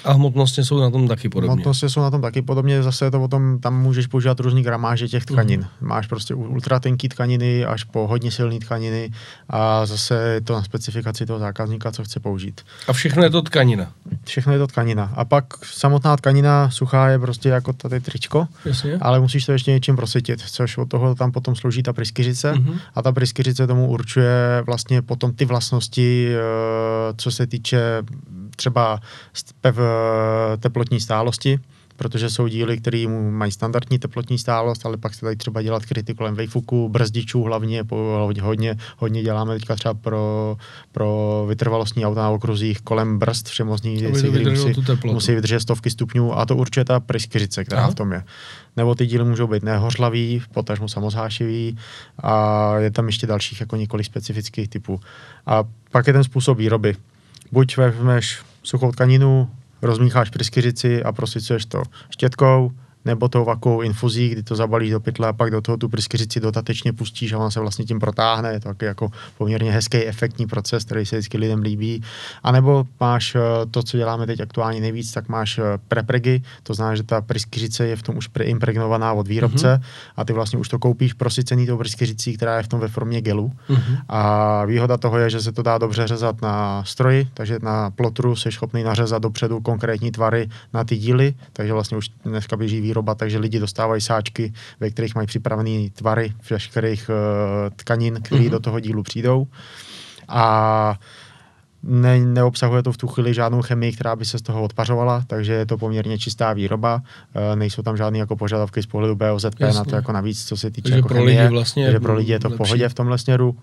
[0.05, 1.55] A hmotnostně jsou na tom taky podobně.
[1.55, 4.63] Hmotnostně jsou na tom taky podobně, zase je to o tom, tam můžeš používat různý
[4.63, 5.61] gramáže těch tkanin.
[5.61, 5.89] Mm.
[5.89, 9.11] Máš prostě ultratenký tkaniny až po hodně silné tkaniny
[9.51, 12.61] a zase je to na specifikaci toho zákazníka, co chce použít.
[12.89, 13.93] A všechno je to tkanina?
[14.25, 15.13] Všechno je to tkanina.
[15.15, 18.99] A pak samotná tkanina suchá je prostě jako tady tričko, Jasně.
[19.01, 22.79] ale musíš to ještě něčím prosytit, což od toho tam potom slouží ta pryskyřice mm-hmm.
[22.95, 26.39] a ta pryskyřice tomu určuje vlastně potom ty vlastnosti, eh,
[27.17, 28.03] co se týče
[28.57, 29.01] třeba
[30.61, 31.59] teplotní stálosti,
[31.99, 36.15] protože jsou díly, které mají standardní teplotní stálost, ale pak se tady třeba dělat kryty
[36.15, 37.85] kolem vejfuku, brzdičů hlavně,
[38.41, 40.57] hodně, hodně děláme teďka třeba pro,
[40.93, 44.07] pro vytrvalostní auta na okruzích kolem brzd které musí,
[45.05, 47.91] musí vydržet stovky stupňů a to určitě ta pryskyřice, která Aha.
[47.91, 48.25] v tom je.
[48.77, 51.79] Nebo ty díly můžou být nehořlavý, potažmo samozhášivý
[52.23, 55.01] a je tam ještě dalších jako několik specifických typů.
[55.47, 56.97] A pak je ten způsob výroby.
[57.53, 59.49] Buď vezmeš suchou tkaninu,
[59.83, 62.71] rozmícháš pryskyřici a prosycuješ to štětkou,
[63.05, 66.41] nebo tou vakovou infuzí, kdy to zabalíš do pytle a pak do toho tu pryskyřici
[66.41, 68.53] dotatečně pustíš a ona se vlastně tím protáhne.
[68.53, 72.03] Je to taky jako poměrně hezký, efektní proces, který se vždycky lidem líbí.
[72.43, 73.41] A nebo máš eh,
[73.71, 77.87] to, co děláme teď aktuálně nejvíc, tak máš eh, prepregy, to znamená, že ta pryskyřice
[77.87, 80.13] je v tom už preimpregnovaná od výrobce mm-hmm.
[80.17, 83.21] a ty vlastně už to koupíš prosycený tou pryskyřicí, která je v tom ve formě
[83.21, 83.53] gelu.
[83.71, 83.99] Mm-hmm.
[84.09, 88.37] A výhoda toho je, že se to dá dobře řezat na stroji, takže na plotru
[88.37, 93.15] jsi schopný nařezat dopředu konkrétní tvary na ty díly, takže vlastně už dneska běží výroba,
[93.15, 97.15] takže lidi dostávají sáčky, ve kterých mají připravené tvary všech uh,
[97.77, 98.51] tkanin, které mm-hmm.
[98.51, 99.47] do toho dílu přijdou.
[100.29, 100.99] A
[101.83, 105.53] ne, neobsahuje to v tu chvíli žádnou chemii, která by se z toho odpařovala, takže
[105.53, 107.03] je to poměrně čistá výroba.
[107.35, 109.79] E, nejsou tam žádné jako požadavky z pohledu BOZP Jasně.
[109.79, 112.15] na to jako navíc, co se týče takže jako pro chemie, lidi vlastně takže pro
[112.15, 113.57] lidi je to v pohodě v tomhle směru.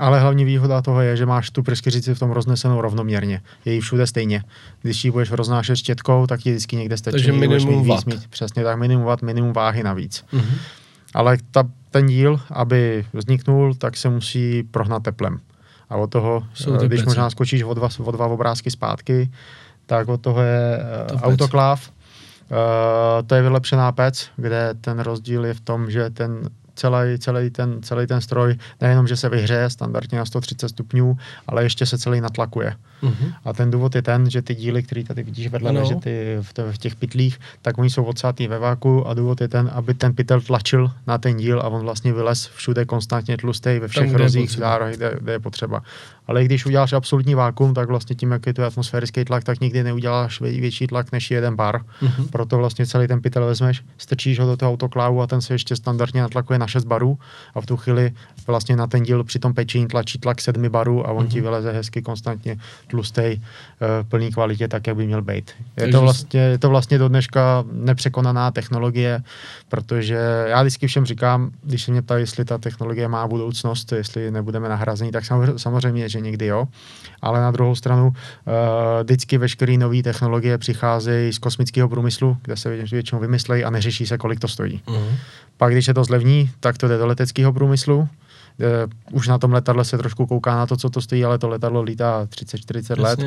[0.00, 3.40] Ale hlavní výhoda toho je, že máš tu pryskyřici v tom roznesenou rovnoměrně.
[3.64, 4.42] Je jí všude stejně.
[4.82, 7.12] Když ji budeš roznášet štětkou, tak ti vždycky někde stačí.
[7.12, 10.24] Takže minimum mít, mít, přesně tak, minimum watt, minimum váhy navíc.
[10.32, 10.58] Mm-hmm.
[11.14, 15.40] Ale ta, ten díl, aby vzniknul, tak se musí prohnat teplem.
[15.90, 16.46] A od toho,
[16.86, 17.06] když peci.
[17.06, 19.30] možná skočíš o dva, o dva obrázky zpátky,
[19.86, 20.78] tak od toho je
[21.08, 21.90] to uh, autokláv.
[22.50, 26.48] Uh, to je vylepšená pec, kde ten rozdíl je v tom, že ten
[26.80, 31.16] celý, celý, ten, celý ten stroj nejenom, že se vyhřeje standardně na 130 stupňů,
[31.46, 32.76] ale ještě se celý natlakuje.
[33.02, 33.34] Mm-hmm.
[33.44, 35.84] A ten důvod je ten, že ty díly, které tady vidíš vedle, no.
[35.84, 39.48] že ty v, v těch pytlích, tak oni jsou odsátý ve váku a důvod je
[39.48, 43.78] ten, aby ten pytel tlačil na ten díl a on vlastně vylez všude konstantně tlustý
[43.78, 44.50] ve všech rozích,
[44.96, 45.82] kde, kde je potřeba
[46.30, 49.82] ale když uděláš absolutní vákum, tak vlastně tím, jak je to atmosférický tlak, tak nikdy
[49.82, 51.82] neuděláš větší tlak než jeden bar.
[52.02, 52.28] Mm-hmm.
[52.30, 55.76] Proto vlastně celý ten pytel vezmeš, strčíš ho do toho autoklávu a ten se ještě
[55.76, 57.18] standardně natlakuje na 6 barů
[57.54, 58.12] a v tu chvíli
[58.46, 61.28] vlastně na ten díl při tom pečení tlačí tlak 7 barů a on mm-hmm.
[61.28, 62.56] ti vyleze hezky konstantně
[62.90, 65.50] tlustý, uh, plný kvalitě, tak, jak by měl být.
[65.76, 69.22] Je to, vlastně, je to vlastně do dneška nepřekonaná technologie,
[69.68, 74.30] protože já vždycky všem říkám, když se mě ptají, jestli ta technologie má budoucnost, jestli
[74.30, 75.24] nebudeme nahrazení, tak
[75.56, 76.68] samozřejmě, že někdy jo,
[77.22, 78.14] ale na druhou stranu uh,
[79.02, 84.18] vždycky veškeré nové technologie přicházejí z kosmického průmyslu, kde se většinou vymyslejí a neřeší se,
[84.18, 84.82] kolik to stojí.
[84.86, 85.14] Uh-huh.
[85.56, 88.08] Pak, když je to zlevní, tak to jde do leteckého průmyslu,
[89.12, 91.82] už na tom letadle se trošku kouká na to, co to stojí, ale to letadlo
[91.82, 93.20] lítá 30-40 let.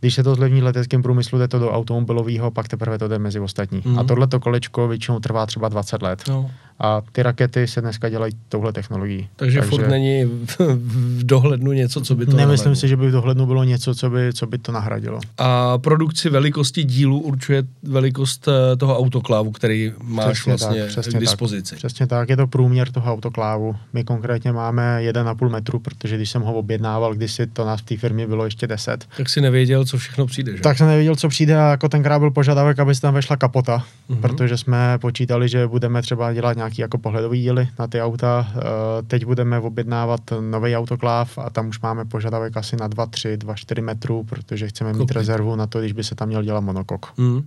[0.00, 3.40] Když se to zlevní leteckém průmyslu, jde to do automobilového, pak teprve to jde mezi
[3.40, 3.82] ostatní.
[3.84, 3.98] Mm.
[3.98, 6.22] A tohleto kolečko většinou trvá třeba 20 let.
[6.28, 6.50] No.
[6.80, 9.28] A ty rakety se dneska dělají touhle technologií.
[9.36, 12.76] Takže, Takže furt není v, dohlednu něco, co by to Nemyslím nahradilo.
[12.76, 15.20] si, že by v dohlednu bylo něco, co by, co by to nahradilo.
[15.38, 21.18] A produkci velikosti dílu určuje velikost eh, toho autoklávu, který máš přesně vlastně tak, přesně
[21.18, 21.70] k dispozici.
[21.70, 23.76] Tak, přesně tak, je to průměr toho autoklávu.
[23.92, 27.84] My konkrétně máme 1,5 metru, protože když jsem ho objednával, když si to nás v
[27.84, 29.08] té firmě bylo ještě 10.
[29.16, 30.62] Tak si nevěděl, co všechno přijde, že?
[30.62, 33.84] Tak jsem nevěděl, co přijde a jako tenkrát byl požadavek, aby se tam vešla kapota,
[34.10, 34.20] mm-hmm.
[34.20, 38.52] protože jsme počítali, že budeme třeba dělat nějaký jako pohledový díly na ty auta.
[38.56, 38.60] Eh,
[39.06, 44.24] teď budeme objednávat nový autokláv a tam už máme požadavek asi na 2,3, 2,4 metrů,
[44.24, 47.12] protože chceme mít rezervu na to, když by se tam měl dělat monokok.
[47.16, 47.42] Mm.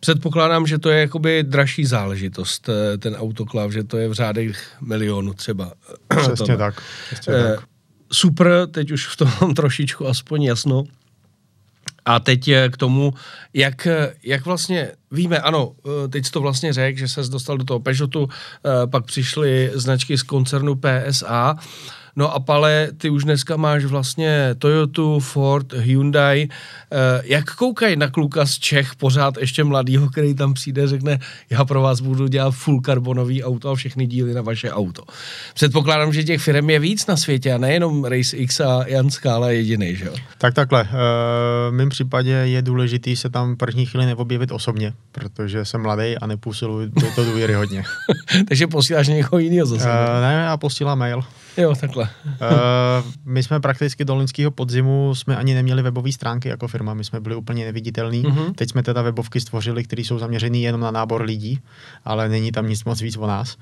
[0.00, 4.76] Předpokládám, že to je jakoby dražší záležitost, eh, ten autoklav, že to je v řádech
[4.80, 5.72] milionů třeba.
[6.20, 6.82] Přesně tak.
[7.12, 7.64] Přesně eh, tak.
[8.12, 10.84] Super, teď už v tom mám trošičku aspoň jasno.
[12.04, 13.14] A teď k tomu,
[13.54, 13.88] jak,
[14.22, 15.72] jak vlastně víme, ano,
[16.04, 18.28] eh, teď to vlastně řekl, že se dostal do toho Peugeotu,
[18.90, 21.56] pak přišly značky z koncernu PSA.
[22.16, 26.48] No a Pale, ty už dneska máš vlastně Toyota, Ford, Hyundai.
[26.92, 31.18] Eh, jak koukají na kluka z Čech, pořád ještě mladýho, který tam přijde, řekne,
[31.50, 35.02] já pro vás budu dělat full karbonový auto a všechny díly na vaše auto.
[35.54, 39.50] Předpokládám, že těch firm je víc na světě a nejenom Race X a Jan Skála
[39.50, 40.14] je jediný, že jo?
[40.38, 40.82] Tak takhle.
[40.82, 40.94] Eh,
[41.70, 46.26] v mém případě je důležitý se tam první chvíli neobjevit osobně, protože jsem mladý a
[46.26, 47.84] nepůsiluji to důvěry hodně.
[48.48, 49.88] Takže posíláš někoho jiného zase?
[50.20, 51.24] Ne, já posílám mail.
[51.56, 52.08] Jo, takhle.
[52.24, 57.04] uh, my jsme prakticky do loňského podzimu jsme ani neměli webové stránky jako firma, my
[57.04, 58.22] jsme byli úplně neviditelní.
[58.22, 58.52] Uh-huh.
[58.54, 61.60] Teď jsme teda webovky stvořili, které jsou zaměřené jenom na nábor lidí,
[62.04, 63.56] ale není tam nic moc víc o nás.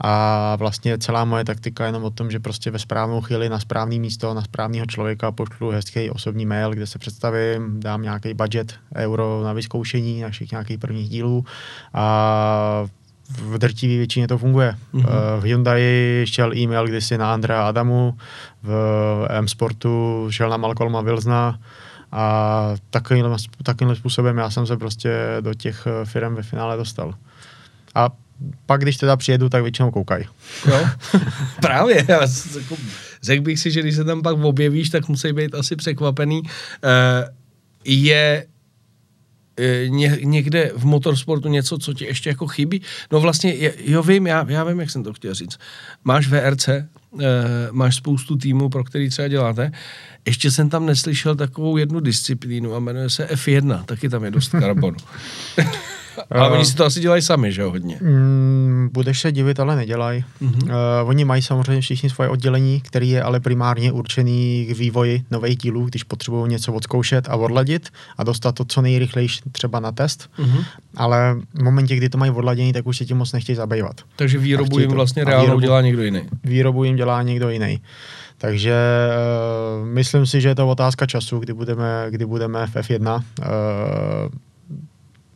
[0.00, 3.60] A vlastně celá moje taktika je jenom o tom, že prostě ve správnou chvíli na
[3.60, 8.74] správné místo, na správného člověka pošlu hezký osobní mail, kde se představím, dám nějaký budget
[8.96, 11.44] euro na vyzkoušení našich nějakých prvních dílů
[11.94, 12.86] a
[13.30, 14.76] v drtivé většině to funguje.
[14.94, 15.40] Mm-hmm.
[15.40, 15.82] V Hyundai
[16.24, 18.18] šel e-mail kdysi na Andrea Adamu,
[18.62, 21.58] v M-Sportu šel na Malcolma Wilsona
[22.12, 23.26] a takovým,
[23.62, 25.10] takovým způsobem já jsem se prostě
[25.40, 27.14] do těch eh, firm ve finále dostal.
[27.94, 28.08] A
[28.66, 30.24] pak, když teda přijedu, tak většinou koukají.
[30.68, 30.86] Jo,
[31.60, 32.04] právě.
[32.08, 32.26] Jako,
[33.22, 36.42] řekl bych si, že když se tam pak objevíš, tak musí být asi překvapený.
[37.84, 38.55] Je E,
[39.88, 42.82] ně, někde v motorsportu něco, co ti ještě jako chybí?
[43.12, 45.58] No vlastně, jo vím, já, já vím, jak jsem to chtěl říct.
[46.04, 46.86] Máš VRC, e,
[47.70, 49.72] máš spoustu týmů, pro který třeba děláte.
[50.26, 54.48] Ještě jsem tam neslyšel takovou jednu disciplínu a jmenuje se F1, taky tam je dost
[54.60, 54.96] karbonu.
[56.30, 57.98] Ale oni si to asi dělají sami, že jo, hodně.
[58.00, 60.24] Mm, budeš se divit, ale nedělají.
[60.42, 60.64] Mm-hmm.
[60.64, 65.56] Uh, oni mají samozřejmě všichni svoje oddělení, který je ale primárně určený k vývoji nových
[65.56, 67.88] dílů, když potřebují něco odzkoušet a odladit
[68.18, 70.30] a dostat to co nejrychleji třeba na test.
[70.38, 70.64] Mm-hmm.
[70.96, 74.00] Ale v momentě, kdy to mají odladění, tak už se tím moc nechtějí zabývat.
[74.16, 76.22] Takže výrobu jim vlastně reálnou výrobu, dělá někdo jiný.
[76.44, 77.80] Výrobu jim dělá někdo jiný.
[78.38, 78.74] Takže
[79.80, 83.14] uh, myslím si, že je to otázka času, kdy budeme, kdy budeme v F1.
[83.14, 84.28] Uh,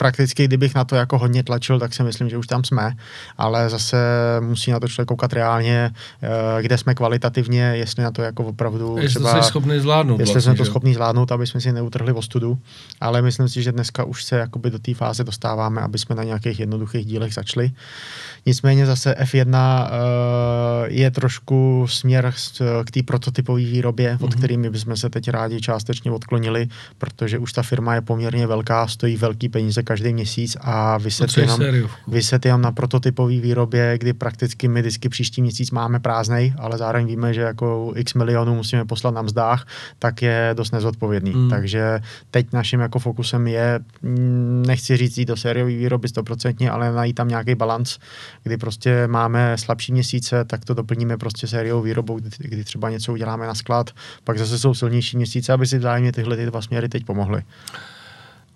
[0.00, 2.92] prakticky, kdybych na to jako hodně tlačil, tak si myslím, že už tam jsme,
[3.38, 3.96] ale zase
[4.40, 5.90] musí na to člověk koukat reálně,
[6.22, 9.36] eh, kde jsme kvalitativně, jestli na to jako opravdu jestli třeba...
[9.36, 10.20] Jestli schopný zvládnout.
[10.20, 12.58] Jestli vlastně, jsme to schopni zvládnout, aby jsme si neutrhli ostudu,
[13.00, 16.24] ale myslím si, že dneska už se jakoby do té fáze dostáváme, aby jsme na
[16.24, 17.70] nějakých jednoduchých dílech začali.
[18.46, 22.32] Nicméně zase F1 uh, eh, je trošku směr
[22.84, 24.24] k té prototypové výrobě, mm-hmm.
[24.24, 24.38] od mhm.
[24.38, 26.68] kterými bychom se teď rádi částečně odklonili,
[26.98, 31.60] protože už ta firma je poměrně velká, stojí velký peníze každý měsíc a vyset jenom,
[32.08, 37.06] vyset jenom na prototypové výrobě, kdy prakticky my vždycky příští měsíc máme prázdnej, ale zároveň
[37.06, 39.66] víme, že jako x milionů musíme poslat na mzdách,
[39.98, 41.30] tak je dost nezodpovědný.
[41.30, 41.50] Mm.
[41.50, 46.92] Takže teď naším jako fokusem je, mm, nechci říct jít do sériové výroby stoprocentně, ale
[46.92, 47.98] najít tam nějaký balans,
[48.42, 53.12] kdy prostě máme slabší měsíce, tak to doplníme prostě sériovou výrobou, kdy, kdy třeba něco
[53.12, 53.90] uděláme na sklad,
[54.24, 57.42] pak zase jsou silnější měsíce, aby si vzájemně tyhle ty dva směry teď pomohly.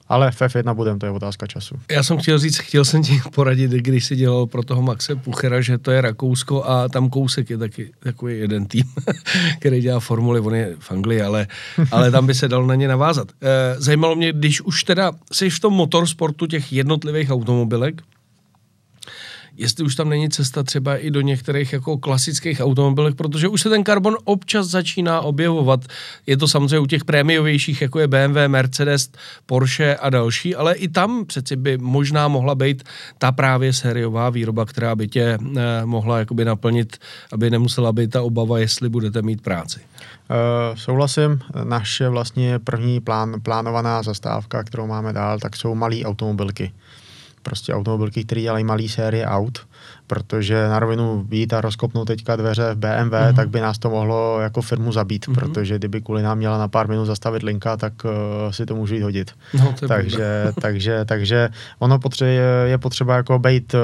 [0.08, 1.74] Ale v F1 budem, to je otázka času.
[1.90, 5.60] Já jsem chtěl říct, chtěl jsem ti poradit, když jsi dělal pro toho Maxe Puchera,
[5.60, 8.84] že to je Rakousko a tam Kousek je taky takový jeden tým,
[9.58, 11.46] který dělá formuly, on je v Anglii, ale,
[11.90, 13.28] ale tam by se dal na ně navázat.
[13.42, 18.02] Eh, zajímalo mě, když už teda jsi v tom motorsportu těch jednotlivých automobilek,
[19.56, 23.68] jestli už tam není cesta třeba i do některých jako klasických automobilek, protože už se
[23.68, 25.80] ten karbon občas začíná objevovat.
[26.26, 29.10] Je to samozřejmě u těch prémiovějších, jako je BMW, Mercedes,
[29.46, 32.82] Porsche a další, ale i tam přeci by možná mohla být
[33.18, 36.96] ta právě sériová výroba, která by tě eh, mohla jakoby naplnit,
[37.32, 39.80] aby nemusela být ta obava, jestli budete mít práci.
[40.30, 46.72] Uh, souhlasím, naše vlastně první plán, plánovaná zastávka, kterou máme dál, tak jsou malé automobilky
[47.44, 49.66] prostě automobilky, které dělají malé série aut
[50.06, 53.34] protože na rovinu být a rozkopnout teďka dveře v BMW, mm-hmm.
[53.34, 55.34] tak by nás to mohlo jako firmu zabít, mm-hmm.
[55.34, 58.10] protože kdyby kvůli nám měla na pár minut zastavit linka, tak uh,
[58.50, 59.30] si to můžu jít hodit.
[59.54, 61.48] No, takže, takže, takže
[61.78, 63.80] ono potře- je potřeba jako být, uh,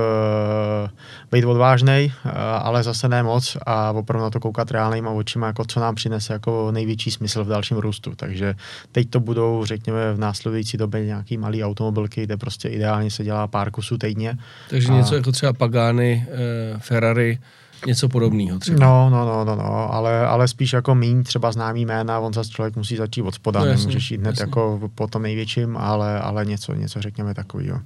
[1.33, 2.31] být odvážnej, uh,
[2.63, 6.33] ale zase ne moc a opravdu na to koukat reálnýma očima, jako co nám přinese
[6.33, 8.13] jako největší smysl v dalším růstu.
[8.17, 8.55] Takže
[8.93, 13.47] teď to budou, řekněme, v následující době nějaký malý automobilky, kde prostě ideálně se dělá
[13.47, 14.39] pár kusů týdně.
[14.71, 14.97] Takže a...
[14.97, 17.39] něco jako třeba Pagani, eh, Ferrari,
[17.87, 18.79] něco podobného třeba.
[18.79, 22.51] No, no, no, no, no, ale, ale spíš jako míň třeba známý jména, on zase
[22.51, 24.43] člověk musí začít od spoda, no, nemůžeš jít hned jasně.
[24.43, 27.81] jako po tom největším, ale, ale něco, něco řekněme takového.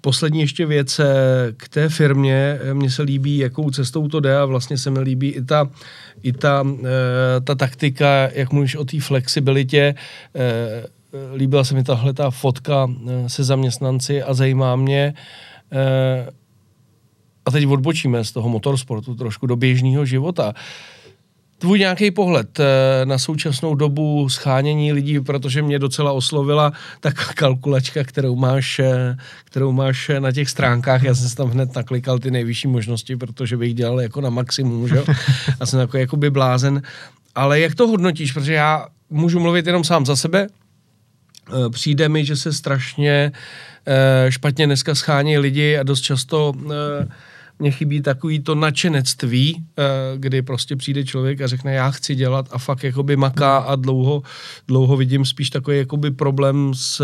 [0.00, 1.06] Poslední ještě věc eh,
[1.56, 2.58] k té firmě.
[2.72, 5.68] Mně se líbí, jakou cestou to jde a vlastně se mi líbí i ta,
[6.22, 9.94] i ta, eh, ta taktika, jak mluvíš o té flexibilitě.
[10.34, 10.86] Eh,
[11.34, 12.90] líbila se mi tahle ta fotka
[13.26, 15.14] se zaměstnanci a zajímá mě,
[17.46, 20.54] a teď odbočíme z toho motorsportu trošku do běžného života.
[21.62, 22.66] Tvůj nějaký pohled eh,
[23.06, 29.72] na současnou dobu schánění lidí, protože mě docela oslovila ta kalkulačka, kterou máš, eh, kterou
[29.72, 31.02] máš na těch stránkách.
[31.02, 34.88] Já jsem si tam hned naklikal ty nejvyšší možnosti, protože bych dělal jako na maximum,
[34.88, 35.04] že?
[35.60, 36.82] A jsem jako jakoby blázen.
[37.34, 38.32] Ale jak to hodnotíš?
[38.32, 40.46] Protože já můžu mluvit jenom sám za sebe.
[41.48, 43.32] Eh, přijde mi, že se strašně
[44.28, 46.52] špatně dneska schání lidi a dost často
[47.62, 49.82] mně chybí takový to nadšenectví, eh,
[50.18, 54.22] kdy prostě přijde člověk a řekne, já chci dělat a fakt jakoby maká a dlouho,
[54.68, 57.02] dlouho vidím spíš takový jakoby problém s,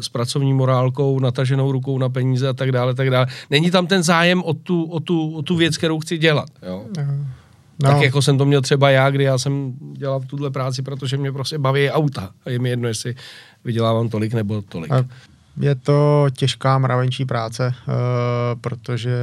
[0.00, 3.26] s pracovní morálkou, nataženou rukou na peníze a tak dále, tak dále.
[3.50, 6.48] Není tam ten zájem o tu, o tu, o tu věc, kterou chci dělat.
[6.62, 6.84] Jo?
[7.82, 7.90] No.
[7.90, 11.32] Tak jako jsem to měl třeba já, kdy já jsem dělal tuhle práci, protože mě
[11.32, 12.30] prostě baví auta.
[12.44, 13.14] A je mi jedno, jestli
[13.64, 14.92] vydělávám tolik nebo tolik.
[14.92, 15.04] A
[15.60, 19.14] je to těžká mravenčí práce, uh, protože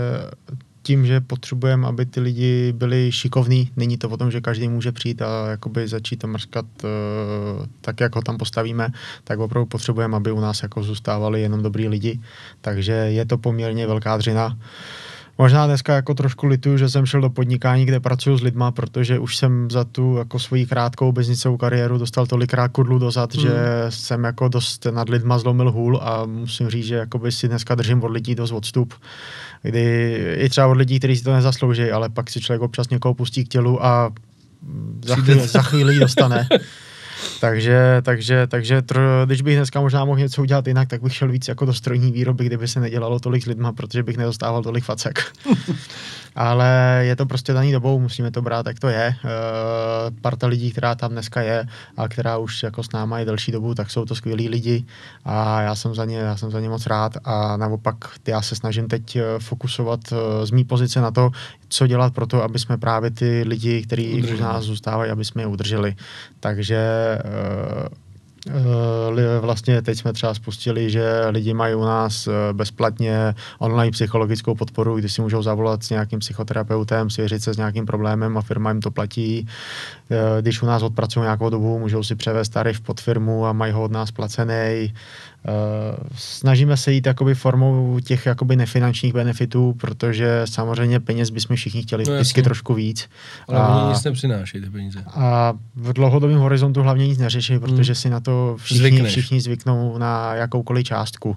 [0.88, 3.72] tím, že potřebujeme, aby ty lidi byli šikovní.
[3.76, 8.00] Není to o tom, že každý může přijít a jakoby začít to mrskat uh, tak,
[8.00, 8.90] jak ho tam postavíme,
[9.24, 12.20] tak opravdu potřebujeme, aby u nás jako zůstávali jenom dobrý lidi.
[12.62, 14.58] Takže je to poměrně velká dřina.
[15.38, 19.20] Možná dneska jako trošku lituju, že jsem šel do podnikání, kde pracuji s lidma, protože
[19.20, 23.42] už jsem za tu jako svoji krátkou biznicovou kariéru dostal tolikrát kudlu dozad, mm.
[23.42, 23.52] že
[23.90, 28.04] jsem jako dost nad lidma zlomil hůl a musím říct, že jakoby si dneska držím
[28.04, 28.94] od lidí dost odstup
[29.62, 33.14] kdy i třeba od lidí, kteří si to nezaslouží, ale pak si člověk občas někoho
[33.14, 34.12] pustí k tělu a
[35.06, 36.48] za chvíli, za chvíli dostane.
[37.42, 41.32] takže, takže, takže tr, když bych dneska možná mohl něco udělat jinak, tak bych šel
[41.32, 44.84] víc jako do strojní výroby, kdyby se nedělalo tolik s lidma, protože bych nedostával tolik
[44.84, 45.20] facek.
[46.38, 49.06] ale je to prostě daný dobou, musíme to brát, jak to je.
[49.06, 49.16] E,
[50.22, 51.66] parta lidí, která tam dneska je
[51.98, 54.86] a která už jako s náma je delší dobu, tak jsou to skvělí lidi
[55.26, 57.96] a já jsem za ně, já jsem za ně moc rád a naopak
[58.28, 61.32] já se snažím teď eh, fokusovat eh, z mý pozice na to,
[61.70, 65.42] co dělat pro to, aby jsme právě ty lidi, kteří u nás zůstávají, aby jsme
[65.42, 65.96] je udrželi.
[66.40, 66.78] Takže
[67.14, 68.08] e,
[68.50, 74.56] Eh, vlastně teď jsme třeba spustili, že lidi mají u nás eh, bezplatně online psychologickou
[74.56, 78.72] podporu, kdy si můžou zavolat s nějakým psychoterapeutem, svěřit se s nějakým problémem a firma
[78.72, 79.48] jim to platí.
[80.12, 83.74] Eh, když u nás odpracují nějakou dobu, můžou si převést tarif pod firmu a mají
[83.74, 84.94] ho od nás placený.
[86.16, 92.04] Snažíme se jít jakoby formou těch jakoby nefinančních benefitů, protože samozřejmě peněz bychom všichni chtěli
[92.08, 93.10] no, vždycky trošku víc.
[93.48, 95.04] Ale a, nic nepřináší ty peníze.
[95.08, 97.62] A v dlouhodobém horizontu hlavně nic neřeší, hmm.
[97.62, 97.96] protože hmm.
[97.96, 101.30] si na to všichni, všichni zvyknou na jakoukoliv částku.
[101.30, 101.36] Uh,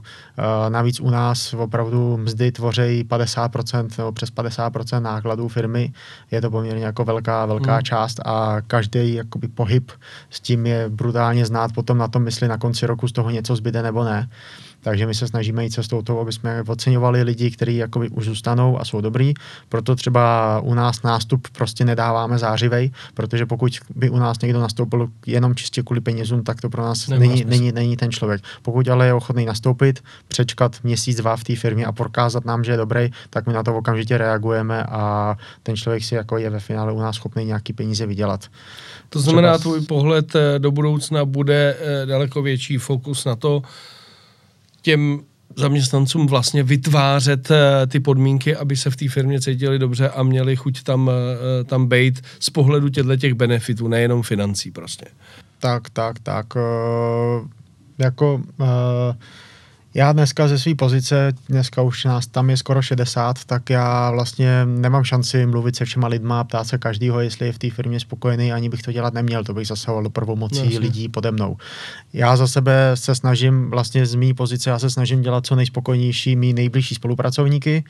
[0.68, 5.92] navíc u nás opravdu mzdy tvoří 50% nebo přes 50% nákladů firmy.
[6.30, 7.82] Je to poměrně jako velká, velká hmm.
[7.82, 9.92] část a každý jakoby pohyb
[10.30, 13.56] s tím je brutálně znát potom na tom, jestli na konci roku z toho něco
[13.56, 14.28] zbyde nebo ne.
[14.82, 18.80] Takže my se snažíme jít cestou toho, aby jsme oceňovali lidi, kteří jakoby už zůstanou
[18.80, 19.34] a jsou dobrý.
[19.68, 25.08] Proto třeba u nás nástup prostě nedáváme zářivej, protože pokud by u nás někdo nastoupil
[25.26, 28.42] jenom čistě kvůli penězům, tak to pro nás není, není, není, ten člověk.
[28.62, 32.72] Pokud ale je ochotný nastoupit, přečkat měsíc, dva v té firmě a prokázat nám, že
[32.72, 36.60] je dobrý, tak my na to okamžitě reagujeme a ten člověk si jako je ve
[36.60, 38.48] finále u nás schopný nějaký peníze vydělat.
[39.08, 39.58] To znamená, třeba...
[39.58, 43.62] tvůj pohled eh, do budoucna bude eh, daleko větší fokus na to,
[44.82, 45.20] těm
[45.56, 50.56] zaměstnancům vlastně vytvářet eh, ty podmínky, aby se v té firmě cítili dobře a měli
[50.56, 51.10] chuť tam,
[51.66, 55.06] tam být z pohledu těchto těch benefitů, nejenom financí prostě.
[55.58, 56.46] Tak, tak, tak.
[57.98, 58.42] Jako
[59.94, 64.66] Já dneska ze své pozice, dneska už nás tam je skoro 60, tak já vlastně
[64.66, 68.52] nemám šanci mluvit se všema lidma, ptát se každýho, jestli je v té firmě spokojený,
[68.52, 71.56] ani bych to dělat neměl, to bych zasahoval do prvomocí no, lidí pode mnou.
[72.12, 76.36] Já za sebe se snažím, vlastně z mé pozice, já se snažím dělat co nejspokojnější
[76.36, 77.84] mý nejbližší spolupracovníky,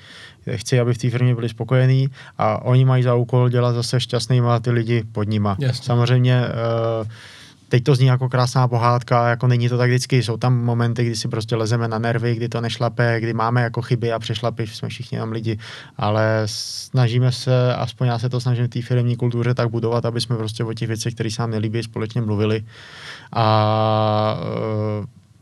[0.54, 4.60] chci, aby v té firmě byli spokojení a oni mají za úkol dělat zase šťastnýma
[4.60, 5.56] ty lidi pod nima.
[5.58, 5.86] Jasně.
[5.86, 6.42] Samozřejmě
[7.00, 7.06] uh,
[7.70, 10.22] teď to zní jako krásná pohádka, jako není to tak vždycky.
[10.22, 13.82] Jsou tam momenty, kdy si prostě lezeme na nervy, kdy to nešlape, kdy máme jako
[13.82, 15.58] chyby a přešlapy, jsme všichni tam lidi,
[15.96, 20.20] ale snažíme se, aspoň já se to snažím v té firmní kultuře tak budovat, aby
[20.20, 22.64] jsme prostě o těch věcech, které se nám nelíbí, společně mluvili.
[23.32, 24.40] A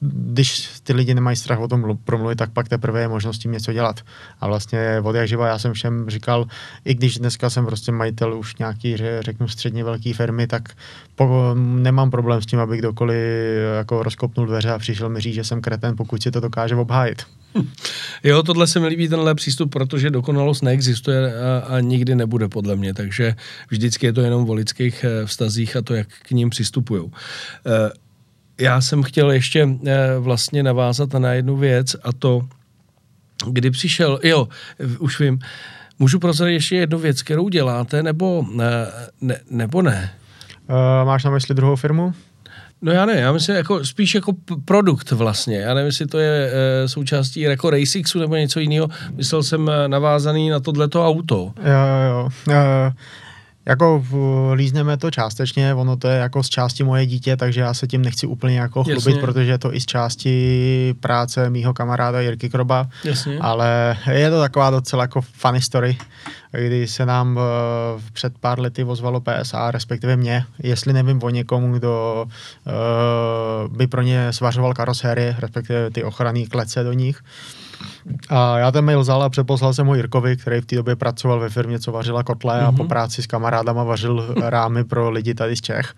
[0.01, 3.73] když ty lidi nemají strach o tom promluvit, tak pak teprve je možnost tím něco
[3.73, 4.01] dělat.
[4.41, 6.47] A vlastně od jak živa já jsem všem říkal,
[6.85, 10.69] i když dneska jsem prostě majitel už nějaký, řeknu, středně velké firmy, tak
[11.15, 13.19] po, nemám problém s tím, aby kdokoliv
[13.77, 17.23] jako rozkopnul dveře a přišel mi říct, že jsem kreten, pokud si to dokáže obhájit.
[18.25, 22.77] Jo, tohle se mi líbí, tenhle přístup, protože dokonalost neexistuje a, a nikdy nebude podle
[22.77, 23.35] mě, takže
[23.71, 27.11] vždycky je to jenom o lidských eh, vztazích a to, jak k ním přistupují.
[27.67, 27.91] Eh,
[28.61, 32.43] já jsem chtěl ještě eh, vlastně navázat na jednu věc a to,
[33.47, 34.49] kdy přišel, jo,
[34.99, 35.39] už vím,
[35.99, 38.87] můžu prozradit ještě jednu věc, kterou děláte, nebo ne?
[39.21, 40.11] ne nebo ne?
[40.69, 42.15] Uh, máš na mysli druhou firmu?
[42.83, 44.33] No já ne, já myslím jako, spíš jako
[44.65, 45.59] produkt vlastně.
[45.59, 48.89] Já nevím, jestli to je e, součástí jako RaceXu nebo něco jiného.
[49.15, 51.53] Myslel jsem navázaný na tohleto auto.
[51.57, 52.29] Jo, jo, jo.
[52.49, 52.93] Uh,
[53.69, 54.05] jako
[54.55, 58.03] lízneme to částečně, ono to je jako z části moje dítě, takže já se tím
[58.03, 59.21] nechci úplně jako chlubit, Jasně.
[59.21, 63.39] protože je to i z části práce mýho kamaráda Jirky Kroba, Jasně.
[63.41, 65.97] ale je to taková docela jako funny story,
[66.53, 67.43] kdy se nám uh,
[68.13, 74.03] před pár lety ozvalo PSA, respektive mě, jestli nevím o někomu, kdo uh, by pro
[74.03, 77.21] ně svařoval karosérie, respektive ty ochranné klece do nich,
[78.29, 81.41] a já ten mail vzal a přeposlal jsem ho Jirkovi, který v té době pracoval
[81.41, 82.69] ve firmě, co vařila kotle mm-hmm.
[82.69, 82.89] a po mhm.
[82.89, 85.95] práci s kamarádama vařil rámy pro lidi tady z Čech.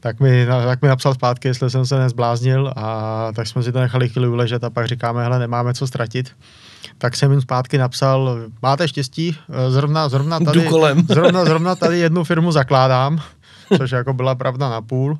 [0.00, 3.80] Tak mi, tak mi napsal zpátky, jestli jsem se nezbláznil a tak jsme si to
[3.80, 6.30] nechali chvíli uležet a pak říkáme, hele, nemáme co ztratit.
[6.98, 9.36] Tak jsem jim zpátky napsal, máte štěstí,
[9.68, 10.68] zrovna, zrovna, tady,
[11.08, 13.20] zrovna, zrovna tady jednu firmu zakládám,
[13.76, 15.18] což jako byla pravda na půl.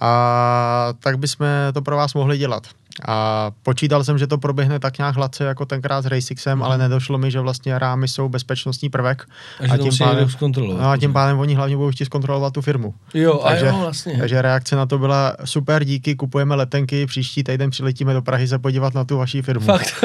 [0.00, 2.62] A tak bychom to pro vás mohli dělat.
[3.06, 6.62] A počítal jsem, že to proběhne tak nějak hladce jako tenkrát s Racixem, mm.
[6.62, 9.28] ale nedošlo mi, že vlastně rámy jsou bezpečnostní prvek.
[9.70, 12.94] A, a tím, pádem, no a tím pádem oni hlavně budou chtít zkontrolovat tu firmu.
[13.14, 14.16] Jo, takže, a jo, vlastně.
[14.18, 18.58] Takže reakce na to byla super, díky, kupujeme letenky, příští týden přiletíme do Prahy se
[18.58, 19.66] podívat na tu vaší firmu.
[19.66, 20.04] Fakt.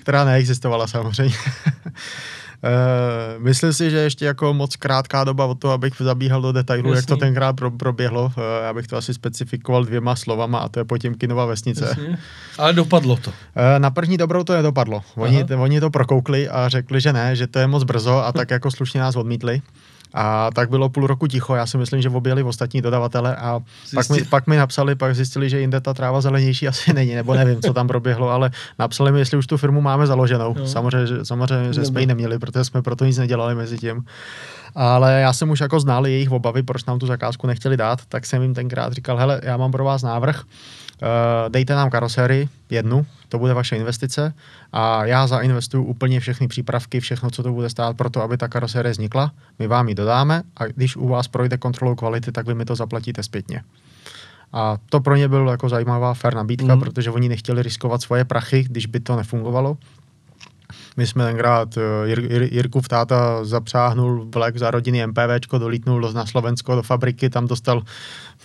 [0.00, 1.36] která neexistovala samozřejmě.
[2.62, 6.88] Uh, myslím si, že ještě jako moc krátká doba od toho, abych zabíhal do detailů,
[6.88, 6.96] Jasný.
[6.96, 8.24] jak to tenkrát pro, proběhlo.
[8.24, 11.84] Uh, já bych to asi specifikoval dvěma slovama a to je Potěmkinova vesnice.
[11.84, 12.16] Jasný.
[12.58, 13.30] Ale dopadlo to.
[13.30, 13.34] Uh,
[13.78, 15.02] na první dobrou to nedopadlo.
[15.16, 18.50] Oni, oni to prokoukli a řekli, že ne, že to je moc brzo a tak
[18.56, 19.62] jako slušně nás odmítli.
[20.14, 23.60] A tak bylo půl roku ticho, já si myslím, že objeli ostatní dodavatele a
[23.94, 27.34] pak mi, pak mi napsali, pak zjistili, že jinde ta tráva zelenější asi není, nebo
[27.34, 30.54] nevím, co tam proběhlo, ale napsali mi, jestli už tu firmu máme založenou.
[30.58, 30.66] No.
[30.66, 34.04] Samozřejmě, samozřejmě že jsme ji neměli, protože jsme proto nic nedělali mezi tím.
[34.74, 38.26] Ale já jsem už jako znal jejich obavy, proč nám tu zakázku nechtěli dát, tak
[38.26, 40.42] jsem jim tenkrát říkal, hele, já mám pro vás návrh,
[41.48, 44.34] dejte nám karosérii, jednu, to bude vaše investice
[44.72, 48.48] a já zainvestuju úplně všechny přípravky, všechno, co to bude stát pro to, aby ta
[48.48, 49.32] karosérie vznikla.
[49.58, 52.76] My vám ji dodáme a když u vás projde kontrolou kvality, tak vy mi to
[52.76, 53.62] zaplatíte zpětně.
[54.52, 56.80] A to pro ně bylo jako zajímavá fair nabídka, mm.
[56.80, 59.76] protože oni nechtěli riskovat svoje prachy, když by to nefungovalo.
[60.96, 66.26] My jsme tenkrát, eh, Jir, Jir, Jirkův táta zapřáhnul vlek za rodiny MPVčko, dolítnul na
[66.26, 67.82] Slovensko do fabriky, tam dostal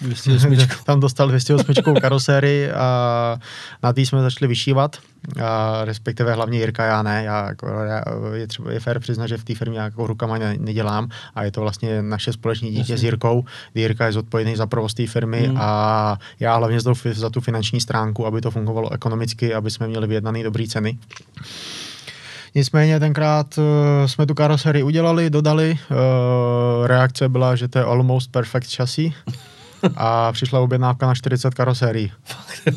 [0.01, 0.57] 208.
[0.85, 3.39] tam dostal 208 karosérii a
[3.83, 4.97] na tý jsme začali vyšívat,
[5.43, 8.03] a respektive hlavně Jirka, já ne, já, jako, já
[8.33, 11.51] je, třeba, je fér přiznat, že v té firmě jako rukama ne, nedělám a je
[11.51, 12.97] to vlastně naše společné dítě Jasně.
[12.97, 13.45] s Jirkou,
[13.75, 15.57] Jirka je zodpovědný za provoz té firmy hmm.
[15.59, 16.79] a já hlavně
[17.13, 20.97] za tu finanční stránku, aby to fungovalo ekonomicky, aby jsme měli vyjednané dobré ceny.
[22.55, 23.63] Nicméně tenkrát uh,
[24.05, 25.77] jsme tu karoserii udělali, dodali.
[25.91, 29.13] Uh, reakce byla, že to je almost perfect chassis
[29.95, 32.11] a přišla objednávka na 40 karosérií.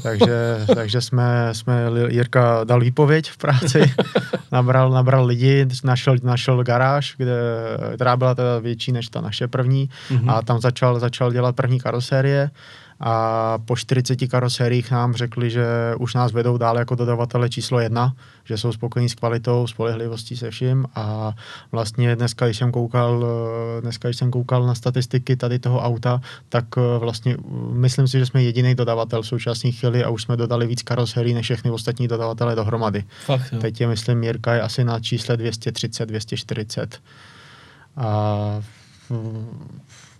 [0.02, 3.92] takže, takže jsme, jsme, Jirka dal výpověď v práci,
[4.52, 7.36] nabral, nabral lidi, našel, našel garáž, kde,
[7.94, 10.32] která byla teda větší než ta naše první mm-hmm.
[10.32, 12.50] a tam začal, začal dělat první karosérie
[13.00, 15.66] a po 40 karosériích nám řekli, že
[15.98, 20.50] už nás vedou dál jako dodavatele číslo jedna, že jsou spokojení s kvalitou, spolehlivostí se
[20.50, 21.32] vším a
[21.72, 23.24] vlastně dneska, když jsem koukal,
[23.80, 26.64] dneska, když jsem koukal na statistiky tady toho auta, tak
[26.98, 27.36] vlastně
[27.72, 31.34] myslím si, že jsme jediný dodavatel v současné chvíli a už jsme dodali víc karoserií
[31.34, 33.04] než všechny ostatní dodavatele dohromady.
[33.24, 33.58] Fakt, jo.
[33.58, 37.00] Teď je, myslím, Mirka je asi na čísle 230, 240.
[37.96, 38.62] A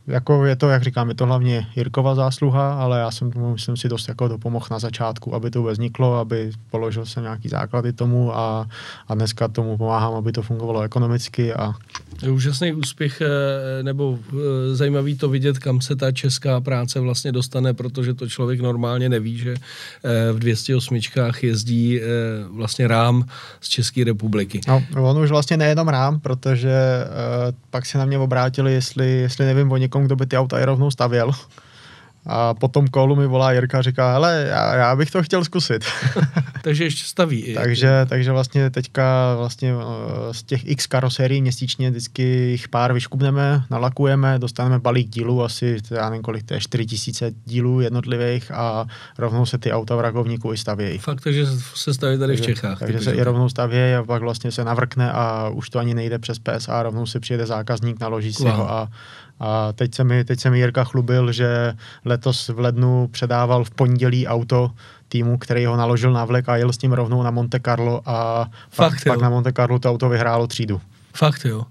[0.09, 3.77] jako je to, jak říkám, je to hlavně Jirkova zásluha, ale já jsem tomu, myslím
[3.77, 8.37] si, dost jako dopomohl na začátku, aby to vzniklo, aby položil jsem nějaký základy tomu
[8.37, 8.69] a,
[9.09, 11.55] a dneska tomu pomáhám, aby to fungovalo ekonomicky.
[11.55, 11.75] A...
[12.23, 17.33] Je úžasný úspěch, eh, nebo eh, zajímavý to vidět, kam se ta česká práce vlastně
[17.33, 21.01] dostane, protože to člověk normálně neví, že eh, v 208
[21.43, 22.01] jezdí
[22.51, 23.25] vlastně rám
[23.61, 24.61] z České republiky.
[24.69, 26.73] No, on už vlastně nejenom rám, protože
[27.71, 30.59] pak se na mě obrátili, jestli, jestli nevím o někom, někom, kdo by ty auta
[30.59, 31.33] i rovnou stavěl.
[32.27, 35.85] A potom kolu mi volá Jirka a říká, hele, já, já bych to chtěl zkusit.
[36.63, 37.55] takže ještě staví.
[37.55, 43.63] takže, takže vlastně teďka vlastně eh, z těch x karosérií měsíčně vždycky jich pár vyškubneme,
[43.71, 48.87] nalakujeme, dostaneme balík dílů, asi já nevím kolik to je, 4000 dílů jednotlivých a
[49.19, 50.99] rovnou se ty auta v Rakovníku i stavějí.
[50.99, 52.79] Fakt, takže se staví tady takže, v Čechách.
[52.79, 56.19] Takže se i rovnou stavějí a pak vlastně se navrkne a už to ani nejde
[56.19, 58.53] přes PSA, rovnou si přijede zákazník, naloží si wow.
[58.53, 58.89] ho a
[59.41, 61.75] a teď se, mi, teď se mi Jirka chlubil, že
[62.05, 64.71] letos v lednu předával v pondělí auto
[65.09, 68.49] týmu, který ho naložil na vlek a jel s tím rovnou na Monte Carlo a
[68.71, 70.81] Fakt, pak, pak na Monte Carlo to auto vyhrálo třídu.
[71.15, 71.65] Fakt jo.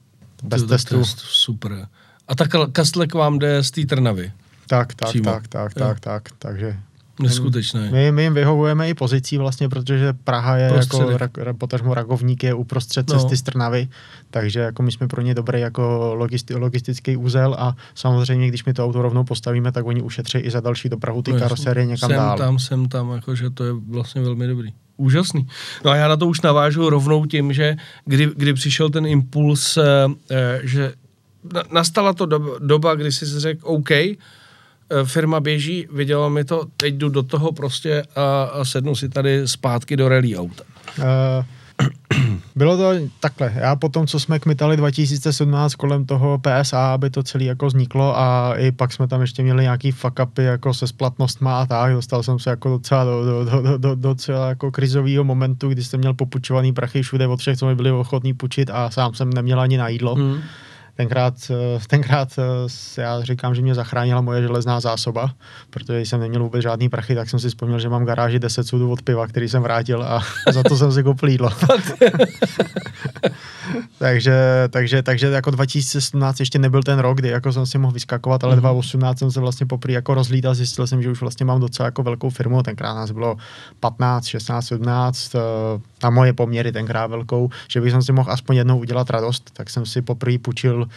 [0.44, 0.98] Bez to, testu.
[1.00, 1.88] To super.
[2.28, 4.32] A tak Kastlek vám jde z té Trnavy?
[4.68, 5.32] Tak, tak, Přímo.
[5.32, 5.86] tak, tak, jo.
[5.86, 6.78] tak, tak, takže
[7.20, 7.92] Neskutečné.
[7.92, 11.22] My, my jim vyhovujeme i pozicí vlastně, protože Praha je Prostředek.
[11.22, 13.38] jako, ra, potažmo Ragovník je uprostřed cesty no.
[13.38, 13.88] z Trnavy,
[14.30, 18.74] takže jako my jsme pro ně dobrý jako logisti, logistický úzel a samozřejmě, když my
[18.74, 22.10] to auto rovnou postavíme, tak oni ušetří i za další dopravu ty no, karoserie někam
[22.10, 22.38] jsem dál.
[22.38, 24.74] tam, jsem tam, jakože to je vlastně velmi dobrý.
[24.98, 25.48] Úžasný.
[25.86, 29.78] No a já na to už navážu rovnou tím, že kdy, kdy přišel ten impuls,
[29.78, 30.94] eh, že
[31.72, 34.16] nastala to doba, doba kdy jsi řekl OK, Eh,
[35.04, 39.48] firma běží, vidělo mi to, teď jdu do toho prostě a, a sednu si tady
[39.48, 40.64] zpátky do rally auta.
[41.00, 41.46] Uh,
[42.56, 43.54] bylo to takhle.
[43.56, 48.18] Já po tom, co jsme kmitali 2017 kolem toho PSA, aby to celé jako vzniklo
[48.18, 51.94] a i pak jsme tam ještě měli nějaký fuck upy jako se splatnostma a tak.
[51.94, 55.84] Dostal jsem se jako docela do, do, do, do, do docela jako krizového momentu, kdy
[55.84, 59.34] jsem měl popučovaný prachy všude od všech, co mi byli ochotní půjčit a sám jsem
[59.34, 60.16] neměl ani na jídlo.
[60.16, 60.42] Hmm
[60.98, 65.32] tenkrát, eh, tenkrát eh, já říkám, že mě zachránila moje železná zásoba,
[65.70, 68.92] protože jsem neměl vůbec žádný prachy, tak jsem si vzpomněl, že mám garáži 10 sudů
[68.92, 71.50] od piva, který jsem vrátil a za to jsem si koupil jídlo.
[74.00, 78.44] takže, takže, takže jako 2017 ještě nebyl ten rok, kdy jako jsem si mohl vyskakovat,
[78.44, 78.60] ale mm-hmm.
[78.60, 82.04] 2018 jsem se vlastně poprvé jako rozlítal, zjistil jsem, že už vlastně mám docela jako
[82.04, 83.38] velkou firmu, tenkrát nás bylo
[83.80, 85.36] 15, 16, 17,
[86.04, 89.86] na moje poměry tenkrát velkou, že bych si mohl aspoň jednou udělat radost, tak jsem
[89.86, 90.88] si poprvé půjčil uh,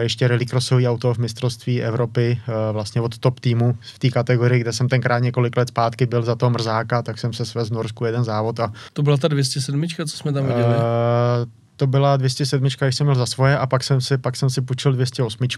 [0.00, 4.72] ještě rallycrossový auto v mistrovství Evropy, uh, vlastně od top týmu v té kategorii, kde
[4.72, 8.04] jsem tenkrát několik let zpátky byl za toho mrzáka, tak jsem se svez v Norsku
[8.04, 8.60] jeden závod.
[8.60, 10.64] A, to byla ta 207, co jsme tam viděli?
[10.64, 14.50] Uh, to byla 207, když jsem měl za svoje a pak jsem si, pak jsem
[14.50, 15.48] si půjčil 208.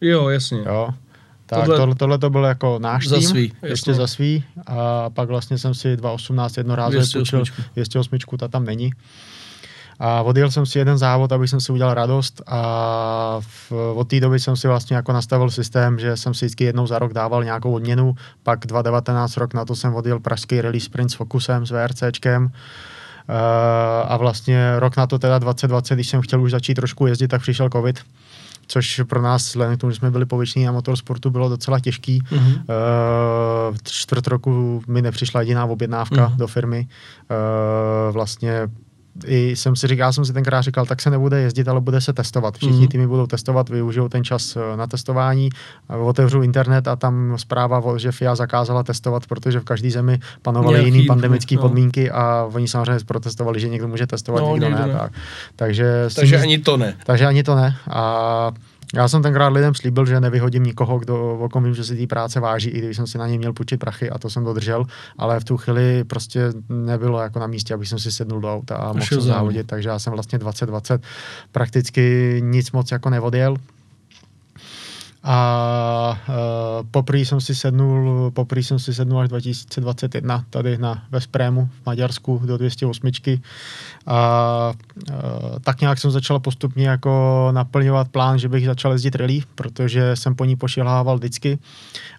[0.00, 0.62] Jo, jasně.
[0.66, 0.88] Jo.
[1.46, 5.10] Tak tohle, tohle, tohle to bylo jako náš za tým, svý, ještě za svý a
[5.10, 8.90] pak vlastně jsem si 2.18 jednorázově půjčil 208, ta tam není.
[9.98, 14.20] A odjel jsem si jeden závod, aby jsem si udělal radost a v, od té
[14.20, 17.44] doby jsem si vlastně jako nastavil systém, že jsem si vždycky jednou za rok dával
[17.44, 21.70] nějakou odměnu, pak 2019 rok na to jsem odjel pražský release sprint s Focusem, s
[21.70, 22.52] VRCčkem
[24.08, 27.42] a vlastně rok na to teda 2020, když jsem chtěl už začít trošku jezdit, tak
[27.42, 28.00] přišel covid
[28.66, 32.22] což pro nás, vzhledem k tomu, že jsme byli povětšiní na motorsportu, bylo docela těžký.
[32.22, 32.62] Mm-hmm.
[33.70, 36.36] Uh, čtvrt roku mi nepřišla jediná objednávka mm-hmm.
[36.36, 36.86] do firmy.
[36.86, 38.68] Uh, vlastně
[39.26, 42.12] i jsem si říkal, jsem si tenkrát říkal, tak se nebude jezdit, ale bude se
[42.12, 42.56] testovat.
[42.56, 42.88] Všichni mm.
[42.88, 45.50] týmy budou testovat, využijou ten čas eh, na testování,
[45.88, 51.04] otevřu internet a tam zpráva, že FIA zakázala testovat, protože v každé zemi panovaly jiné
[51.06, 51.62] pandemické no.
[51.62, 54.92] podmínky a oni samozřejmě protestovali, že někdo může testovat, no, někdo, někdo ne.
[54.92, 54.98] ne.
[54.98, 55.12] Tak.
[55.56, 56.96] Takže, takže ani to ne.
[57.06, 57.76] Takže ani to ne.
[57.90, 58.52] A
[58.94, 62.06] já jsem tenkrát lidem slíbil, že nevyhodím nikoho, kdo o kom vím, že si té
[62.06, 64.84] práce váží, i když jsem si na ně měl půjčit prachy a to jsem dodržel,
[65.18, 68.76] ale v tu chvíli prostě nebylo jako na místě, abych jsem si sednul do auta
[68.76, 71.02] a mohl se závodit, takže já jsem vlastně 2020
[71.52, 73.56] prakticky nic moc jako nevodil.
[75.24, 76.34] A uh,
[76.90, 82.42] poprvé jsem si sednul, poprvé jsem si sednul až 2021 tady na Vesprému v Maďarsku
[82.44, 83.10] do 208.
[84.06, 84.72] A
[85.10, 85.14] uh,
[85.60, 90.34] tak nějak jsem začal postupně jako naplňovat plán, že bych začal jezdit rally, protože jsem
[90.34, 91.58] po ní pošilhával vždycky,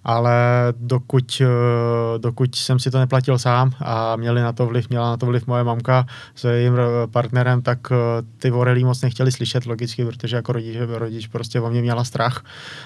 [0.04, 0.34] ale
[0.78, 5.18] dokud, uh, dokud jsem si to neplatil sám a měli na to vliv, měla na
[5.18, 6.74] to vliv moje mamka s jejím
[7.12, 7.98] partnerem, tak uh,
[8.38, 12.44] ty rally moc nechtěli slyšet logicky, protože jako rodič, rodič prostě o mě měla strach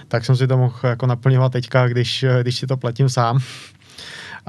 [0.07, 3.39] tak jsem si to mohl jako naplňovat teďka, když, když si to platím sám.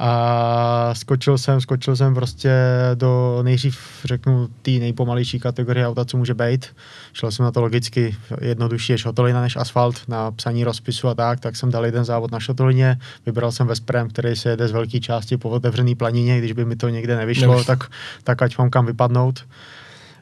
[0.01, 2.51] A skočil jsem, skočil jsem prostě
[2.95, 6.67] do nejdřív, řeknu, té nejpomalejší kategorie auta, co může být.
[7.13, 11.41] Šel jsem na to logicky, jednodušší je šotolina než asfalt na psaní rozpisu a tak,
[11.41, 15.01] tak jsem dal jeden závod na šotolině, vybral jsem Vesprem, který se jede z velké
[15.01, 17.67] části po otevřený planině, když by mi to někde nevyšlo, Nevyš.
[17.67, 17.91] tak,
[18.25, 19.47] tak ať mám kam vypadnout.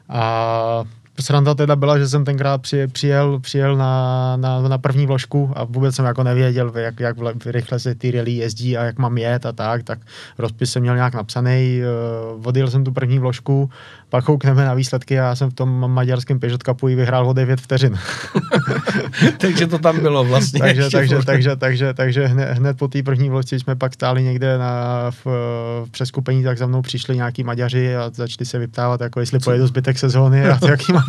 [0.09, 0.83] A
[1.21, 5.63] sranda teda byla, že jsem tenkrát přijel, přijel, přijel na, na, na první vložku a
[5.63, 9.45] vůbec jsem jako nevěděl, jak, jak rychle se ty rally jezdí a jak mám jet
[9.45, 9.99] a tak, tak
[10.37, 11.81] rozpis jsem měl nějak napsaný,
[12.35, 13.69] uh, odjel jsem tu první vložku,
[14.09, 17.61] pak koukneme na výsledky a já jsem v tom maďarském Peugeot Cupu vyhrál o 9
[17.61, 17.97] vteřin.
[19.37, 20.59] takže to tam bylo vlastně.
[20.59, 24.57] takže, takže, takže, takže, takže hned, hned po té první vložce jsme pak stáli někde
[24.57, 25.25] na, v,
[25.85, 29.67] v přeskupení, tak za mnou přišli nějaký Maďaři a začali se vyptávat, jako jestli pojedu
[29.67, 31.06] zbytek sezóny a jaký mám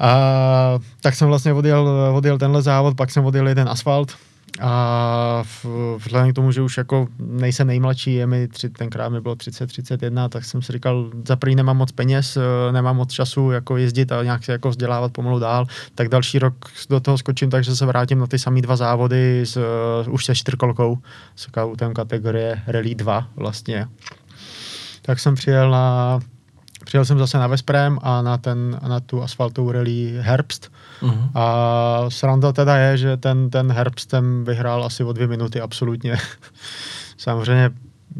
[0.00, 4.16] A tak jsem vlastně odjel, odjel tenhle závod, pak jsem odjel jeden asfalt,
[4.60, 5.42] a
[5.96, 9.66] vzhledem k tomu, že už jako nejsem nejmladší, je mi tři, tenkrát mi bylo 30,
[9.66, 13.76] 31, tak jsem si říkal, za první nemám moc peněz, eh, nemám moc času jako
[13.76, 16.54] jezdit a nějak se jako vzdělávat pomalu dál, tak další rok
[16.90, 20.34] do toho skočím, takže se vrátím na ty samé dva závody s, uh, už se
[20.34, 20.98] čtyřkolkou,
[21.36, 23.86] s autem kategorie Rally 2 vlastně.
[25.02, 26.20] Tak jsem přijel na
[26.94, 30.72] přijel jsem zase na Vesprem a na, ten, na tu asfaltovou rally Herbst.
[31.02, 31.30] Uh-huh.
[31.34, 36.16] A sranda teda je, že ten, ten Herbstem vyhrál asi o dvě minuty absolutně.
[37.16, 37.70] Samozřejmě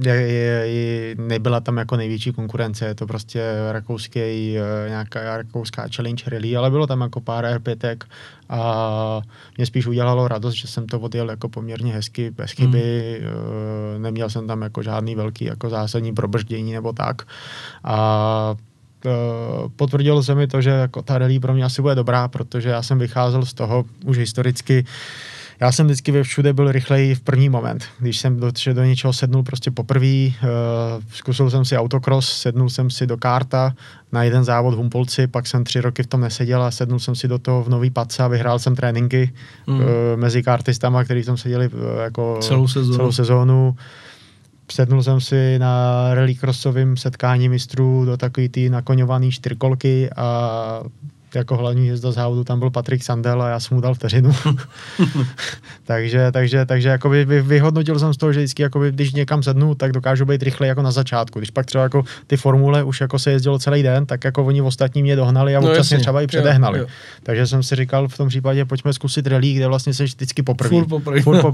[0.02, 3.42] je, je, je, nebyla tam jako největší konkurence, je to prostě
[3.72, 4.20] rakouský,
[4.58, 7.96] eh, nějaká rakouská challenge rally, ale bylo tam jako pár R5
[8.48, 9.20] a
[9.56, 14.02] mě spíš udělalo radost, že jsem to odjel jako poměrně hezky, bez chyby, hmm.
[14.02, 17.22] neměl jsem tam jako žádný velký jako zásadní probrždění nebo tak
[17.84, 18.56] a
[19.06, 19.10] eh,
[19.76, 22.82] potvrdilo se mi to, že jako ta rally pro mě asi bude dobrá, protože já
[22.82, 24.84] jsem vycházel z toho už historicky,
[25.60, 27.84] já jsem vždycky ve všude byl rychleji v první moment.
[27.98, 30.32] Když jsem do, do něčeho sednul prostě poprvé, uh,
[31.12, 33.74] zkusil jsem si autocross, sednul jsem si do karta
[34.12, 37.14] na jeden závod v Humpolci, pak jsem tři roky v tom neseděl a sednul jsem
[37.14, 39.32] si do toho v nový pace a vyhrál jsem tréninky
[39.66, 39.80] mm.
[39.80, 39.86] uh,
[40.16, 42.96] mezi kartistama, kteří tam seděli uh, jako celou sezónu.
[42.96, 43.76] Celou sezónu
[44.72, 50.82] sednul jsem si na rallycrossovém setkání mistrů do takový ty nakoňovaný čtyřkolky a
[51.36, 54.32] jako hlavní hvězda závodu tam byl Patrik Sandel a já jsem mu dal vteřinu.
[55.84, 59.74] takže, takže, takže jakoby vy, vyhodnotil jsem z toho, že vždycky, jakoby, když někam sednu,
[59.74, 61.38] tak dokážu být rychle jako na začátku.
[61.38, 64.62] Když pak třeba jako ty formule už jako se jezdilo celý den, tak jako oni
[64.62, 66.78] ostatní mě dohnali a no, občas mě třeba i předehnali.
[66.78, 66.90] Jo, jo.
[67.22, 70.70] Takže jsem si říkal v tom případě, pojďme zkusit rally, kde vlastně jsi vždycky poprvé.
[70.70, 71.22] Furt poprvé.
[71.22, 71.44] Furt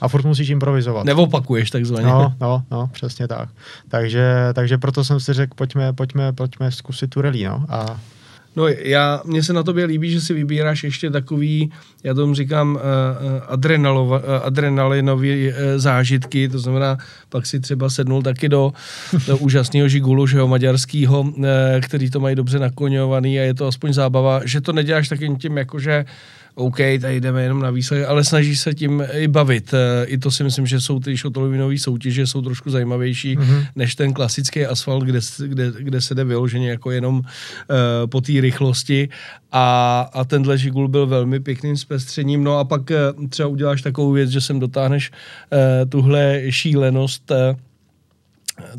[0.00, 1.04] a furt musíš improvizovat.
[1.04, 2.06] Neopakuješ takzvaně.
[2.06, 3.48] No, no, no, přesně tak.
[3.88, 7.64] Takže, takže proto jsem si řekl, pojďme, pojďme, pojďme zkusit tu rally, no.
[7.68, 8.00] A
[8.56, 11.72] No já, mně se na tobě líbí, že si vybíráš ještě takový,
[12.04, 16.98] já tomu říkám, uh, uh, adrenalinové uh, zážitky, to znamená,
[17.28, 18.72] pak si třeba sednul taky do,
[19.26, 21.46] do úžasného žigulu, že jo, maďarského, uh,
[21.80, 25.58] který to mají dobře nakoňovaný a je to aspoň zábava, že to neděláš takým tím,
[25.58, 26.04] jakože
[26.54, 29.74] OK, tady jdeme jenom na výsledek, ale snaží se tím i bavit.
[29.74, 33.66] Eh, I to si myslím, že jsou ty šotolovinové soutěže jsou trošku zajímavější mm-hmm.
[33.76, 37.24] než ten klasický asfalt, kde, kde, kde se jde vyloženě jako jenom uh,
[38.06, 39.08] po té rychlosti
[39.52, 42.44] a, a tenhle žigul byl velmi pěkným zpestřením.
[42.44, 47.36] No a pak uh, třeba uděláš takovou věc, že sem dotáhneš uh, tuhle šílenost uh,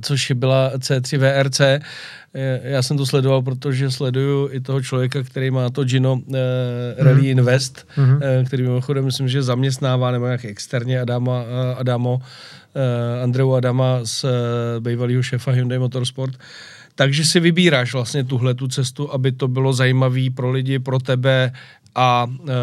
[0.02, 1.62] což byla C3 VRC.
[2.64, 6.38] Já jsem to sledoval, protože sleduju i toho člověka, který má to Gino eh,
[6.98, 7.28] Rally mm.
[7.28, 8.20] Invest, mm-hmm.
[8.22, 12.22] eh, který mimochodem myslím, že zaměstnává nebo jak externě Adama, eh, Adamo,
[12.76, 14.30] eh, Andreu Adama z eh,
[14.80, 16.36] bývalého šéfa Hyundai Motorsport.
[16.96, 21.52] Takže si vybíráš vlastně tuhle tu cestu, aby to bylo zajímavé pro lidi, pro tebe,
[21.96, 22.54] a e,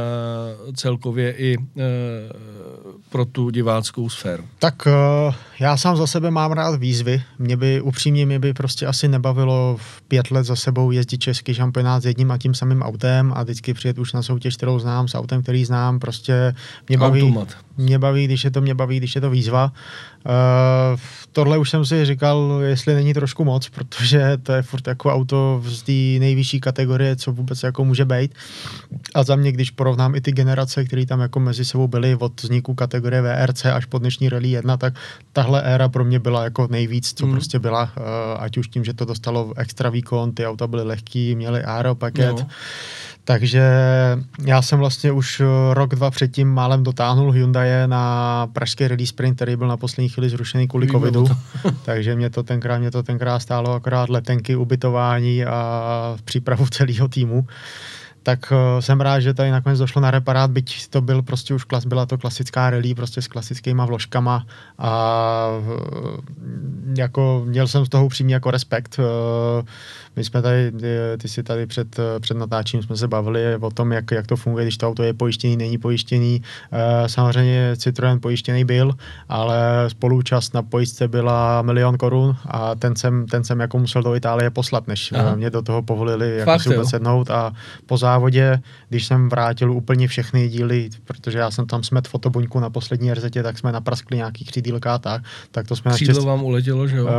[0.73, 1.59] celkově i e,
[3.09, 4.45] pro tu diváckou sféru.
[4.59, 4.91] Tak e,
[5.61, 7.23] já sám za sebe mám rád výzvy.
[7.39, 11.55] Mě by upřímně mě by prostě asi nebavilo v pět let za sebou jezdit český
[11.55, 15.09] šampionát s jedním a tím samým autem a vždycky přijet už na soutěž, kterou znám,
[15.09, 15.99] s autem, který znám.
[15.99, 16.55] Prostě
[16.89, 17.49] mě baví, Automat.
[17.77, 19.73] mě baví, když je to mě baví, když je to výzva.
[20.27, 21.01] Uh,
[21.33, 25.63] tohle už jsem si říkal, jestli není trošku moc, protože to je furt jako auto
[25.65, 28.35] z té nejvyšší kategorie, co vůbec jako může být.
[29.15, 32.43] A za mě, když porovnám i ty generace, které tam jako mezi sebou byly od
[32.43, 34.95] vzniku kategorie VRC až po dnešní Rally 1, tak
[35.33, 37.35] tahle éra pro mě byla jako nejvíc, co hmm.
[37.35, 38.03] prostě byla, uh,
[38.39, 42.37] ať už tím, že to dostalo extra výkon, ty auta byly lehký, měly aero paket,
[42.39, 42.47] no.
[43.25, 43.63] Takže
[44.45, 49.37] já jsem vlastně už eh, rok, dva předtím málem dotáhnul Hyundai na pražský release sprint,
[49.37, 51.27] který byl na poslední chvíli zrušený kvůli covidu.
[51.85, 57.47] takže mě to tenkrát, mě to tenkrát stálo akorát letenky, ubytování a přípravu celého týmu
[58.23, 61.65] tak uh, jsem rád, že tady nakonec došlo na reparát, byť to byl prostě už
[61.65, 64.47] klas, byla to klasická rally prostě s klasickýma vložkama
[64.79, 66.21] a uh,
[66.97, 68.99] jako měl jsem z toho upřímně jako respekt.
[68.99, 69.65] Uh,
[70.17, 70.73] my jsme tady,
[71.19, 74.65] ty si tady před, před natáčením jsme se bavili o tom, jak, jak to funguje,
[74.65, 76.43] když to auto je pojištěný, není pojištěný.
[77.07, 78.93] Samozřejmě Citroen pojištěný byl,
[79.29, 84.15] ale spoluúčast na pojistce byla milion korun a ten jsem, ten jsem jako musel do
[84.15, 85.35] Itálie poslat, než Aha.
[85.35, 87.53] mě do toho povolili jako si vůbec sednout a
[87.87, 92.71] po závodě, když jsem vrátil úplně všechny díly, protože já jsem tam smet fotobuňku na
[92.71, 96.27] poslední RZ, tak jsme napraskli nějaký křídílka a tak, tak to jsme Křídlo naštěstí...
[96.27, 97.05] vám uletělo, že jo?
[97.05, 97.11] Uh,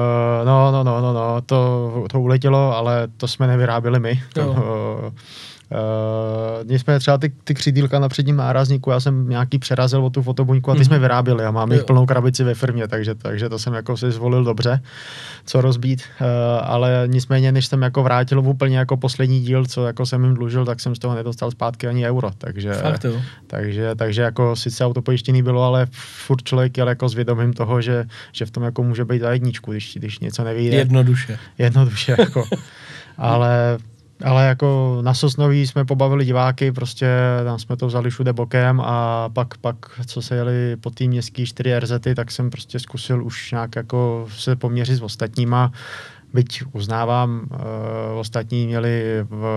[0.45, 2.82] no, no, no, no, no, to, to uletělo, ale
[3.17, 4.23] to jsme nevyráběli my.
[4.33, 5.11] To,
[5.71, 10.21] uh, jsme třeba ty, ty křídílka na předním nárazníku, já jsem nějaký přerazil o tu
[10.21, 10.85] fotobuňku a ty mm-hmm.
[10.85, 14.11] jsme vyráběli a máme jich plnou krabici ve firmě, takže, takže to jsem jako si
[14.11, 14.81] zvolil dobře,
[15.45, 16.27] co rozbít, uh,
[16.61, 20.65] ale nicméně, než jsem jako vrátil úplně jako poslední díl, co jako jsem jim dlužil,
[20.65, 23.21] tak jsem z toho nedostal zpátky ani euro, takže, Fakt, jo.
[23.47, 25.87] takže, takže jako sice auto pojištěný bylo, ale
[26.25, 29.31] furt člověk jel jako s vědomím toho, že, že v tom jako může být za
[29.31, 30.77] jedničku, když, když něco nevíde.
[30.77, 31.39] Jednoduše.
[31.57, 32.43] Jednoduše, jako.
[33.17, 33.77] ale
[34.23, 37.07] ale jako na Sosnoví jsme pobavili diváky, prostě
[37.43, 39.75] tam jsme to vzali všude bokem a pak, pak
[40.05, 44.27] co se jeli po tým městský 4 RZ, tak jsem prostě zkusil už nějak jako
[44.37, 45.71] se poměřit s ostatníma.
[46.33, 49.03] Byť uznávám, uh, ostatní měli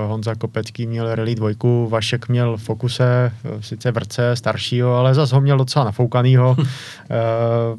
[0.06, 1.51] Honza Kopecký měl Rally 2,
[1.88, 6.56] Vašek měl Fokuse, eh, sice vrce staršího, ale zase ho měl docela nafoukanýho.
[6.59, 6.66] uh,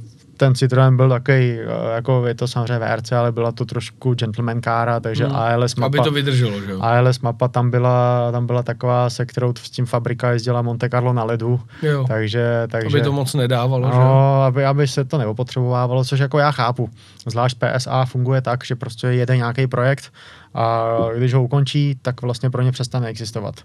[0.38, 1.66] ten Citroen byl takový, eh,
[1.96, 5.36] jako je to samozřejmě VRC, ale byla to trošku gentleman kára, takže hmm.
[5.36, 5.86] ALS mapa.
[5.86, 6.80] Aby to vydrželo, že jo?
[6.82, 11.14] ALS mapa tam byla, tam byla taková, se kterou s tím fabrika jezdila Monte Carlo
[11.14, 11.60] na ledu.
[11.82, 12.06] Jo.
[12.08, 14.00] Takže, takže, aby to moc nedávalo, no, že
[14.48, 16.90] aby, aby se to neopotřebovávalo, což jako já chápu.
[17.28, 20.12] Zvlášť PSA funguje tak, že prostě jede nějaký projekt
[20.58, 23.56] a když ho ukončí, tak vlastně pro ně přestane existovat.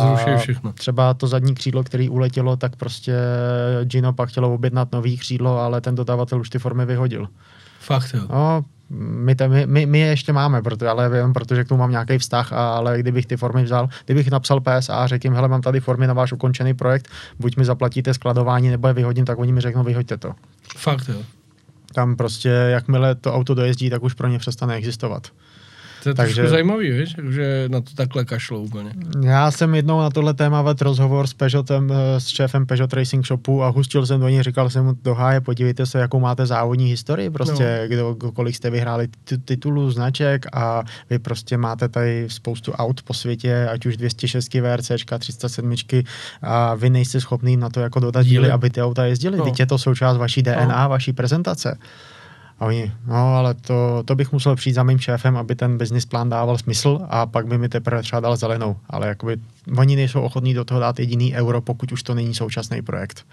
[0.00, 0.72] Zruší všechno.
[0.72, 3.14] Třeba to zadní křídlo, který uletělo, tak prostě
[3.84, 7.28] Gino pak chtělo objednat nový křídlo, ale ten dodavatel už ty formy vyhodil.
[7.80, 8.20] Fakt jo.
[8.30, 11.78] No, my, te, my, my, my je ještě máme, proto, ale jenom protože k tomu
[11.78, 15.48] mám nějaký vztah, ale kdybych ty formy vzal, kdybych napsal PSA a řekl jim, hele,
[15.48, 17.08] mám tady formy na váš ukončený projekt,
[17.38, 20.32] buď mi zaplatíte skladování, nebo je vyhodím, tak oni mi řeknou, vyhoďte to.
[20.76, 21.22] Fakt jo.
[21.94, 25.26] Tam prostě, jakmile to auto dojezdí, tak už pro ně přestane existovat.
[26.02, 26.48] To je Takže...
[26.48, 28.92] zajímavý, víš, že na to takhle kašlo úplně.
[29.24, 33.26] Já jsem jednou na tohle téma vedl rozhovor s Peugeotem, eh, s šéfem Peugeot Racing
[33.26, 36.46] Shopu a hustil jsem do něj, říkal jsem mu do háje, podívejte se, jakou máte
[36.46, 37.88] závodní historii, prostě, no.
[37.88, 39.08] kdo, kolik jste vyhráli
[39.44, 44.90] titulů, značek a vy prostě máte tady spoustu aut po světě, ať už 206 VRC,
[45.18, 45.74] 307
[46.42, 49.38] a vy nejste schopný na to jako dodat díly, aby ty auta jezdily.
[49.38, 49.44] No.
[49.44, 50.88] Teď je to součást vaší DNA, no.
[50.88, 51.78] vaší prezentace.
[52.62, 56.06] A oni, no ale to, to bych musel přijít za mým šéfem, aby ten business
[56.06, 58.76] plán dával smysl a pak by mi teprve třeba dal zelenou.
[58.90, 59.36] Ale jakoby
[59.78, 63.26] oni nejsou ochotní do toho dát jediný euro, pokud už to není současný projekt.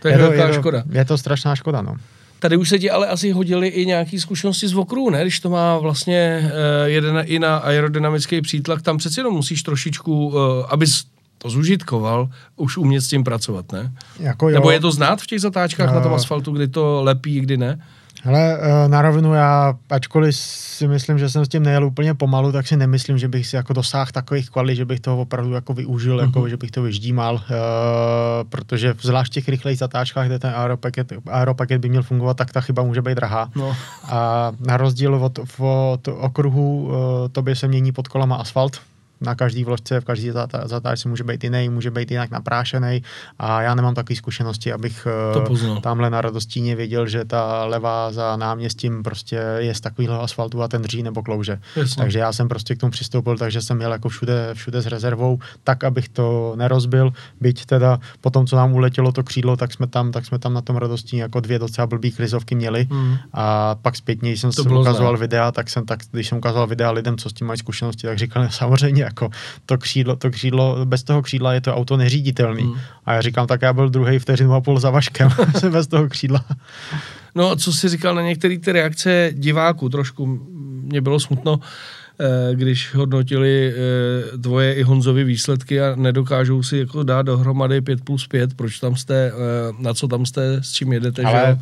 [0.00, 0.82] To je, je, to, je, škoda.
[0.92, 1.96] je to strašná škoda, no.
[2.38, 5.22] Tady už se ti ale asi hodili i nějaké zkušenosti z okruhu, ne?
[5.22, 6.50] Když to má vlastně uh,
[6.84, 10.34] jeden i na aerodynamický přítlak, tam přeci jenom musíš trošičku, uh,
[10.68, 11.04] abys
[11.42, 13.92] to zužitkoval, už umět s tím pracovat, ne?
[14.18, 14.54] Jako jo.
[14.54, 17.56] Nebo je to znát v těch zatáčkách uh, na tom asfaltu, kdy to lepí, kdy
[17.56, 17.78] ne?
[18.24, 22.52] Hele, eh, na rovinu já, ačkoliv si myslím, že jsem s tím nejel úplně pomalu,
[22.52, 25.74] tak si nemyslím, že bych si jako dosáhl takových kvalit, že bych toho opravdu jako
[25.74, 26.26] využil, mm-hmm.
[26.26, 26.48] jako, mhm.
[26.48, 27.40] že bych to vyždímal, uh,
[28.48, 32.60] protože zvlášť v těch rychlejch zatáčkách, kde ten aeropaket, aeropaket by měl fungovat, tak ta
[32.60, 33.50] chyba může být drahá.
[33.56, 33.76] No.
[34.02, 36.94] A na rozdíl od, od okruhu, uh,
[37.32, 38.80] to by se mění pod kolama asfalt,
[39.22, 40.30] na každý vložce, v každý
[40.64, 43.02] zatáčce může být jiný, může být jinak naprášený
[43.38, 48.36] a já nemám takové zkušenosti, abych to tamhle na Radostíně věděl, že ta levá za
[48.36, 51.58] náměstím prostě je z takového asfaltu a ten dří nebo klouže.
[51.76, 52.02] Jasně.
[52.02, 55.38] Takže já jsem prostě k tomu přistoupil, takže jsem jel jako všude, všude s rezervou,
[55.64, 59.86] tak, abych to nerozbil, byť teda po tom, co nám uletělo to křídlo, tak jsme
[59.86, 63.16] tam, tak jsme tam na tom Radostíně jako dvě docela blbý krizovky měli mm.
[63.32, 66.90] a pak zpětně, když jsem si ukazoval videa, tak jsem tak, když jsem ukazoval videa
[66.90, 69.30] lidem, co s tím mají zkušenosti, tak říkali samozřejmě jako
[69.66, 72.62] to křídlo, to křídlo, bez toho křídla je to auto neříditelný.
[72.62, 72.78] Hmm.
[73.06, 75.28] A já říkám, tak já byl druhý vteřinu a půl za Vaškem,
[75.70, 76.44] bez toho křídla.
[77.34, 80.40] No a co jsi říkal na některé ty reakce diváků, trošku
[80.82, 81.60] mě bylo smutno,
[82.20, 88.04] Eh, když hodnotili eh, tvoje i Honzovi výsledky a nedokážou si jako dát dohromady 5
[88.04, 89.32] plus 5, proč tam jste, eh,
[89.78, 91.58] na co tam jste, s čím jedete, ale,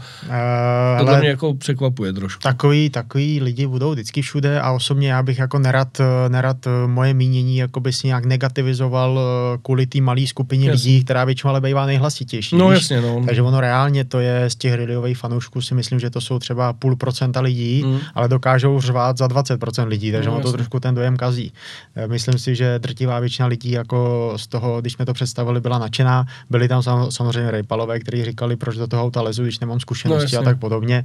[1.00, 2.42] že uh, to mě jako překvapuje trošku.
[2.42, 6.56] Takový, takový lidi budou vždycky všude a osobně já bych jako nerad, nerad
[6.86, 9.20] moje mínění jako by si nějak negativizoval
[9.62, 10.90] kvůli té malé skupině jasně.
[10.90, 12.56] lidí, která většinou ale bývá nejhlasitější.
[12.56, 12.78] No víš?
[12.78, 13.22] jasně, no.
[13.26, 16.72] Takže ono reálně to je z těch radiových fanoušků si myslím, že to jsou třeba
[16.72, 17.98] půl procenta lidí, mm.
[18.14, 21.52] ale dokážou řvát za 20% lidí, takže no, to trošku ten dojem kazí.
[21.96, 25.78] Eh, myslím si, že drtivá většina lidí jako z toho, když jsme to představili, byla
[25.78, 26.26] nadšená.
[26.50, 30.42] Byli tam samozřejmě rejpalové, kteří říkali, proč do toho auta lezu, když nemám zkušenosti no,
[30.42, 31.04] a tak podobně.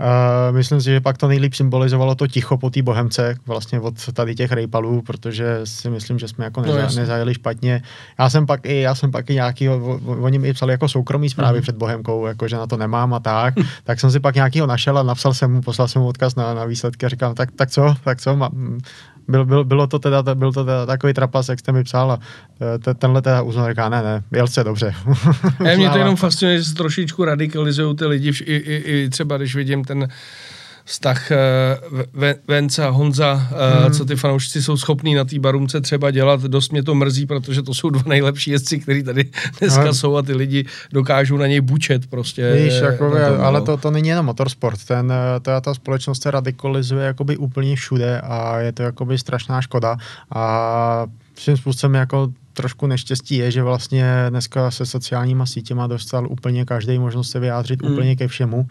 [0.00, 3.94] Uh, myslím si, že pak to nejlíp symbolizovalo to ticho po té bohemce, vlastně od
[4.12, 7.82] tady těch rejpalů, protože si myslím, že jsme jako neza, no, nezajeli špatně.
[8.18, 11.58] Já jsem pak i, já jsem pak i nějaký, oni mi psali jako soukromý zprávy
[11.58, 11.62] mm.
[11.62, 13.54] před bohemkou, jako že na to nemám a tak.
[13.84, 16.54] tak jsem si pak nějakýho našel a napsal jsem mu, poslal jsem mu odkaz na,
[16.54, 18.50] na výsledky a říkám, tak, tak co, tak co,
[19.28, 22.18] byl, byl, bylo to teda, byl to teda takový trapas, jak jste mi psal a
[22.90, 24.94] e, tenhle teda uznal, říká, ne, ne, jel se dobře.
[25.58, 29.36] a mě to jenom fascinuje, že se trošičku radikalizují ty lidi, i, i, i třeba
[29.36, 30.08] když vidím ten
[30.84, 31.30] vztah
[32.20, 33.92] uh, Vence a Honza, uh, hmm.
[33.92, 36.40] co ty fanoušci jsou schopní na té barumce třeba dělat.
[36.40, 39.24] Dost mě to mrzí, protože to jsou dva nejlepší jezdci, kteří tady
[39.60, 39.94] dneska ale...
[39.94, 42.52] jsou a ty lidi dokážou na něj bučet prostě.
[42.52, 43.66] Víš, jako tom, ale no.
[43.66, 44.84] to, to není jenom motorsport.
[44.84, 49.60] Ten, eh, ta, ta společnost se radikalizuje jakoby úplně všude a je to jakoby strašná
[49.60, 49.96] škoda.
[50.34, 51.06] A
[51.36, 56.98] svým způsobem jako trošku neštěstí je, že vlastně dneska se sociálníma sítěma dostal úplně každý
[56.98, 57.92] možnost se vyjádřit mm.
[57.92, 58.66] úplně ke všemu.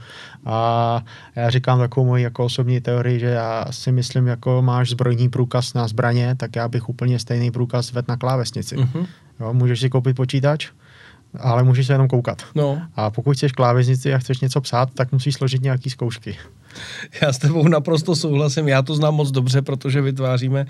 [0.46, 1.02] A
[1.36, 5.74] já říkám takovou moji jako osobní teorii, že já si myslím, jako máš zbrojní průkaz
[5.74, 8.78] na zbraně, tak já bych úplně stejný průkaz vedl na klávesnici.
[8.78, 9.06] Mm-hmm.
[9.40, 10.70] Jo, můžeš si koupit počítač,
[11.40, 12.44] ale můžeš se jenom koukat.
[12.56, 12.82] No.
[12.96, 16.38] A pokud chceš klávesnici a chceš něco psát, tak musíš složit nějaký zkoušky.
[17.22, 20.66] Já s tebou naprosto souhlasím, já to znám moc dobře, protože vytváříme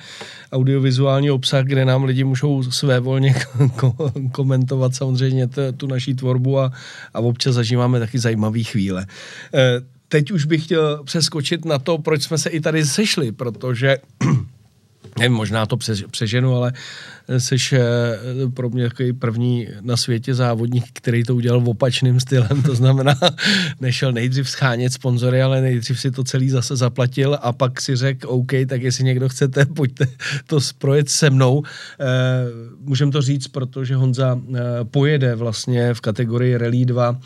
[0.52, 3.36] audiovizuální obsah, kde nám lidi můžou své volně
[4.32, 6.72] komentovat samozřejmě t- tu naší tvorbu a,
[7.14, 9.06] a občas zažíváme taky zajímavé chvíle.
[9.54, 13.98] E, teď už bych chtěl přeskočit na to, proč jsme se i tady sešli, protože
[15.20, 15.78] nevím, možná to
[16.12, 16.74] přeženu, ale
[17.38, 17.80] jsi eh,
[18.54, 23.16] pro mě takový první na světě závodník, který to udělal v opačným stylem, to znamená,
[23.82, 28.28] nešel nejdřív schánět sponzory, ale nejdřív si to celý zase zaplatil a pak si řekl,
[28.30, 30.08] OK, tak jestli někdo chcete, pojďte
[30.48, 31.64] to projet se mnou.
[32.00, 32.06] Eh,
[32.80, 37.20] můžem to říct, protože Honza eh, pojede vlastně v kategorii Rally 2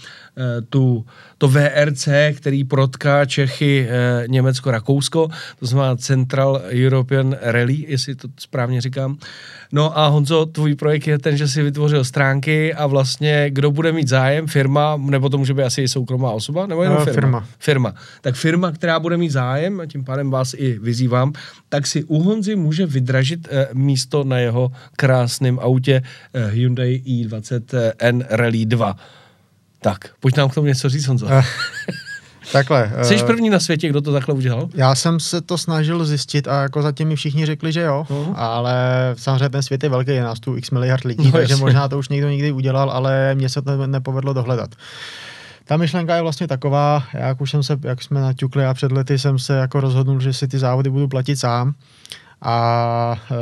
[0.70, 1.06] tu,
[1.38, 3.88] to VRC, který protká Čechy,
[4.28, 5.28] Německo, Rakousko,
[5.60, 9.18] to znamená Central European Rally, jestli to správně říkám.
[9.72, 13.92] No a Honzo, tvůj projekt je ten, že si vytvořil stránky a vlastně kdo bude
[13.92, 17.22] mít zájem, firma, nebo to může být asi i soukromá osoba, nebo jenom no, firma?
[17.22, 17.48] Firma.
[17.60, 17.94] Firma.
[18.22, 21.34] Tak firma, která bude mít zájem, a tím pádem vás i vyzývám,
[21.70, 26.02] tak si u Honzy může vydražit eh, místo na jeho krásném autě
[26.34, 28.96] eh, Hyundai i20N Rally 2.
[29.82, 31.28] Tak, pojď nám k tomu něco říct, Honzo.
[32.52, 32.92] Takhle.
[33.02, 34.70] Jsi uh, první na světě, kdo to takhle udělal?
[34.74, 38.34] Já jsem se to snažil zjistit a jako zatím mi všichni řekli, že jo, uh-huh.
[38.36, 38.76] ale
[39.18, 41.66] samozřejmě ten svět je velký, je nás tu x miliard lidí, no, takže jasně.
[41.66, 44.70] možná to už někdo někdy udělal, ale mně se to nepovedlo dohledat.
[45.68, 49.20] Ta myšlenka je vlastně taková, jak už jsem se, jak jsme naťukli a před lety
[49.20, 51.74] jsem se jako rozhodnul, že si ty závody budu platit sám
[52.42, 53.36] a e,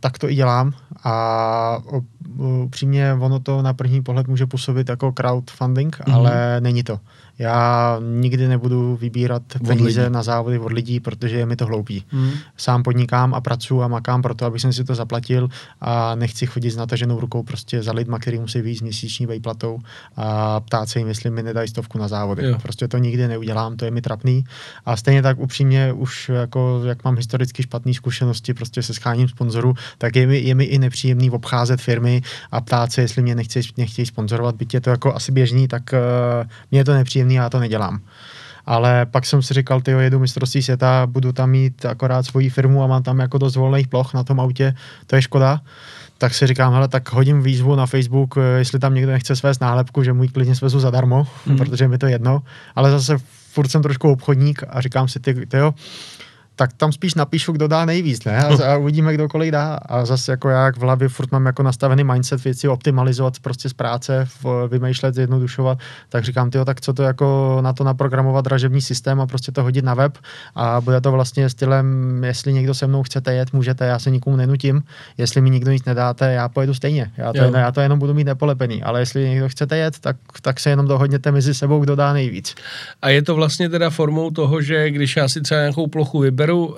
[0.00, 0.72] tak to i dělám
[1.04, 1.78] a
[2.64, 6.14] upřímně ono to na první pohled může působit jako crowdfunding, mm-hmm.
[6.14, 7.00] ale není to.
[7.38, 12.04] Já nikdy nebudu vybírat peníze na závody od lidí, protože je mi to hloupý.
[12.12, 12.30] Mm.
[12.56, 15.48] Sám podnikám a pracuji a makám pro to, abych si to zaplatil
[15.80, 19.78] a nechci chodit s nataženou rukou prostě za lidma, který musí víc měsíční vejplatou
[20.16, 22.44] a ptát se jim, jestli mi nedají stovku na závody.
[22.46, 22.58] Jo.
[22.62, 24.44] Prostě to nikdy neudělám, to je mi trapný.
[24.86, 29.74] A stejně tak upřímně už jako, jak mám historicky špatné zkušenosti prostě se scháním sponzorů,
[29.98, 33.64] tak je mi, je mi i nepříjemný obcházet firmy a ptát se, jestli mě nechtějí,
[33.76, 37.50] nechtějí sponzorovat, byť je to jako asi běžný, tak uh, mě je to nepříjemný, já
[37.50, 38.00] to nedělám.
[38.66, 42.82] Ale pak jsem si říkal, ty jedu mistrovství světa, budu tam mít akorát svoji firmu
[42.82, 44.74] a mám tam jako dost volných ploch na tom autě,
[45.06, 45.60] to je škoda.
[46.18, 50.02] Tak si říkám, hele, tak hodím výzvu na Facebook, jestli tam někdo nechce svést nálepku,
[50.02, 51.56] že můj klidně svezu zadarmo, mm.
[51.56, 52.42] protože mi to jedno.
[52.74, 53.16] Ale zase
[53.52, 55.74] furt jsem trošku obchodník a říkám si, ty, ty jo,
[56.56, 58.44] tak tam spíš napíšu, kdo dá nejvíc, ne?
[58.44, 59.74] A, a uvidíme, kdo kolik dá.
[59.74, 63.68] A zase jako já jak v hlavě furt mám jako nastavený mindset věci optimalizovat prostě
[63.68, 65.78] z práce, v, vymýšlet, zjednodušovat,
[66.08, 69.62] tak říkám, tyjo, tak co to jako na to naprogramovat dražební systém a prostě to
[69.62, 70.18] hodit na web
[70.54, 74.36] a bude to vlastně stylem, jestli někdo se mnou chcete jet, můžete, já se nikomu
[74.36, 74.82] nenutím,
[75.18, 78.14] jestli mi nikdo nic nedáte, já pojedu stejně, já to, jenom, já to jenom budu
[78.14, 81.96] mít nepolepený, ale jestli někdo chcete jet, tak, tak se jenom dohodněte mezi sebou, kdo
[81.96, 82.54] dá nejvíc.
[83.02, 86.43] A je to vlastně teda formou toho, že když já si třeba nějakou plochu vyberu,
[86.46, 86.74] beru, uh,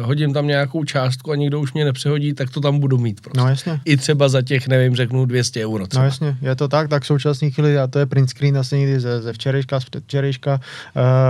[0.00, 3.40] hodím tam nějakou částku a někdo už mě nepřehodí, tak to tam budu mít prostě.
[3.40, 3.80] No jasně.
[3.84, 5.86] I třeba za těch, nevím, řeknu 200 euro.
[5.86, 6.02] Třeba.
[6.02, 8.78] No jasně, je to tak, tak v současné chvíli, a to je print screen asi
[8.78, 10.60] někdy ze, ze včerejška, z předvčerejška,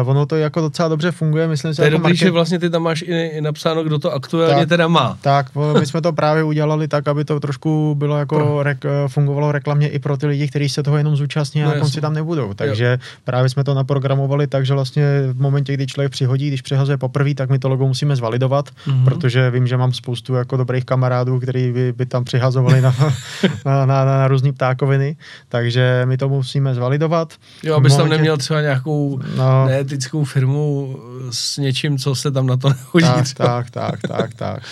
[0.03, 1.77] uh, ono to jako docela dobře funguje, myslím si.
[1.77, 2.19] To je jako dobrý, market...
[2.19, 4.69] že vlastně ty tam máš i, i napsáno, kdo to aktuálně Tak.
[4.69, 5.19] teda má.
[5.21, 5.47] Tak,
[5.81, 9.89] my jsme to právě udělali tak, aby to trošku bylo jako Pro- rek, fungovalo reklamně
[9.89, 12.55] i pro ty lidi, kteří se toho jenom zúčastní a No na konci tam nebudou.
[12.55, 16.99] Takže právě jsme to naprogramovali tak, že vlastně v momentě, kdy člověk přihodí, když přihazuje
[16.99, 19.05] poprvé, tak my to logo musíme zvalidovat, Mhm.
[19.05, 22.95] protože vím, že mám spoustu jako dobrých kamarádů, kteří by, by tam přihazovali na,
[23.65, 25.17] na, na, na, na různé ptákoviny,
[25.49, 27.33] takže my to musíme zvalidovat.
[27.63, 29.67] Jo, abys tam neměl třeba nějakou No.
[29.67, 30.97] neetickou firmu
[31.31, 33.07] s něčím, co se tam na to nehodí.
[33.07, 34.63] tak, tak, tak, tak, tak.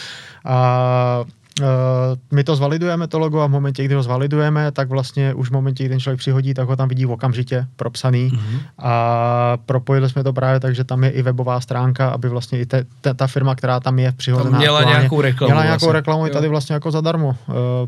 [0.45, 1.25] A
[2.33, 5.53] my to zvalidujeme, to logo, a v momentě, kdy ho zvalidujeme, tak vlastně už v
[5.53, 8.31] momentě, kdy ten člověk přihodí, tak ho tam vidí okamžitě propsaný.
[8.33, 8.41] Mhm.
[8.41, 8.61] Mm-hmm.
[8.79, 12.67] A propojili jsme to právě tak, že tam je i webová stránka, aby vlastně i
[12.67, 15.93] te, te, ta firma, která tam je přihozená, Tam měla nějakou reklamu Měla nějakou vlastně.
[15.93, 17.29] reklamu i tady vlastně jako zadarmo.
[17.29, 17.35] Uh,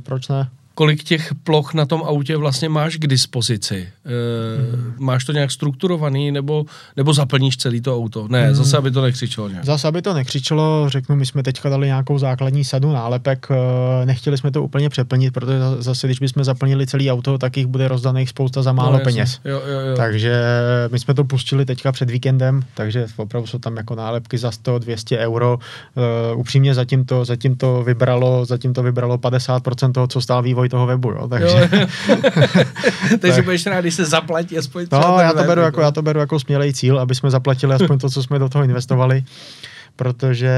[0.02, 0.48] proč ne?
[0.78, 3.88] Kolik těch ploch na tom autě vlastně máš k dispozici?
[4.06, 4.94] E, Hmm.
[4.98, 6.64] Máš to nějak strukturovaný, nebo,
[6.96, 8.28] nebo zaplníš celý to auto?
[8.28, 8.55] Ne, Hmm.
[8.55, 9.64] zase, aby to nekřičelo nějak.
[9.64, 14.38] Zase, aby to nekřičelo, řeknu, my jsme teďka dali nějakou základní sadu nálepek, eh, nechtěli
[14.38, 17.88] jsme to úplně přeplnit, protože za- zase, když bychom zaplnili celý auto, tak jich bude
[17.88, 19.40] rozdaných spousta za málo No, peněz.
[19.44, 19.96] Jo, jo, jo.
[19.96, 20.42] Takže
[20.92, 25.18] my jsme to pustili teďka před víkendem, takže opravdu jsou tam jako nálepky za 100-200
[25.18, 25.59] euro.
[26.32, 30.67] Uh, upřímně zatím to, zatím to vybralo, zatím to vybralo 50% toho, co stál vývoj
[30.68, 31.28] toho webu, jo.
[31.28, 31.86] Takže, Jo, jo.
[33.20, 33.44] Takže Tak.
[33.44, 36.40] budeš rád, když se zaplatí aspoň no, já to, beru jako, já to beru jako
[36.40, 39.22] smělej cíl, aby jsme zaplatili aspoň to, co jsme do toho investovali
[39.98, 40.50] protože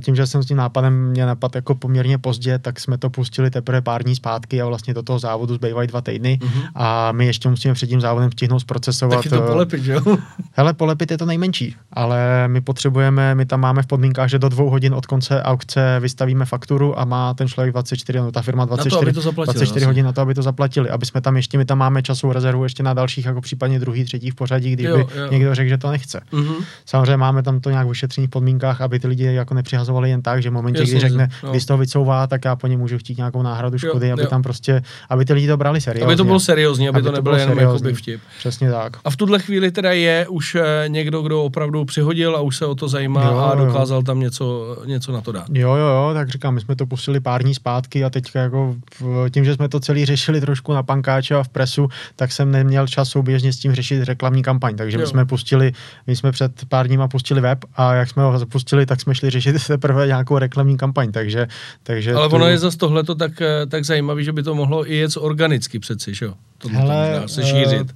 [0.00, 3.50] tím, že jsem s tím nápadem mě napad jako poměrně pozdě, tak jsme to pustili
[3.50, 6.62] teprve pár dní zpátky a vlastně do toho závodu zbývají dva týdny Mhm.
[6.74, 9.16] a my ještě musíme před tím závodem stihnout zprocesovat.
[9.18, 10.00] Taky to eh, polepit, jo?
[10.52, 14.48] Hele, polepit je to nejmenší, ale my potřebujeme, my tam máme v podmínkách, že do
[14.48, 18.66] dvou hodin od konce aukce vystavíme fakturu a má ten člověk 24, no ta firma
[18.66, 19.86] to, 24, aby to zaplatili, 24 vlastně.
[19.86, 22.64] hodin na to, aby to zaplatili, aby jsme tam ještě, my tam máme časovou rezervu
[22.64, 25.26] ještě na dalších, jako případně druhý, třetí v pořadí, když Jo, by jo.
[25.30, 26.20] někdo řekl, že to nechce.
[26.32, 26.54] Mhm.
[26.86, 30.42] Samozřejmě máme tam to nějak v ošetřených podmínkách, aby ty lidi jako nepřihazovali jen tak,
[30.42, 31.50] že v momentě, Jasně, kdy řekne, no.
[31.50, 34.28] když to vycouvá, tak já po něm můžu chtít nějakou náhradu Jo, škody, aby jo.
[34.28, 36.06] tam prostě, aby ty lidi to brali seriózně.
[36.06, 38.20] Aby to bylo seriózní, aby, Aby to nebylo bylo jenom jakoby vtip.
[38.38, 38.96] Přesně tak.
[39.04, 42.66] A v tuhle chvíli teda je už eh, někdo, kdo opravdu přihodil a už se
[42.66, 43.64] o to zajímá Jo, a jo.
[43.66, 45.46] dokázal tam něco, něco na to dát.
[45.52, 48.76] Jo, jo, jo, tak říkám, my jsme to pustili pár dní zpátky a teďka jako
[49.00, 52.50] v- tím, že jsme to celý řešili trošku na pankáče a v presu, tak jsem
[52.50, 55.06] neměl čas souběžně s tím řešit reklamní kampaň, takže my Jo.
[55.08, 55.72] jsme pustili,
[56.06, 59.30] my jsme před pár dníma pustili web a jak jsme ho zapustili, tak jsme šli
[59.30, 61.46] řešit teprve nějakou reklamní kampaň, takže,
[61.82, 64.90] takže Ale tu- ono je zase tohleto tak, eh, tak zajímavé, že by to mohlo
[64.90, 66.34] i jet organicky přeci, že jo?
[66.58, 67.94] To, to Hele, možná se eh, šířit.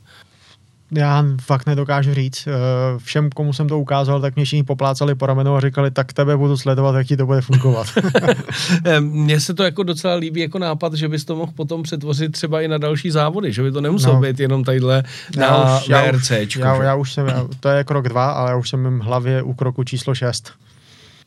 [0.90, 2.46] Já fakt nedokážu říct.
[2.46, 2.52] Eh,
[2.98, 6.36] Všem, komu jsem to ukázal, tak mě všichni poplácali po ramenu a říkali, tak tebe
[6.36, 7.86] budu sledovat, jak ti to bude fungovat.
[8.84, 12.32] Eh, Mně se to jako docela líbí jako nápad, že bys to mohl potom přetvořit
[12.32, 14.20] třeba i na další závody, že by to nemuselo No.
[14.20, 15.02] být jenom tadyhle
[15.36, 16.60] Já na já už- VRCčku.
[16.60, 16.82] já, že?
[16.82, 19.54] já už jsem, já, to je krok dva, ale já už jsem v hlavě u
[19.54, 20.52] kroku číslo šest.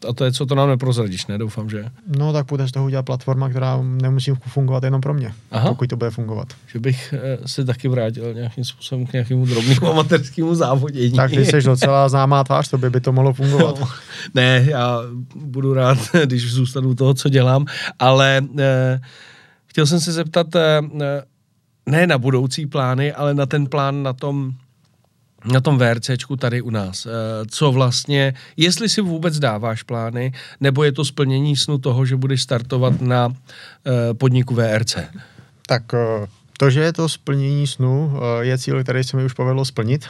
[0.09, 1.37] A to je, co to nám neprozradíš, ne?
[1.37, 1.85] Doufám, že.
[2.17, 5.69] No tak bude z toho udělat platforma, která nemusí fungovat jenom pro mě, Aha.
[5.69, 6.47] pokud to bude fungovat.
[6.67, 11.11] Že bych eh, se taky vrátil nějakým způsobem k nějakému drobnému amatérskému závodění.
[11.11, 13.79] Tak ty jsi docela známá tvář, to by, by to mohlo fungovat.
[13.79, 13.87] No,
[14.33, 14.99] ne, já
[15.35, 17.65] budu rád, když zůstanu toho, co dělám,
[17.99, 18.99] ale eh,
[19.65, 20.81] chtěl jsem se zeptat, eh,
[21.85, 24.51] ne na budoucí plány, ale na ten plán na tom,
[25.51, 27.05] na tom VRCčku tady u nás.
[27.05, 27.09] Eh,
[27.49, 32.43] co vlastně, jestli si vůbec dáváš plány, nebo je to splnění snu toho, že budeš
[32.43, 34.97] startovat na eh, podniku VRC?
[35.67, 39.65] Tak eh, to, že je to splnění snu, je cíl, který se mi už povedlo
[39.65, 40.05] splnit.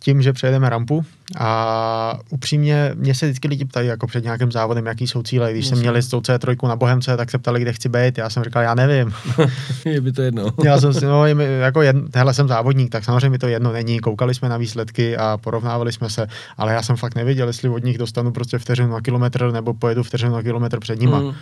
[0.00, 1.04] Tím, že přejedeme rampu
[1.38, 5.52] a upřímně mě se vždycky lidi ptají jako před nějakým závodem, jaký jsou cíle.
[5.52, 5.82] Když jsem Jasně.
[5.82, 8.18] měli s tou C3 na Bohemce, tak se ptali, kde chci být.
[8.18, 9.14] Já jsem říkal, já nevím.
[9.84, 10.46] je by to jedno.
[10.64, 13.48] Já jsem si, no, je mi, jako jedno, hele, jsem závodník, tak samozřejmě mi to
[13.48, 14.00] jedno není.
[14.00, 17.84] Koukali jsme na výsledky a porovnávali jsme se, ale já jsem fakt nevěděl, jestli od
[17.84, 21.20] nich dostanu prostě vteřinu na kilometr nebo pojedu vteřinu na kilometr před nima.
[21.20, 21.26] Mm.
[21.26, 21.34] Uh,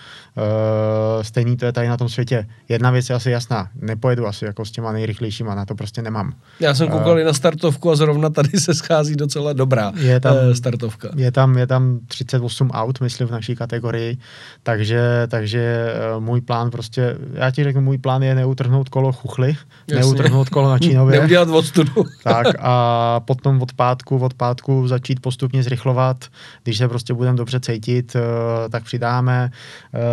[1.22, 2.46] stejný to je tady na tom světě.
[2.68, 6.32] Jedna věc je asi jasná, nepojedu asi jako s těma nejrychlejšíma, na to prostě nemám.
[6.60, 10.36] Já jsem koukal i na startovku a zrovna tady se schází docela dobrá Je tam-
[10.50, 11.08] eh, startovka.
[11.16, 14.16] Je tam, je tam 38 aut, myslím, v naší kategorii,
[14.62, 19.48] takže, takže eh, můj plán prostě, já ti řeknu, můj plán je neutrhnout kolo chuchly,
[19.88, 20.00] Jasně.
[20.00, 21.18] neutrhnout kolo na Čínově.
[21.18, 21.92] Neudělat odstudu.
[22.24, 26.24] tak a potom od pátku, od pátku začít postupně zrychlovat,
[26.64, 29.50] když se prostě budeme dobře cítit, eh, tak přidáme.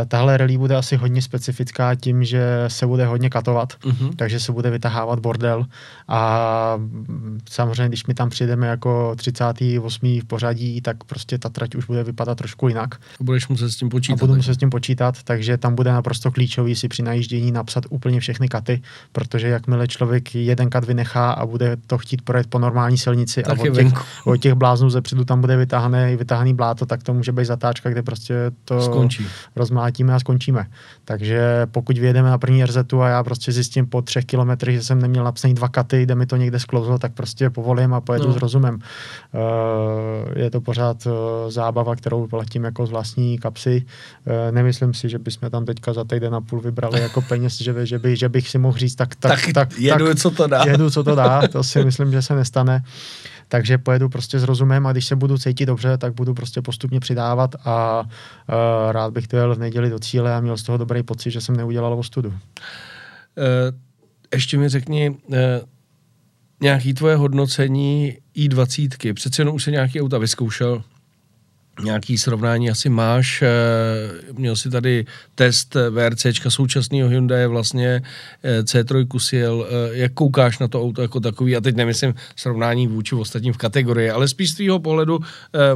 [0.08, 4.10] Tahle rally bude asi hodně specifická tím, že se bude hodně katovat, Mhm.
[4.16, 5.66] takže se bude vytahávat bordel
[6.08, 10.20] a mm, samozřejmě, když mi tam tam přijdeme jako 38.
[10.20, 12.96] v pořadí, tak prostě ta trať už bude vypadat trošku jinak.
[13.20, 14.14] Budeš muset s tím počítat.
[14.14, 17.84] A budu muset s tím počítat, takže tam bude naprosto klíčový si při najíždění napsat
[17.90, 18.82] úplně všechny katy,
[19.12, 23.60] protože jakmile člověk jeden kat vynechá a bude to chtít projet po normální silnici tak
[23.60, 23.88] a od těch,
[24.26, 28.04] od těch bláznů zepředu tam bude vytáhaný, vytáhaný bláto, tak to může být zatáčka, kde
[28.04, 29.26] prostě to Skončí.
[29.56, 30.66] rozmlátíme a skončíme.
[31.06, 35.02] Takže pokud vyjedeme na první RZ a já prostě zjistím po třech kilometrech, že jsem
[35.02, 38.34] neměl napsaný dva katy, kde mi to někde sklouzlo, tak prostě povolím a pojedu no.
[38.34, 38.76] s rozumem.
[38.76, 38.82] Uh,
[40.36, 41.14] je to pořád uh,
[41.48, 43.86] zábava, kterou platím jako z vlastní kapsy.
[44.26, 47.74] Uh, nemyslím si, že bychom tam teďka za týden a půl vybrali jako peněz, že,
[47.74, 50.32] by, že, by, že bych si mohl říct, tak, tak, tak, tak jedu, tak, co
[50.32, 50.64] to dá.
[50.64, 52.84] Jedu, co to dá, to si myslím, že se nestane.
[53.48, 57.00] Takže pojedu prostě s rozumem a když se budu cítit dobře, tak budu prostě postupně
[57.00, 60.78] přidávat a uh, rád bych to jel v neděli do cíle a měl z toho
[60.78, 62.30] dobrý pocit, že jsem neudělal ostudu.
[62.30, 62.36] Uh,
[64.34, 65.36] ještě mi řekni, uh,
[66.62, 69.14] nějaký tvoje hodnocení i20.
[69.14, 70.84] Přece jenom už se nějaký auta vyzkoušel,
[71.84, 73.42] nějaký srovnání asi máš.
[73.42, 73.48] Eh,
[74.34, 75.06] měl si tady
[75.36, 78.02] test VRCčka současného Hyundai, vlastně
[78.44, 79.68] eh, C3 si jel.
[79.70, 81.56] Eh, jak koukáš na to auto jako takový?
[81.56, 85.20] A teď nemyslím srovnání vůči ostatním v kategorii, ale spíš z tvýho pohledu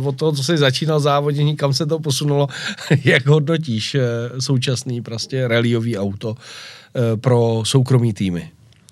[0.04, 2.48] od toho, co jsi začínal závodění, kam se to posunulo,
[3.04, 3.98] jak hodnotíš
[4.40, 6.36] současný prostě rallyový auto
[7.22, 8.52] pro soukromý týmy?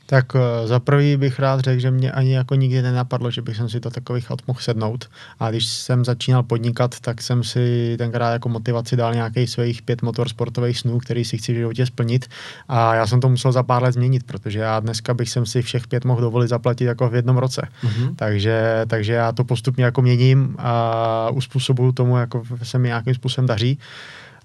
[0.10, 3.62] Tak uh, za prvý bych rád řekl, že mě ani jako nikdy nenapadlo, že bych
[3.68, 5.10] si to takových aut mohl sednout.
[5.40, 10.02] A když jsem začínal podnikat, tak jsem si tenkrát jako motivaci dal nějakých svých pět
[10.02, 12.26] motorsportových snů, který si chci v životě splnit.
[12.68, 15.62] A já jsem to musel za pár let změnit, protože já dneska bych jsem si
[15.62, 17.68] všech pět mohl dovolit zaplatit jako v jednom roce.
[17.84, 18.16] Mm-hmm.
[18.16, 23.48] Takže, takže já to postupně jako měním a uspůsobuju tomu, jako se mi nějakým způsobem
[23.48, 23.80] daří.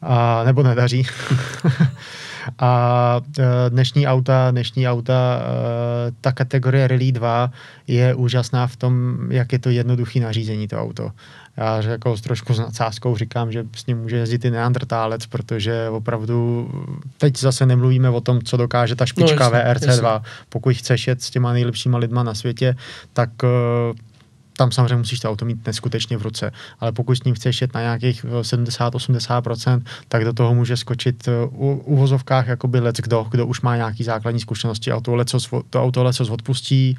[0.03, 1.07] A, nebo nedaří.
[2.59, 7.51] A e, dnešní auta, dnešní auta, e, ta kategorie Rally 2
[7.87, 11.11] je úžasná v tom, jak je to jednoduchý nařízení to auto.
[11.57, 15.89] Já jako s trošku s nadsázkou říkám, že s ním může jezdit i neandrtálec, protože
[15.89, 16.69] opravdu
[17.19, 20.13] teď zase nemluvíme o tom, co dokáže ta špička no, jasný, VRC2.
[20.13, 20.29] Jasný.
[20.49, 22.77] Pokud chceš jet s těma nejlepšíma lidma na světě,
[23.13, 23.49] tak e,
[24.63, 27.75] tam samozřejmě musíš to auto mít neskutečně v ruce, ale pokud s ním chceš jet
[27.75, 33.27] na nějakých 70-80%, eh, tak do toho může skočit eh, u uvozovkách jakoby lec kdo,
[33.31, 36.97] kdo už má nějaký základní zkušenosti a to, lecos, to auto lecos odpustí,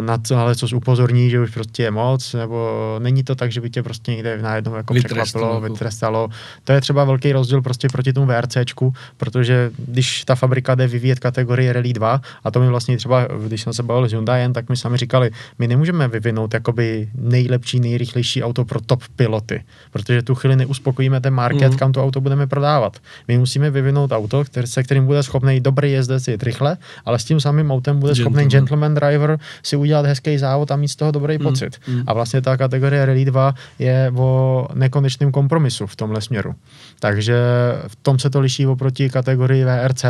[0.00, 3.60] na to ale co upozorní, že už prostě je moc, nebo není to tak, že
[3.60, 6.28] by tě prostě někde najednou jako překvapilo, vytrestalo.
[6.64, 11.18] To je třeba velký rozdíl prostě proti tomu VRCčku, protože když ta fabrika jde vyvíjet
[11.18, 14.68] kategorii Rally 2, a to mi vlastně třeba, když jsem se bavil s Hyundaiem, tak
[14.68, 20.34] mi sami říkali, my nemůžeme vyvinout jakoby nejlepší, nejrychlejší auto pro top piloty, protože tu
[20.34, 21.78] chvíli neuspokojíme ten market, mm.
[21.78, 22.96] kam to auto budeme prodávat.
[23.28, 27.24] My musíme vyvinout auto, který, se kterým bude schopný dobrý jezdec jet rychle, ale s
[27.24, 31.10] tím samým autem bude schopný gentleman driver si udělat hezký závod a mít z toho
[31.10, 31.44] dobrý mm.
[31.44, 31.76] pocit.
[31.88, 32.02] Mm.
[32.06, 36.54] A vlastně ta kategorie Rally 2 je o nekonečném kompromisu v tomhle směru.
[37.00, 37.36] Takže
[37.88, 40.04] v tom se to liší oproti kategorii VRC,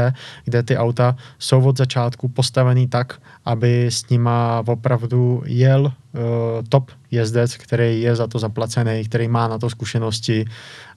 [0.44, 6.22] kde ty auta jsou od začátku postavený tak, aby s nima opravdu jel uh,
[6.68, 10.44] top jezdec, který je za to zaplacený, který má na to zkušenosti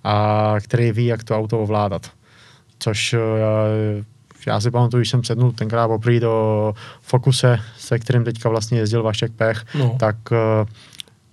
[0.03, 2.11] a který ví, jak to auto ovládat.
[2.80, 3.19] Což uh,
[4.47, 9.03] já si pamatuju, když jsem sednul tenkrát poprvé do Focuse, se kterým teďka vlastně jezdil
[9.03, 9.95] Vašek Pech, no.
[9.99, 10.68] tak uh,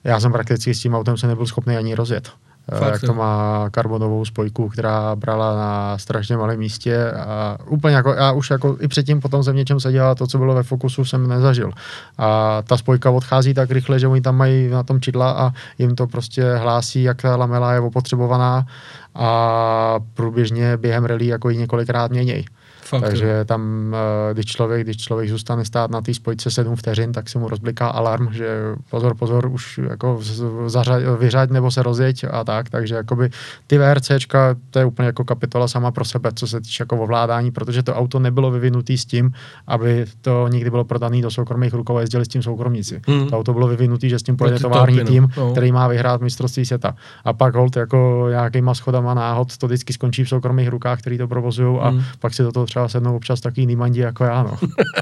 [0.04, 2.30] já jsem prakticky s tím autem se nebyl schopný ani rozjet.
[2.72, 7.96] Eh, Fakt, jak to má karbonovou spojku, která brala na strašně malém místě a úplně
[7.96, 11.04] jako, já už jako i předtím potom jsem něčem seděl to, co bylo ve Focusu,
[11.04, 11.70] jsem nezažil.
[12.18, 15.94] A ta spojka odchází tak rychle, že oni tam mají na tom čidla a jim
[15.94, 18.66] to prostě hlásí, jak ta lamela je opotřebovaná
[19.14, 22.44] a průběžně během rally jako ji několikrát měněj.
[22.84, 23.44] Fakt, Takže jo.
[23.44, 27.38] tam, eh, když člověk, když člověk zůstane stát na té spojce 7 vteřin, tak se
[27.38, 28.58] mu rozbliká alarm, že
[28.90, 30.20] pozor, pozor, už jako
[30.66, 32.70] zařaď, vyřaď nebo se rozjeď a tak.
[32.70, 33.30] Takže jakoby
[33.66, 37.50] ty VRCčka, to je úplně jako kapitola sama pro sebe, co se týče jako ovládání,
[37.50, 39.32] protože to auto nebylo vyvinutý s tím,
[39.66, 43.00] aby to nikdy bylo prodané do soukromých rukou a jezdili s tím soukromníci.
[43.06, 43.28] Hmm.
[43.28, 45.04] To auto bylo vyvinutý, že s tím pojede tovární no.
[45.04, 45.50] tým, no.
[45.50, 46.96] který má vyhrát mistrovství světa.
[47.24, 51.28] A pak hold jako nějakýma schodama náhod to vždycky skončí v soukromých rukách, který to
[51.28, 52.02] provozují a hmm.
[52.20, 54.42] pak si do toho třeba sednou občas taky nýmandi jako já.
[54.42, 54.58] No.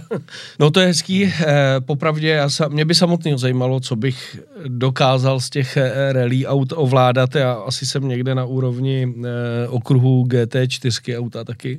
[0.59, 1.25] no to je hezký.
[1.25, 6.47] Eh, popravdě, já sa, mě by samotného zajímalo, co bych dokázal z těch eh, rally
[6.47, 7.35] aut ovládat.
[7.35, 11.79] Já asi jsem někde na úrovni eh, okruhu GT4 auta taky,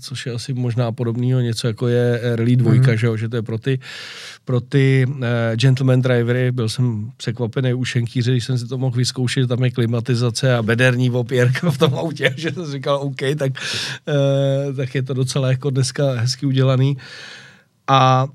[0.00, 2.96] což je asi možná podobného něco jako je Rally 2, mm.
[2.96, 3.78] že, že to je pro ty,
[4.48, 6.52] pro ty eh, gentleman drivery.
[6.52, 10.62] Byl jsem překvapený u šenkýře, když jsem si to mohl vyzkoušet, tam je klimatizace a
[10.62, 13.52] bederní opěrka v tom autě, že jsem říkal, OK, tak,
[14.08, 16.96] eh, tak je to docela jako dneska hezky udělaný.
[17.88, 18.26] A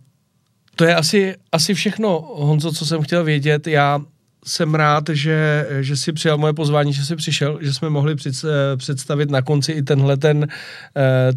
[0.76, 3.68] To je asi, asi všechno, Honzo, co jsem chtěl vědět.
[3.68, 4.02] Já
[4.46, 8.36] jsem rád, že, že si přijal moje pozvání, že jsi přišel, že jsme mohli před,
[8.78, 10.46] představit na konci i tenhle ten uh,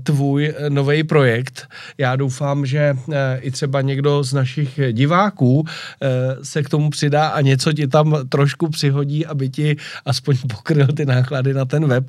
[0.02, 1.68] tvůj nový projekt.
[1.98, 5.66] Já doufám, že uh, i třeba někdo z našich diváků uh,
[6.42, 11.06] se k tomu přidá a něco ti tam trošku přihodí, aby ti aspoň pokryl ty
[11.06, 12.04] náklady na ten web.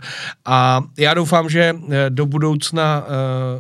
[0.45, 1.74] A já doufám, že
[2.10, 3.07] do budoucna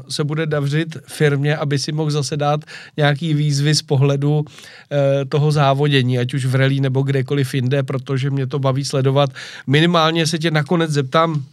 [0.09, 2.65] se bude davřit firmě, aby si mohl zase dát
[2.97, 4.45] nějaký výzvy z pohledu
[5.29, 9.29] toho závodění, ať už v rally nebo kde kdekoliv jinde, protože mě to baví sledovat.
[9.67, 11.43] Minimálně se tě nakonec zeptám,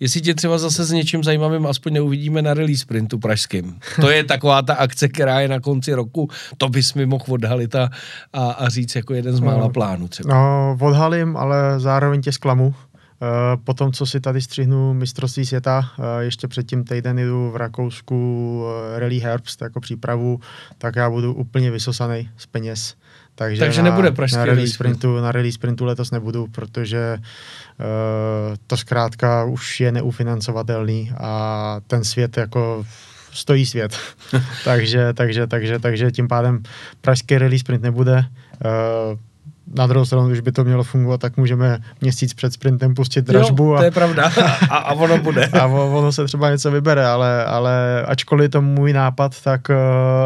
[0.00, 3.78] jestli tě třeba zase s něčím zajímavým aspoň neuvidíme na release sprintu pražským.
[4.00, 6.28] To je taková ta akce, která je na konci roku,
[6.58, 7.90] to bys mi mohl odhalit a,
[8.32, 10.34] a, a říct jako jeden z mála no, plánů třeba.
[10.34, 12.74] No, odhalím, ale zároveň tě zklamu.
[13.22, 17.56] Eh, po tom, co si tady střihnu mistrovství světa, eh, ještě předtím týden jdu v
[17.56, 18.18] Rakousku
[18.66, 20.40] eh, Rally Herbst jako přípravu,
[20.78, 22.94] tak já budu úplně vysosaný z peněz.
[23.38, 28.56] Takže, Takže na, nebude pražský na release sprintu, na release sprintu letos nebudu, protože uh,
[28.66, 32.86] to zkrátka už je neufinancovatelný a ten svět jako
[33.32, 33.98] stojí svět.
[34.64, 36.62] takže, takže, takže, takže tím pádem
[37.00, 38.24] pražský release sprint nebude.
[38.64, 39.18] Uh,
[39.74, 43.64] na druhou stranu, když by to mělo fungovat, tak můžeme měsíc před sprintem pustit dražbu.
[43.64, 44.30] Jo, to je pravda.
[44.70, 45.46] A, a ono bude.
[45.60, 49.74] a ono se třeba něco vybere, ale, ale ačkoliv je to můj nápad, tak eh,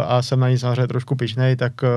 [0.07, 1.89] a jsem na ní samozřejmě trošku pišnej, tak eh,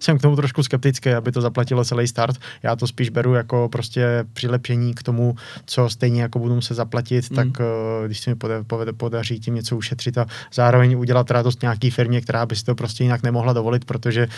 [0.00, 2.36] jsem k tomu trošku skeptický, aby to zaplatilo celý start.
[2.62, 5.34] Já to spíš beru jako prostě přilepšení k tomu,
[5.66, 7.36] co stejně jako budu se zaplatit, mm.
[7.36, 11.90] tak eh, když se mi povede, podaří tím něco ušetřit a zároveň udělat radost nějaký
[11.90, 14.28] firmě, která by si to prostě jinak nemohla dovolit, protože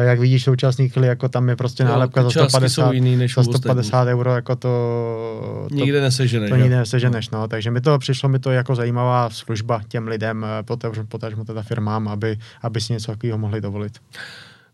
[0.00, 4.08] jak vidíš současný jako tam je prostě prostě nálepka za 150, jiný než za 150
[4.08, 5.68] euro, jako to...
[5.70, 6.50] Nikde neseženeš.
[6.50, 7.48] To nikde neseženeš, no.
[7.48, 10.62] Takže mi to přišlo mi to jako zajímavá služba těm lidem, eh,
[11.08, 13.98] potažmo teda firmám, aby, aby si něco takového mohli dovolit.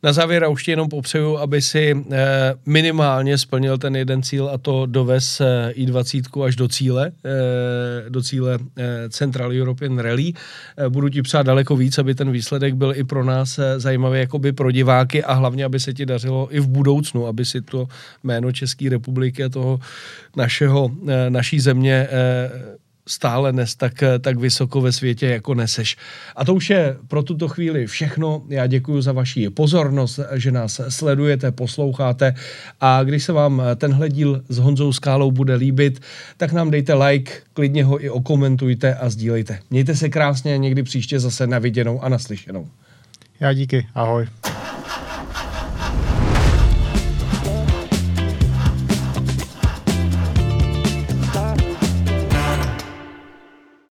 [0.03, 4.59] Na závěr už ti jenom popřeju, aby si eh, minimálně splnil ten jeden cíl a
[4.59, 8.59] to dovez eh, i20 až do cíle, eh, do cíle
[9.09, 10.33] Central European Rally.
[10.89, 14.71] Budu ti přát daleko víc, aby ten výsledek byl i pro nás zajímavý jakoby pro
[14.71, 17.89] diváky a hlavně, aby se ti dařilo i v budoucnu, aby si to
[18.25, 19.81] jméno České republiky a toho
[20.37, 20.91] našeho,
[21.29, 22.09] naší země
[23.09, 25.97] stále nes tak, tak vysoko ve světě, jako neseš.
[26.37, 28.43] A to už je pro tuto chvíli všechno.
[28.49, 32.35] Já děkuji za vaši pozornost, že nás sledujete, posloucháte
[32.81, 36.01] a když se vám tenhle díl s Honzou Skálou bude líbit,
[36.37, 39.59] tak nám dejte like, klidně ho i okomentujte a sdílejte.
[39.71, 42.69] Mějte se krásně, někdy příště zase na viděnou a naslyšenou.
[43.41, 44.27] Já díky, ahoj.